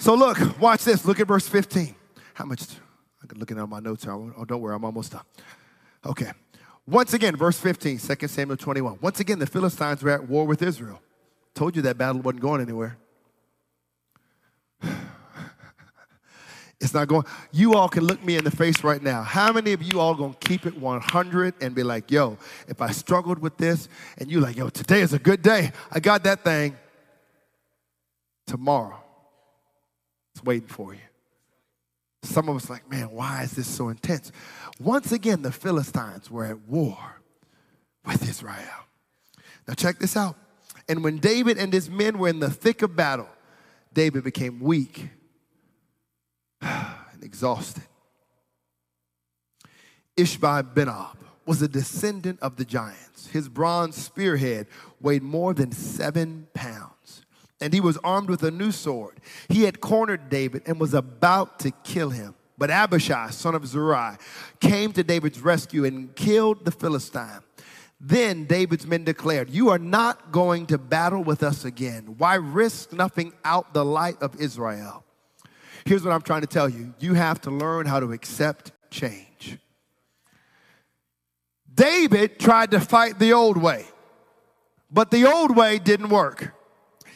So 0.00 0.14
look, 0.14 0.58
watch 0.58 0.82
this. 0.82 1.04
Look 1.04 1.20
at 1.20 1.28
verse 1.28 1.46
15. 1.46 1.94
How 2.32 2.46
much? 2.46 2.62
I'm 3.22 3.38
looking 3.38 3.58
at 3.58 3.68
my 3.68 3.80
notes 3.80 4.04
here. 4.04 4.14
Oh, 4.14 4.46
don't 4.46 4.62
worry, 4.62 4.74
I'm 4.74 4.82
almost 4.82 5.12
done. 5.12 5.20
Okay. 6.06 6.32
Once 6.86 7.12
again, 7.12 7.36
verse 7.36 7.60
15, 7.60 7.98
2 7.98 8.26
Samuel 8.26 8.56
21. 8.56 8.98
Once 9.02 9.20
again, 9.20 9.38
the 9.38 9.46
Philistines 9.46 10.02
were 10.02 10.12
at 10.12 10.26
war 10.26 10.46
with 10.46 10.62
Israel. 10.62 11.02
Told 11.54 11.76
you 11.76 11.82
that 11.82 11.98
battle 11.98 12.22
wasn't 12.22 12.40
going 12.40 12.62
anywhere. 12.62 12.96
it's 16.80 16.94
not 16.94 17.06
going. 17.06 17.24
You 17.52 17.74
all 17.74 17.90
can 17.90 18.04
look 18.04 18.24
me 18.24 18.38
in 18.38 18.44
the 18.44 18.50
face 18.50 18.82
right 18.82 19.02
now. 19.02 19.22
How 19.22 19.52
many 19.52 19.74
of 19.74 19.82
you 19.82 20.00
all 20.00 20.14
gonna 20.14 20.32
keep 20.40 20.64
it 20.64 20.78
100 20.78 21.54
and 21.60 21.74
be 21.74 21.82
like, 21.82 22.10
yo, 22.10 22.38
if 22.68 22.80
I 22.80 22.90
struggled 22.92 23.38
with 23.38 23.58
this, 23.58 23.90
and 24.16 24.30
you 24.30 24.40
like, 24.40 24.56
yo, 24.56 24.70
today 24.70 25.02
is 25.02 25.12
a 25.12 25.18
good 25.18 25.42
day. 25.42 25.72
I 25.92 26.00
got 26.00 26.24
that 26.24 26.42
thing. 26.42 26.78
Tomorrow, 28.46 29.04
it's 30.40 30.46
waiting 30.46 30.68
for 30.68 30.94
you. 30.94 31.00
Some 32.22 32.48
of 32.48 32.56
us 32.56 32.70
like, 32.70 32.90
man, 32.90 33.10
why 33.10 33.42
is 33.42 33.52
this 33.52 33.66
so 33.66 33.88
intense? 33.88 34.32
Once 34.78 35.12
again, 35.12 35.42
the 35.42 35.52
Philistines 35.52 36.30
were 36.30 36.46
at 36.46 36.60
war 36.60 36.96
with 38.06 38.26
Israel. 38.28 38.86
Now 39.68 39.74
check 39.74 39.98
this 39.98 40.16
out. 40.16 40.36
And 40.88 41.04
when 41.04 41.18
David 41.18 41.58
and 41.58 41.72
his 41.72 41.90
men 41.90 42.18
were 42.18 42.28
in 42.28 42.40
the 42.40 42.50
thick 42.50 42.82
of 42.82 42.96
battle, 42.96 43.28
David 43.92 44.24
became 44.24 44.60
weak 44.60 45.10
and 46.62 47.22
exhausted. 47.22 47.84
Ishbi-benob 50.16 51.16
was 51.44 51.60
a 51.62 51.68
descendant 51.68 52.40
of 52.40 52.56
the 52.56 52.64
giants. 52.64 53.26
His 53.28 53.48
bronze 53.48 53.96
spearhead 53.96 54.66
weighed 55.00 55.22
more 55.22 55.52
than 55.52 55.72
seven 55.72 56.48
pounds 56.54 56.90
and 57.60 57.72
he 57.72 57.80
was 57.80 57.98
armed 57.98 58.30
with 58.30 58.42
a 58.42 58.50
new 58.50 58.72
sword. 58.72 59.20
He 59.48 59.64
had 59.64 59.80
cornered 59.80 60.28
David 60.28 60.62
and 60.66 60.80
was 60.80 60.94
about 60.94 61.58
to 61.60 61.70
kill 61.84 62.10
him. 62.10 62.34
But 62.56 62.70
Abishai, 62.70 63.30
son 63.30 63.54
of 63.54 63.66
Zeruiah, 63.66 64.18
came 64.60 64.92
to 64.92 65.02
David's 65.02 65.40
rescue 65.40 65.84
and 65.84 66.14
killed 66.14 66.64
the 66.64 66.70
Philistine. 66.70 67.40
Then 68.00 68.44
David's 68.44 68.86
men 68.86 69.04
declared, 69.04 69.50
You 69.50 69.68
are 69.70 69.78
not 69.78 70.32
going 70.32 70.66
to 70.66 70.78
battle 70.78 71.22
with 71.22 71.42
us 71.42 71.64
again. 71.64 72.14
Why 72.18 72.34
risk 72.34 72.90
snuffing 72.90 73.32
out 73.44 73.74
the 73.74 73.84
light 73.84 74.22
of 74.22 74.40
Israel? 74.40 75.04
Here's 75.84 76.04
what 76.04 76.12
I'm 76.12 76.22
trying 76.22 76.42
to 76.42 76.46
tell 76.46 76.68
you 76.68 76.94
you 76.98 77.14
have 77.14 77.40
to 77.42 77.50
learn 77.50 77.86
how 77.86 78.00
to 78.00 78.12
accept 78.12 78.72
change. 78.90 79.58
David 81.72 82.38
tried 82.38 82.72
to 82.72 82.80
fight 82.80 83.18
the 83.18 83.32
old 83.32 83.56
way, 83.56 83.86
but 84.90 85.10
the 85.10 85.24
old 85.26 85.54
way 85.56 85.78
didn't 85.78 86.08
work. 86.08 86.54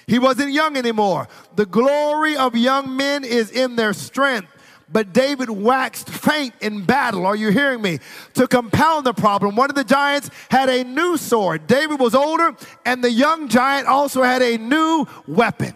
He 0.06 0.18
wasn't 0.18 0.52
young 0.52 0.76
anymore. 0.76 1.28
The 1.56 1.66
glory 1.66 2.36
of 2.36 2.54
young 2.54 2.96
men 2.96 3.24
is 3.24 3.50
in 3.50 3.76
their 3.76 3.92
strength. 3.92 4.48
But 4.92 5.12
David 5.12 5.48
waxed 5.48 6.10
faint 6.10 6.54
in 6.60 6.84
battle. 6.84 7.26
Are 7.26 7.34
you 7.34 7.50
hearing 7.50 7.80
me? 7.80 8.00
To 8.34 8.46
compound 8.46 9.06
the 9.06 9.14
problem, 9.14 9.56
one 9.56 9.70
of 9.70 9.76
the 9.76 9.84
giants 9.84 10.30
had 10.50 10.68
a 10.68 10.84
new 10.84 11.16
sword. 11.16 11.66
David 11.66 11.98
was 11.98 12.14
older, 12.14 12.54
and 12.84 13.02
the 13.02 13.10
young 13.10 13.48
giant 13.48 13.88
also 13.88 14.22
had 14.22 14.42
a 14.42 14.58
new 14.58 15.06
weapon. 15.26 15.74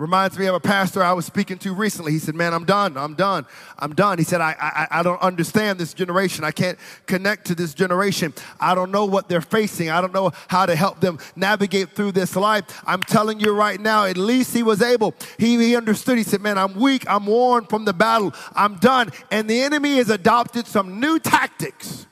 Reminds 0.00 0.38
me 0.38 0.46
of 0.46 0.54
a 0.54 0.60
pastor 0.60 1.02
I 1.02 1.12
was 1.12 1.26
speaking 1.26 1.58
to 1.58 1.74
recently. 1.74 2.12
He 2.12 2.18
said, 2.18 2.34
Man, 2.34 2.54
I'm 2.54 2.64
done. 2.64 2.96
I'm 2.96 3.12
done. 3.12 3.44
I'm 3.78 3.94
done. 3.94 4.16
He 4.16 4.24
said, 4.24 4.40
I, 4.40 4.56
I, 4.58 5.00
I 5.00 5.02
don't 5.02 5.20
understand 5.20 5.78
this 5.78 5.92
generation. 5.92 6.42
I 6.42 6.52
can't 6.52 6.78
connect 7.04 7.48
to 7.48 7.54
this 7.54 7.74
generation. 7.74 8.32
I 8.58 8.74
don't 8.74 8.90
know 8.90 9.04
what 9.04 9.28
they're 9.28 9.42
facing. 9.42 9.90
I 9.90 10.00
don't 10.00 10.14
know 10.14 10.32
how 10.48 10.64
to 10.64 10.74
help 10.74 11.00
them 11.00 11.18
navigate 11.36 11.90
through 11.90 12.12
this 12.12 12.34
life. 12.34 12.82
I'm 12.86 13.02
telling 13.02 13.40
you 13.40 13.54
right 13.54 13.78
now, 13.78 14.06
at 14.06 14.16
least 14.16 14.54
he 14.54 14.62
was 14.62 14.80
able. 14.80 15.14
He, 15.36 15.58
he 15.58 15.76
understood. 15.76 16.16
He 16.16 16.24
said, 16.24 16.40
Man, 16.40 16.56
I'm 16.56 16.76
weak. 16.76 17.04
I'm 17.06 17.26
worn 17.26 17.66
from 17.66 17.84
the 17.84 17.92
battle. 17.92 18.32
I'm 18.54 18.76
done. 18.76 19.10
And 19.30 19.50
the 19.50 19.60
enemy 19.60 19.96
has 19.96 20.08
adopted 20.08 20.66
some 20.66 20.98
new 20.98 21.18
tactics. 21.18 22.06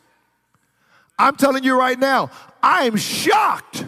I'm 1.18 1.36
telling 1.36 1.64
you 1.64 1.78
right 1.78 1.98
now, 1.98 2.30
I 2.62 2.84
am 2.84 2.96
shocked 2.96 3.86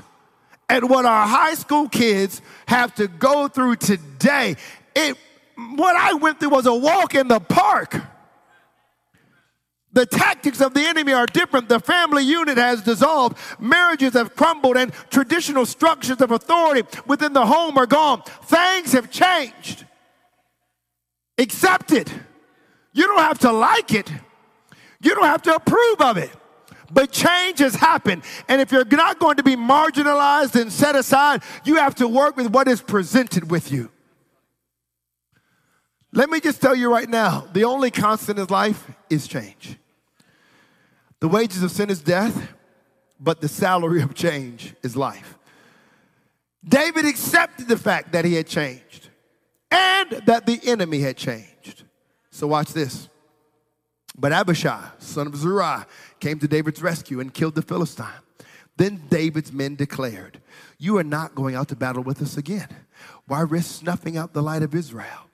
at 0.71 0.85
what 0.85 1.05
our 1.05 1.27
high 1.27 1.55
school 1.55 1.89
kids 1.89 2.41
have 2.67 2.95
to 2.95 3.09
go 3.09 3.49
through 3.49 3.75
today. 3.75 4.55
It, 4.95 5.17
what 5.75 5.97
I 5.97 6.15
went 6.15 6.39
through 6.39 6.51
was 6.51 6.67
a 6.67 6.75
walk 6.75 7.17
in 7.17 7.27
the 7.27 7.41
park. 7.41 8.01
The 9.93 10.07
tactics 10.07 10.61
of 10.61 10.73
the 10.73 10.83
enemy 10.83 11.13
are 11.13 11.27
different. 11.27 11.69
The 11.69 11.81
family 11.81 12.23
unit 12.23 12.57
has 12.57 12.83
dissolved. 12.83 13.37
Marriages 13.59 14.13
have 14.13 14.37
crumbled 14.37 14.77
and 14.77 14.93
traditional 15.11 15.67
structures 15.67 16.21
of 16.21 16.31
authority 16.31 16.89
within 17.05 17.33
the 17.33 17.45
home 17.45 17.77
are 17.77 17.87
gone. 17.87 18.23
Things 18.45 18.93
have 18.93 19.11
changed. 19.11 19.85
Accept 21.37 21.91
it. 21.91 22.15
You 22.93 23.09
don't 23.09 23.19
have 23.19 23.41
to 23.41 23.51
like 23.51 23.93
it. 23.93 24.09
You 25.03 25.17
don't 25.17 25.25
have 25.25 25.43
to 25.43 25.57
approve 25.57 26.01
of 26.01 26.17
it. 26.17 26.31
But 26.91 27.13
change 27.13 27.61
has 27.61 27.75
happened. 27.75 28.23
And 28.49 28.61
if 28.61 28.73
you're 28.73 28.85
not 28.85 29.19
going 29.19 29.37
to 29.37 29.43
be 29.43 29.57
marginalized 29.57 30.61
and 30.61 30.73
set 30.73 30.97
aside, 30.97 31.43
you 31.65 31.77
have 31.77 31.95
to 31.97 32.09
work 32.09 32.37
with 32.37 32.49
what 32.49 32.69
is 32.69 32.81
presented 32.83 33.51
with 33.51 33.71
you. 33.71 33.91
Let 36.13 36.29
me 36.29 36.41
just 36.41 36.61
tell 36.61 36.75
you 36.75 36.91
right 36.91 37.09
now 37.09 37.47
the 37.53 37.65
only 37.65 37.91
constant 37.91 38.39
in 38.39 38.47
life 38.47 38.91
is 39.09 39.29
change. 39.29 39.77
The 41.21 41.29
wages 41.29 41.63
of 41.63 41.71
sin 41.71 41.91
is 41.91 42.01
death, 42.01 42.55
but 43.21 43.41
the 43.41 43.49
salary 43.49 44.03
of 44.03 44.15
change 44.15 44.75
is 44.83 44.97
life. 44.97 45.39
David 46.67 47.07
accepted 47.07 47.69
the 47.69 47.77
fact 47.77 48.13
that 48.13 48.25
he 48.25 48.35
had 48.35 48.47
changed 48.47 49.09
and 49.71 50.11
that 50.27 50.47
the 50.47 50.61
enemy 50.65 51.01
had 51.01 51.17
changed. 51.17 51.85
So, 52.31 52.47
watch 52.47 52.73
this. 52.73 53.09
But 54.17 54.33
Abishai, 54.33 54.89
son 54.99 55.29
of 55.29 55.37
Zeruiah, 55.37 55.87
came 56.21 56.39
to 56.39 56.49
David's 56.49 56.83
rescue 56.83 57.21
and 57.21 57.33
killed 57.33 57.55
the 57.55 57.63
Philistine. 57.63 58.07
Then 58.77 59.03
David's 59.11 59.53
men 59.53 59.75
declared, 59.75 60.41
You 60.79 60.99
are 60.99 61.05
not 61.05 61.35
going 61.35 61.55
out 61.55 61.69
to 61.69 61.77
battle 61.77 62.03
with 62.03 62.23
us 62.23 62.37
again. 62.37 62.69
Why 63.27 63.41
risk 63.41 63.81
snuffing 63.81 64.17
out 64.17 64.33
the 64.33 64.43
light 64.43 64.63
of 64.63 64.75
Israel? 64.75 65.29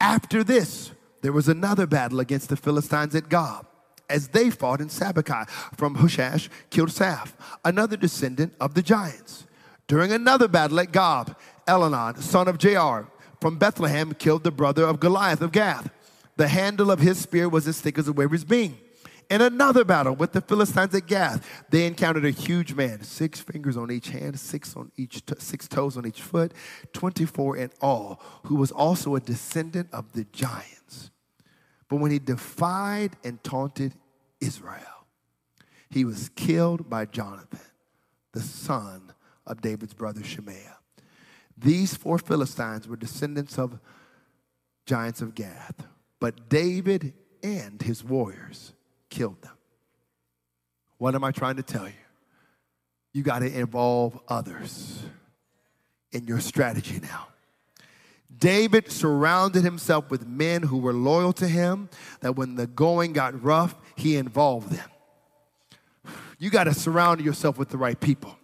After 0.00 0.42
this, 0.42 0.92
there 1.22 1.32
was 1.32 1.48
another 1.48 1.86
battle 1.86 2.20
against 2.20 2.48
the 2.48 2.56
Philistines 2.56 3.14
at 3.14 3.28
Gob 3.28 3.66
as 4.08 4.28
they 4.28 4.50
fought 4.50 4.80
in 4.80 4.88
Sibbecai 4.88 5.48
from 5.76 5.96
Hushash 5.96 6.48
killed 6.70 6.90
Saph, 6.90 7.32
another 7.64 7.96
descendant 7.96 8.54
of 8.60 8.74
the 8.74 8.82
giants. 8.82 9.46
During 9.88 10.12
another 10.12 10.48
battle 10.48 10.80
at 10.80 10.92
Gob, 10.92 11.36
Elhanan, 11.66 12.20
son 12.20 12.48
of 12.48 12.58
Jair, 12.58 13.08
from 13.40 13.58
Bethlehem, 13.58 14.14
killed 14.14 14.44
the 14.44 14.50
brother 14.50 14.84
of 14.84 15.00
Goliath 15.00 15.40
of 15.40 15.52
Gath. 15.52 15.90
The 16.36 16.48
handle 16.48 16.90
of 16.90 17.00
his 17.00 17.18
spear 17.18 17.48
was 17.48 17.66
as 17.68 17.80
thick 17.80 17.98
as 17.98 18.08
a 18.08 18.12
weaver's 18.12 18.44
beam. 18.44 18.78
In 19.28 19.40
another 19.40 19.84
battle 19.84 20.14
with 20.14 20.32
the 20.32 20.40
Philistines 20.40 20.94
at 20.94 21.06
Gath, 21.06 21.44
they 21.70 21.86
encountered 21.86 22.24
a 22.24 22.30
huge 22.30 22.74
man, 22.74 23.02
six 23.02 23.40
fingers 23.40 23.76
on 23.76 23.90
each 23.90 24.10
hand, 24.10 24.38
six 24.38 24.76
on 24.76 24.92
each, 24.96 25.22
six 25.38 25.66
toes 25.66 25.96
on 25.96 26.06
each 26.06 26.22
foot, 26.22 26.52
twenty-four 26.92 27.56
in 27.56 27.70
all, 27.80 28.20
who 28.44 28.54
was 28.54 28.70
also 28.70 29.16
a 29.16 29.20
descendant 29.20 29.88
of 29.92 30.12
the 30.12 30.24
giants. 30.24 31.10
But 31.88 31.96
when 31.96 32.12
he 32.12 32.20
defied 32.20 33.16
and 33.24 33.42
taunted 33.42 33.94
Israel, 34.40 35.06
he 35.90 36.04
was 36.04 36.28
killed 36.30 36.88
by 36.88 37.06
Jonathan, 37.06 37.58
the 38.32 38.42
son 38.42 39.12
of 39.46 39.60
David's 39.60 39.94
brother 39.94 40.22
Shemaiah. 40.22 40.78
These 41.58 41.96
four 41.96 42.18
Philistines 42.18 42.86
were 42.86 42.96
descendants 42.96 43.58
of 43.58 43.80
giants 44.84 45.20
of 45.20 45.34
Gath, 45.34 45.86
but 46.20 46.48
David 46.48 47.12
and 47.42 47.82
his 47.82 48.04
warriors 48.04 48.72
killed 49.16 49.40
them. 49.40 49.52
What 50.98 51.14
am 51.14 51.24
I 51.24 51.30
trying 51.30 51.56
to 51.56 51.62
tell 51.62 51.86
you? 51.86 51.94
You 53.14 53.22
got 53.22 53.38
to 53.38 53.46
involve 53.46 54.18
others 54.28 55.02
in 56.12 56.26
your 56.26 56.40
strategy 56.40 57.00
now. 57.00 57.28
David 58.38 58.92
surrounded 58.92 59.64
himself 59.64 60.10
with 60.10 60.26
men 60.26 60.62
who 60.62 60.76
were 60.76 60.92
loyal 60.92 61.32
to 61.34 61.48
him, 61.48 61.88
that 62.20 62.36
when 62.36 62.56
the 62.56 62.66
going 62.66 63.14
got 63.14 63.42
rough, 63.42 63.74
he 63.94 64.16
involved 64.16 64.70
them. 64.70 64.90
You 66.38 66.50
got 66.50 66.64
to 66.64 66.74
surround 66.74 67.22
yourself 67.22 67.56
with 67.56 67.70
the 67.70 67.78
right 67.78 67.98
people 67.98 68.35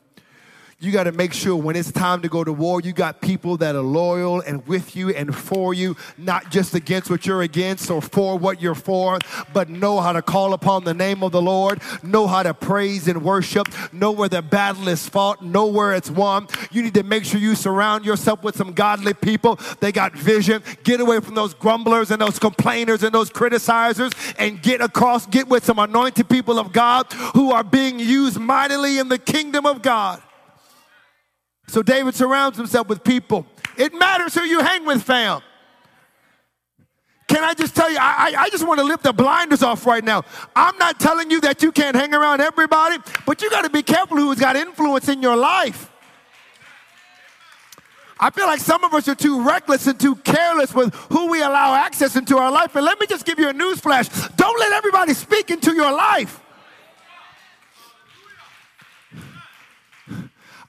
you 0.83 0.91
got 0.91 1.05
to 1.05 1.13
make 1.13 1.33
sure 1.33 1.55
when 1.55 1.77
it's 1.77 1.93
time 1.93 2.23
to 2.23 2.29
go 2.29 2.43
to 2.43 2.53
war, 2.53 2.81
you 2.81 2.93
got 2.93 3.21
people 3.21 3.57
that 3.59 3.77
are 3.77 3.83
loyal 3.83 4.41
and 4.41 4.67
with 4.67 4.97
you 4.97 5.11
and 5.11 5.33
for 5.33 5.73
you, 5.73 5.97
not 6.19 6.51
just 6.51 6.75
against 6.75 7.09
what 7.09 7.25
you're 7.25 7.43
against 7.43 7.89
or 7.89 8.03
for 8.03 8.37
what 8.37 8.61
you're 8.61 8.75
for, 8.75 9.21
but 9.53 9.69
know 9.69 10.01
how 10.01 10.13
to 10.13 10.21
call 10.21 10.55
upon 10.55 10.83
the 10.83 10.93
name 10.93 11.23
of 11.23 11.31
the 11.31 11.41
Lord, 11.41 11.81
know 12.03 12.27
how 12.27 12.43
to 12.43 12.53
praise 12.53 13.07
and 13.07 13.23
worship, 13.23 13.69
know 13.93 14.11
where 14.11 14.29
the 14.29 14.43
battle 14.43 14.89
is 14.89 15.09
fought, 15.09 15.41
know 15.41 15.67
where 15.67 15.95
it's 15.95 16.11
won. 16.11 16.49
You 16.73 16.83
need 16.83 16.95
to 16.95 17.05
make 17.05 17.25
sure 17.25 17.39
you 17.39 17.55
surround 17.55 18.05
yourself 18.05 18.43
with 18.43 18.57
some 18.57 18.73
godly 18.73 19.15
people. 19.15 19.61
They 19.79 19.93
got 19.93 20.17
vision. 20.17 20.65
Get 20.83 21.01
away 21.01 21.21
from 21.21 21.37
those 21.37 21.55
grumblers 21.55 22.11
and 22.11 22.21
those 22.21 22.41
complainers 22.41 23.05
and 23.05 23.15
those 23.15 23.31
criticizers 23.31 24.13
and 24.37 24.61
get 24.61 24.81
across, 24.81 25.27
get 25.27 25.47
with 25.47 25.65
some 25.65 25.79
anointed 25.79 26.29
people 26.29 26.59
of 26.59 26.73
God 26.73 27.13
who 27.35 27.53
are 27.53 27.63
being 27.63 28.01
used 28.01 28.41
mightily 28.41 28.99
in 28.99 29.09
the 29.09 29.19
kingdom 29.19 29.65
of 29.65 29.81
God. 29.81 30.21
So 31.73 31.83
David 31.83 32.15
surrounds 32.15 32.59
himself 32.59 32.87
with 32.87 33.03
people. 33.03 33.47
It 33.79 33.95
matters 33.95 34.35
who 34.35 34.43
you 34.43 34.61
hang 34.61 34.85
with, 34.85 35.03
fam. 35.03 35.41
Can 37.27 37.43
I 37.43 37.55
just 37.55 37.75
tell 37.75 37.91
you, 37.91 37.97
I, 37.99 38.35
I, 38.37 38.51
just 38.51 38.67
want 38.69 38.79
to 38.81 38.85
lift 38.85 39.05
the 39.05 39.13
blinders 39.15 39.63
off 39.63 39.87
right 39.87 40.05
now. 40.05 40.23
I'm 40.55 40.77
not 40.77 41.01
telling 41.01 41.31
you 41.31 41.41
that 41.41 41.63
you 41.63 41.73
can't 41.73 41.97
hang 41.97 42.13
around 42.13 42.43
everybody, 42.43 42.99
but 43.25 43.41
you 43.41 43.49
got 43.49 43.65
to 43.65 43.71
be 43.71 43.83
careful 43.83 44.19
who's 44.19 44.39
got 44.39 44.55
influence 44.55 45.09
in 45.09 45.23
your 45.23 45.35
life. 45.35 45.91
I 48.21 48.29
feel 48.29 48.45
like 48.45 48.61
some 48.61 48.85
of 48.85 48.93
us 48.93 49.09
are 49.09 49.15
too 49.15 49.43
reckless 49.43 49.87
and 49.87 49.99
too 49.99 50.17
careless 50.17 50.75
with 50.75 50.95
who 50.95 51.31
we 51.31 51.41
allow 51.41 51.75
access 51.75 52.17
into 52.17 52.37
our 52.37 52.53
life. 52.53 52.77
And 52.77 52.85
let 52.85 53.01
me 53.01 53.07
just 53.07 53.25
give 53.25 53.39
you 53.39 53.49
a 53.49 53.55
news 53.55 53.81
flash 53.81 54.11
don't 54.37 54.61
let 54.61 54.73
everybody 54.73 55.15
speak 55.15 55.51
into 55.51 55.75
your 55.75 55.91
life. 55.91 56.42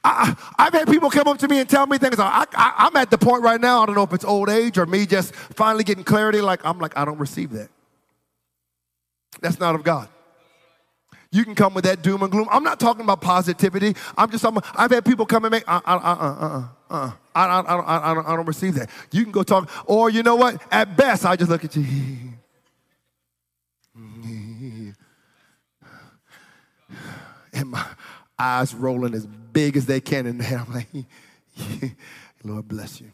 I, 0.04 0.36
have 0.58 0.74
had 0.74 0.88
people 0.88 1.10
come 1.10 1.28
up 1.28 1.38
to 1.40 1.48
me 1.48 1.60
and 1.60 1.70
tell 1.70 1.88
me 1.88 1.98
things. 1.98 2.20
I, 2.20 2.46
I, 2.54 2.74
I'm 2.78 2.96
at 2.98 3.10
the 3.10 3.18
point 3.18 3.42
right 3.44 3.60
now, 3.60 3.84
I 3.84 3.86
don't 3.86 3.96
know 3.96 4.04
if 4.04 4.14
it's 4.14 4.26
old 4.26 4.50
age 4.50 4.78
or 4.78 4.86
me 4.86 5.06
just 5.06 5.34
finally 5.34 5.84
getting 5.84 6.04
clarity. 6.04 6.42
Like, 6.42 6.66
I'm 6.66 6.80
like, 6.80 6.98
I 6.98 7.06
don't 7.06 7.20
receive 7.20 7.52
that. 7.52 7.70
That's 9.42 9.60
not 9.60 9.76
of 9.76 9.84
God. 9.84 10.10
You 11.32 11.44
can 11.44 11.56
come 11.56 11.74
with 11.74 11.86
that 11.86 12.04
doom 12.04 12.22
and 12.22 12.32
gloom. 12.32 12.48
I'm 12.52 12.64
not 12.64 12.80
talking 12.80 13.04
about 13.04 13.22
positivity. 13.22 13.96
I'm 14.18 14.30
just, 14.30 14.46
I'm, 14.46 14.58
I've 14.76 14.92
had 14.92 15.04
people 15.04 15.26
come 15.26 15.46
and 15.46 15.52
make, 15.52 15.64
uh, 15.68 15.82
uh, 15.86 16.00
uh, 16.04 16.18
uh, 16.20 16.48
uh, 16.48 16.68
uh. 16.96 17.12
I, 17.34 17.46
I, 17.46 17.62
I, 17.62 18.12
I, 18.12 18.14
don't, 18.14 18.28
I 18.28 18.36
don't 18.36 18.46
receive 18.46 18.76
that. 18.76 18.90
You 19.12 19.24
can 19.24 19.32
go 19.32 19.42
talk, 19.42 19.70
or 19.86 20.12
you 20.12 20.22
know 20.22 20.36
what? 20.36 20.62
At 20.72 20.96
best, 20.96 21.26
I 21.26 21.36
just 21.36 21.50
look 21.50 21.64
at 21.66 21.76
you. 21.76 21.86
And 27.56 27.70
my 27.70 27.86
eyes 28.40 28.74
rolling 28.74 29.14
as 29.14 29.28
big 29.54 29.78
as 29.78 29.86
they 29.86 30.02
can. 30.02 30.26
in 30.26 30.42
And 30.42 30.56
I'm 30.68 30.74
like, 30.74 30.88
Lord 32.44 32.68
bless 32.68 33.00
you. 33.00 33.12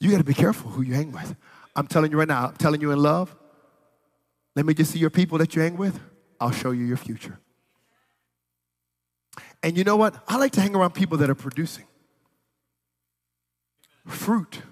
You 0.00 0.10
got 0.10 0.18
to 0.18 0.24
be 0.24 0.34
careful 0.34 0.70
who 0.70 0.82
you 0.82 0.94
hang 0.94 1.10
with. 1.10 1.34
I'm 1.74 1.86
telling 1.86 2.12
you 2.12 2.18
right 2.18 2.28
now, 2.28 2.48
I'm 2.48 2.56
telling 2.56 2.80
you 2.80 2.90
in 2.92 3.00
love. 3.00 3.34
Let 4.54 4.66
me 4.66 4.74
just 4.74 4.92
see 4.92 4.98
your 4.98 5.10
people 5.10 5.38
that 5.38 5.56
you 5.56 5.62
hang 5.62 5.76
with. 5.76 5.98
I'll 6.40 6.52
show 6.52 6.70
you 6.70 6.84
your 6.84 6.96
future. 6.96 7.38
And 9.62 9.76
you 9.76 9.84
know 9.84 9.96
what? 9.96 10.14
I 10.28 10.36
like 10.36 10.52
to 10.52 10.60
hang 10.60 10.74
around 10.74 10.94
people 10.94 11.18
that 11.18 11.30
are 11.30 11.34
producing 11.34 11.84
fruit, 14.06 14.62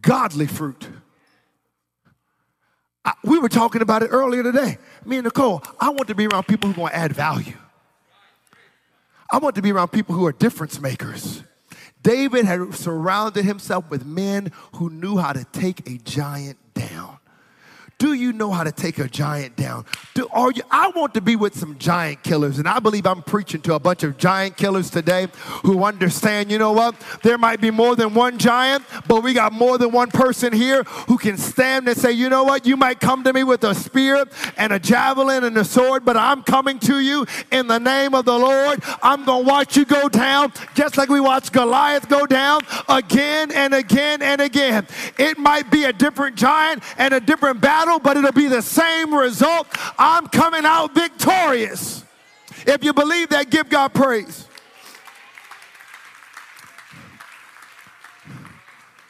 godly 0.00 0.46
fruit. 0.46 0.88
I, 3.04 3.12
we 3.24 3.38
were 3.38 3.48
talking 3.48 3.80
about 3.80 4.02
it 4.02 4.08
earlier 4.08 4.42
today. 4.42 4.78
Me 5.04 5.16
and 5.16 5.24
Nicole, 5.24 5.62
I 5.80 5.90
want 5.90 6.08
to 6.08 6.14
be 6.14 6.26
around 6.26 6.46
people 6.46 6.68
who 6.68 6.72
are 6.74 6.76
going 6.76 6.90
to 6.90 6.96
add 6.96 7.12
value. 7.12 7.56
I 9.30 9.38
want 9.38 9.54
to 9.56 9.62
be 9.62 9.72
around 9.72 9.88
people 9.88 10.14
who 10.14 10.26
are 10.26 10.32
difference 10.32 10.80
makers. 10.80 11.42
David 12.02 12.44
had 12.44 12.74
surrounded 12.74 13.44
himself 13.44 13.90
with 13.90 14.06
men 14.06 14.52
who 14.76 14.88
knew 14.88 15.18
how 15.18 15.32
to 15.32 15.44
take 15.52 15.88
a 15.88 15.98
giant. 15.98 16.58
Do 17.98 18.12
you 18.12 18.32
know 18.32 18.52
how 18.52 18.62
to 18.62 18.70
take 18.70 19.00
a 19.00 19.08
giant 19.08 19.56
down? 19.56 19.84
Do, 20.14 20.28
are 20.30 20.52
you, 20.52 20.62
I 20.70 20.92
want 20.94 21.14
to 21.14 21.20
be 21.20 21.34
with 21.34 21.56
some 21.56 21.76
giant 21.78 22.22
killers, 22.22 22.60
and 22.60 22.68
I 22.68 22.78
believe 22.78 23.04
I'm 23.08 23.22
preaching 23.22 23.60
to 23.62 23.74
a 23.74 23.80
bunch 23.80 24.04
of 24.04 24.16
giant 24.16 24.56
killers 24.56 24.88
today 24.88 25.26
who 25.64 25.82
understand, 25.82 26.48
you 26.52 26.58
know 26.58 26.70
what? 26.70 26.94
There 27.24 27.36
might 27.36 27.60
be 27.60 27.72
more 27.72 27.96
than 27.96 28.14
one 28.14 28.38
giant, 28.38 28.84
but 29.08 29.24
we 29.24 29.32
got 29.32 29.52
more 29.52 29.78
than 29.78 29.90
one 29.90 30.12
person 30.12 30.52
here 30.52 30.84
who 31.08 31.18
can 31.18 31.36
stand 31.36 31.88
and 31.88 31.98
say, 31.98 32.12
you 32.12 32.28
know 32.28 32.44
what? 32.44 32.66
You 32.66 32.76
might 32.76 33.00
come 33.00 33.24
to 33.24 33.32
me 33.32 33.42
with 33.42 33.64
a 33.64 33.74
spear 33.74 34.24
and 34.56 34.72
a 34.72 34.78
javelin 34.78 35.42
and 35.42 35.58
a 35.58 35.64
sword, 35.64 36.04
but 36.04 36.16
I'm 36.16 36.44
coming 36.44 36.78
to 36.80 37.00
you 37.00 37.26
in 37.50 37.66
the 37.66 37.80
name 37.80 38.14
of 38.14 38.26
the 38.26 38.38
Lord. 38.38 38.80
I'm 39.02 39.24
going 39.24 39.44
to 39.44 39.50
watch 39.50 39.76
you 39.76 39.84
go 39.84 40.08
down 40.08 40.52
just 40.76 40.96
like 40.96 41.08
we 41.08 41.18
watched 41.18 41.52
Goliath 41.52 42.08
go 42.08 42.26
down 42.26 42.60
again 42.88 43.50
and 43.50 43.74
again 43.74 44.22
and 44.22 44.40
again. 44.40 44.86
It 45.18 45.36
might 45.36 45.68
be 45.72 45.82
a 45.82 45.92
different 45.92 46.36
giant 46.36 46.84
and 46.96 47.12
a 47.12 47.18
different 47.18 47.60
battle 47.60 47.87
battle, 47.88 47.98
but 48.00 48.16
it'll 48.16 48.32
be 48.32 48.48
the 48.48 48.62
same 48.62 49.14
result. 49.14 49.66
I'm 49.98 50.26
coming 50.28 50.64
out 50.64 50.94
victorious. 50.94 52.04
If 52.66 52.84
you 52.84 52.92
believe 52.92 53.30
that, 53.30 53.50
give 53.50 53.68
God 53.68 53.94
praise. 53.94 54.46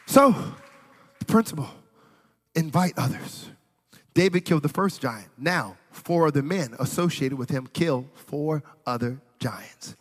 So, 0.06 0.34
the 1.18 1.24
principle 1.24 1.68
invite 2.54 2.94
others. 2.96 3.50
David 4.14 4.44
killed 4.44 4.62
the 4.62 4.68
first 4.68 5.00
giant. 5.00 5.28
Now, 5.36 5.76
four 5.90 6.26
other 6.26 6.42
men 6.42 6.74
associated 6.78 7.38
with 7.38 7.50
him 7.50 7.68
kill 7.72 8.06
four 8.14 8.62
other 8.86 9.20
giants. 9.38 9.96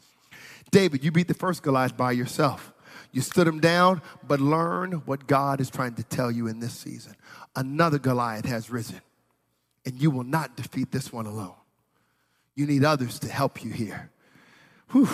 David, 0.72 1.04
you 1.04 1.12
beat 1.12 1.28
the 1.28 1.34
first 1.34 1.62
Goliath 1.62 1.96
by 1.96 2.14
yourself. 2.14 2.74
You 3.12 3.22
stood 3.22 3.48
him 3.48 3.60
down, 3.60 4.02
but 4.28 4.40
learn 4.40 4.94
what 5.06 5.28
God 5.28 5.62
is 5.62 5.70
trying 5.70 5.96
to 5.96 6.04
tell 6.04 6.32
you 6.32 6.48
in 6.48 6.60
this 6.60 6.74
season. 6.74 7.16
Another 7.58 7.98
Goliath 7.98 8.46
has 8.46 8.70
risen, 8.70 9.02
and 9.84 10.00
you 10.00 10.12
will 10.12 10.24
not 10.24 10.56
defeat 10.56 10.92
this 10.92 11.12
one 11.12 11.26
alone. 11.26 11.56
You 12.54 12.68
need 12.68 12.86
others 12.86 13.18
to 13.20 13.28
help 13.28 13.64
you 13.66 13.72
here. 13.72 14.12
Whew. 14.92 15.10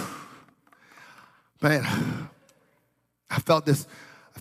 Man, 1.61 1.85
I 3.29 3.39
felt 3.39 3.65
this 3.65 3.87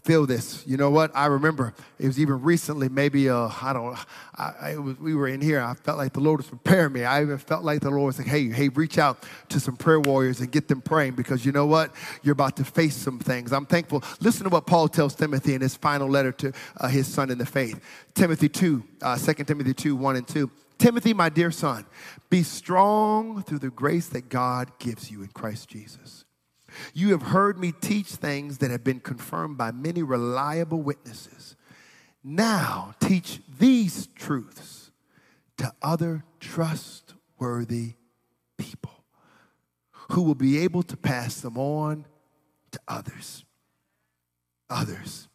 feel 0.03 0.27
this. 0.27 0.65
You 0.67 0.77
know 0.77 0.91
what? 0.91 1.11
I 1.15 1.27
remember 1.27 1.75
it 1.99 2.07
was 2.07 2.19
even 2.19 2.43
recently, 2.43 2.89
maybe, 2.89 3.29
uh, 3.29 3.49
I 3.61 3.73
don't 3.73 3.97
I, 4.37 4.77
was, 4.77 4.99
we 4.99 5.15
were 5.15 5.29
in 5.29 5.41
here. 5.41 5.61
I 5.61 5.75
felt 5.75 5.99
like 5.99 6.13
the 6.13 6.21
Lord 6.21 6.41
was 6.41 6.49
preparing 6.49 6.93
me. 6.93 7.05
I 7.05 7.23
even 7.23 7.39
felt 7.39 7.65
like 7.65 7.81
the 7.81 7.91
Lord 7.91 8.07
was 8.07 8.19
like, 8.19 8.27
hey, 8.27 8.49
hey, 8.49 8.69
reach 8.69 8.99
out 8.99 9.25
to 9.51 9.61
some 9.61 9.77
prayer 9.77 10.01
warriors 10.01 10.41
and 10.41 10.51
get 10.51 10.69
them 10.69 10.81
praying 10.81 11.15
because 11.15 11.47
you 11.47 11.53
know 11.53 11.67
what? 11.67 11.95
You're 12.23 12.33
about 12.33 12.57
to 12.57 12.65
face 12.65 12.97
some 12.97 13.19
things. 13.19 13.53
I'm 13.53 13.67
thankful. 13.67 14.03
Listen 14.21 14.45
to 14.45 14.51
what 14.51 14.67
Paul 14.67 14.89
tells 14.89 15.15
Timothy 15.15 15.55
in 15.55 15.61
his 15.61 15.77
final 15.77 16.09
letter 16.09 16.33
to 16.33 16.53
uh, 16.79 16.89
his 16.89 17.07
son 17.07 17.31
in 17.31 17.39
the 17.39 17.47
faith. 17.47 17.81
Timothy 18.15 18.49
2, 18.49 18.83
uh, 19.03 19.19
2 19.19 19.35
Timothy 19.45 19.75
2, 19.75 19.95
1 19.95 20.17
and 20.17 20.27
2. 20.27 20.51
Timothy, 20.79 21.15
my 21.15 21.29
dear 21.29 21.53
son, 21.53 21.87
be 22.29 22.43
strong 22.43 23.43
through 23.45 23.61
the 23.61 23.71
grace 23.71 24.09
that 24.09 24.29
God 24.29 24.77
gives 24.81 25.11
you 25.11 25.23
in 25.23 25.29
Christ 25.29 25.69
Jesus. 25.69 26.25
You 26.95 27.11
have 27.11 27.23
heard 27.23 27.59
me 27.59 27.73
teach 27.73 28.09
things 28.09 28.59
that 28.59 28.71
have 28.71 28.85
been 28.85 29.01
confirmed 29.01 29.59
by 29.59 29.71
many 29.71 30.03
reliable 30.03 30.83
witnesses. 30.83 31.57
Now 32.25 32.95
teach 33.01 33.41
these 33.59 34.07
truths 34.09 34.91
to 35.59 35.73
other 35.83 36.25
trustworthy 36.41 37.95
people 38.57 39.05
who 40.11 40.23
will 40.23 40.35
be 40.35 40.59
able 40.59 40.83
to 40.85 40.97
pass 40.97 41.41
them 41.41 41.59
on 41.59 42.05
to 42.71 42.81
others. 42.89 43.45
Others. 44.71 45.29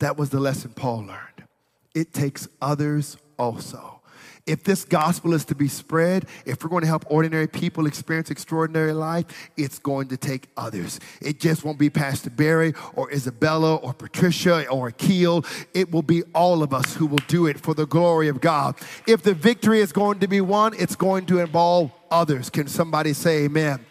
That 0.00 0.16
was 0.16 0.30
the 0.30 0.40
lesson 0.40 0.72
Paul 0.74 1.06
learned. 1.06 1.48
It 1.94 2.12
takes 2.12 2.48
others 2.60 3.16
also. 3.38 4.02
If 4.46 4.62
this 4.62 4.84
gospel 4.84 5.32
is 5.32 5.46
to 5.46 5.54
be 5.54 5.68
spread, 5.68 6.26
if 6.44 6.62
we're 6.62 6.68
going 6.68 6.82
to 6.82 6.86
help 6.86 7.06
ordinary 7.10 7.46
people 7.46 7.86
experience 7.86 8.30
extraordinary 8.30 8.92
life, 8.92 9.24
it's 9.56 9.78
going 9.78 10.08
to 10.08 10.18
take 10.18 10.48
others. 10.54 11.00
It 11.22 11.40
just 11.40 11.64
won't 11.64 11.78
be 11.78 11.88
Pastor 11.88 12.28
Barry 12.28 12.74
or 12.94 13.10
Isabella 13.10 13.76
or 13.76 13.94
Patricia 13.94 14.68
or 14.68 14.90
Keel. 14.90 15.46
It 15.72 15.90
will 15.90 16.02
be 16.02 16.24
all 16.34 16.62
of 16.62 16.74
us 16.74 16.94
who 16.94 17.06
will 17.06 17.24
do 17.26 17.46
it 17.46 17.58
for 17.58 17.72
the 17.72 17.86
glory 17.86 18.28
of 18.28 18.42
God. 18.42 18.74
If 19.06 19.22
the 19.22 19.32
victory 19.32 19.80
is 19.80 19.92
going 19.92 20.18
to 20.20 20.28
be 20.28 20.42
won, 20.42 20.74
it's 20.78 20.94
going 20.94 21.24
to 21.26 21.38
involve 21.38 21.90
others. 22.10 22.50
Can 22.50 22.68
somebody 22.68 23.14
say 23.14 23.44
amen? 23.44 23.86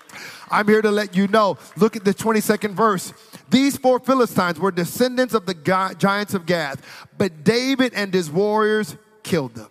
I'm 0.51 0.67
here 0.67 0.83
to 0.83 0.91
let 0.91 1.15
you 1.15 1.27
know. 1.29 1.57
Look 1.77 1.95
at 1.95 2.05
the 2.05 2.13
22nd 2.13 2.75
verse. 2.75 3.11
These 3.49 3.77
four 3.77 3.99
Philistines 3.99 4.59
were 4.59 4.69
descendants 4.69 5.33
of 5.33 5.47
the 5.47 5.55
giants 5.97 6.35
of 6.35 6.45
Gath, 6.45 7.09
but 7.17 7.43
David 7.43 7.95
and 7.95 8.13
his 8.13 8.29
warriors 8.29 8.95
killed 9.23 9.55
them. 9.55 9.69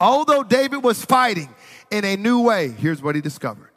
Although 0.00 0.42
David 0.42 0.82
was 0.82 1.04
fighting 1.04 1.48
in 1.90 2.04
a 2.04 2.16
new 2.16 2.40
way, 2.42 2.68
here's 2.68 3.02
what 3.02 3.14
he 3.14 3.20
discovered 3.20 3.70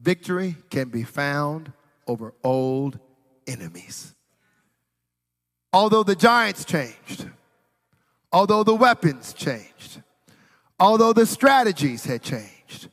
victory 0.00 0.56
can 0.70 0.88
be 0.88 1.04
found 1.04 1.72
over 2.06 2.34
old 2.42 2.98
enemies. 3.46 4.14
Although 5.72 6.02
the 6.02 6.16
giants 6.16 6.64
changed, 6.64 7.28
although 8.32 8.64
the 8.64 8.74
weapons 8.74 9.32
changed, 9.32 10.02
although 10.78 11.12
the 11.12 11.26
strategies 11.26 12.04
had 12.04 12.22
changed, 12.22 12.88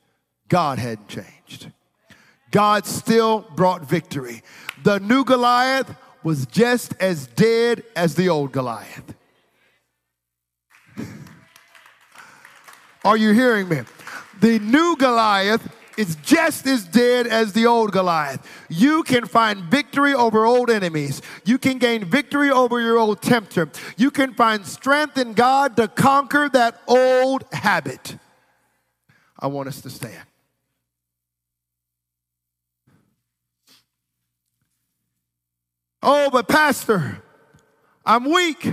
God 0.47 0.80
hadn't 0.80 1.07
changed. 1.07 1.72
God 2.51 2.86
still 2.86 3.41
brought 3.55 3.84
victory. 3.84 4.43
The 4.84 4.99
new 4.99 5.24
Goliath 5.24 5.93
was 6.24 6.45
just 6.45 6.93
as 6.99 7.28
dead 7.28 7.84
as 7.95 8.16
the 8.16 8.30
old 8.30 8.51
Goliath. 8.51 9.16
Are 13.10 13.18
you 13.18 13.32
hearing 13.32 13.68
me? 13.68 13.82
The 14.39 14.60
new 14.60 14.95
Goliath 14.95 15.68
is 15.97 16.16
just 16.18 16.68
as 16.68 16.84
dead 16.84 17.26
as 17.26 17.53
the 17.53 17.66
old 17.66 17.91
Goliath. 17.91 18.47
You 18.70 19.01
can 19.01 19.26
find 19.26 19.64
victory 19.64 20.14
over 20.14 20.45
old 20.45 20.70
enemies. 20.70 21.24
You 21.43 21.57
can 21.57 21.80
gain 21.80 22.05
victory 22.05 22.51
over 22.51 22.80
your 22.80 22.99
old 22.99 23.24
tempter. 23.24 23.72
You 23.97 24.12
can 24.12 24.36
find 24.36 24.64
strength 24.64 25.18
in 25.18 25.34
God 25.34 25.76
to 25.78 25.88
conquer 25.88 26.49
that 26.49 26.82
old 26.88 27.45
habit. 27.51 28.16
I 29.39 29.47
want 29.47 29.70
us 29.70 29.82
to 29.82 29.89
stand. 29.89 30.28
Oh, 36.03 36.30
but 36.30 36.47
Pastor, 36.47 37.24
I'm 38.05 38.26
weak. 38.26 38.72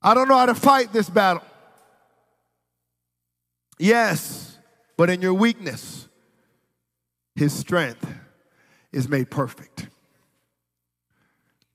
I 0.00 0.14
don't 0.14 0.28
know 0.28 0.38
how 0.38 0.46
to 0.46 0.54
fight 0.54 0.92
this 0.92 1.10
battle. 1.10 1.42
Yes, 3.78 4.58
but 4.96 5.10
in 5.10 5.22
your 5.22 5.34
weakness, 5.34 6.08
his 7.36 7.52
strength 7.52 8.12
is 8.92 9.08
made 9.08 9.30
perfect. 9.30 9.86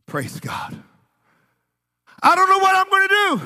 Praise 0.05 0.37
God. 0.39 0.83
I 2.21 2.35
don't 2.35 2.49
know 2.49 2.59
what 2.59 2.75
I'm 2.75 2.89
going 2.89 3.07
to 3.07 3.15
do. 3.15 3.39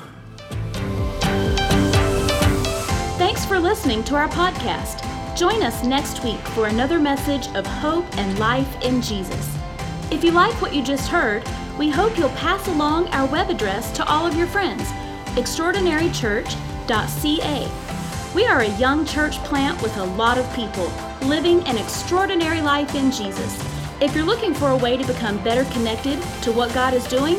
Thanks 3.18 3.46
for 3.46 3.60
listening 3.60 4.04
to 4.06 4.16
our 4.16 4.30
podcast. 4.30 5.04
Join 5.38 5.62
us 5.62 5.84
next 5.84 6.24
week 6.24 6.40
for 6.50 6.66
another 6.68 7.00
message 7.00 7.48
of 7.56 7.66
hope 7.66 8.06
and 8.18 8.38
life 8.40 8.82
in 8.84 9.02
Jesus. 9.02 9.58
If 10.12 10.24
you 10.24 10.32
like 10.32 10.54
what 10.62 10.74
you 10.74 10.82
just 10.84 11.10
heard, 11.10 11.44
we 11.78 11.90
hope 11.90 12.18
you'll 12.18 12.30
pass 12.30 12.68
along 12.68 13.08
our 13.10 13.28
web 13.28 13.52
address 13.52 13.92
to 13.92 14.04
all 14.08 14.26
of 14.26 14.36
your 14.36 14.48
friends 14.48 14.90
extraordinarychurch.ca 15.38 17.97
we 18.38 18.46
are 18.46 18.60
a 18.60 18.78
young 18.78 19.04
church 19.04 19.40
plant 19.46 19.82
with 19.82 19.98
a 19.98 20.04
lot 20.04 20.38
of 20.38 20.54
people 20.54 20.86
living 21.24 21.60
an 21.62 21.76
extraordinary 21.76 22.62
life 22.62 22.94
in 22.94 23.10
Jesus. 23.10 23.60
If 24.00 24.14
you're 24.14 24.24
looking 24.24 24.54
for 24.54 24.70
a 24.70 24.78
way 24.78 24.96
to 24.96 25.04
become 25.08 25.44
better 25.44 25.64
connected 25.74 26.22
to 26.44 26.52
what 26.52 26.72
God 26.72 26.94
is 26.94 27.08
doing, 27.08 27.38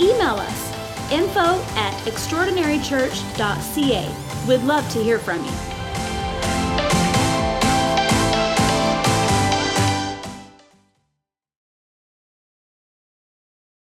email 0.00 0.34
us 0.34 0.72
info 1.12 1.62
at 1.76 1.94
extraordinarychurch.ca. 2.04 4.48
We'd 4.48 4.62
love 4.62 4.90
to 4.90 5.00
hear 5.00 5.20
from 5.20 5.44
you. 5.44 5.69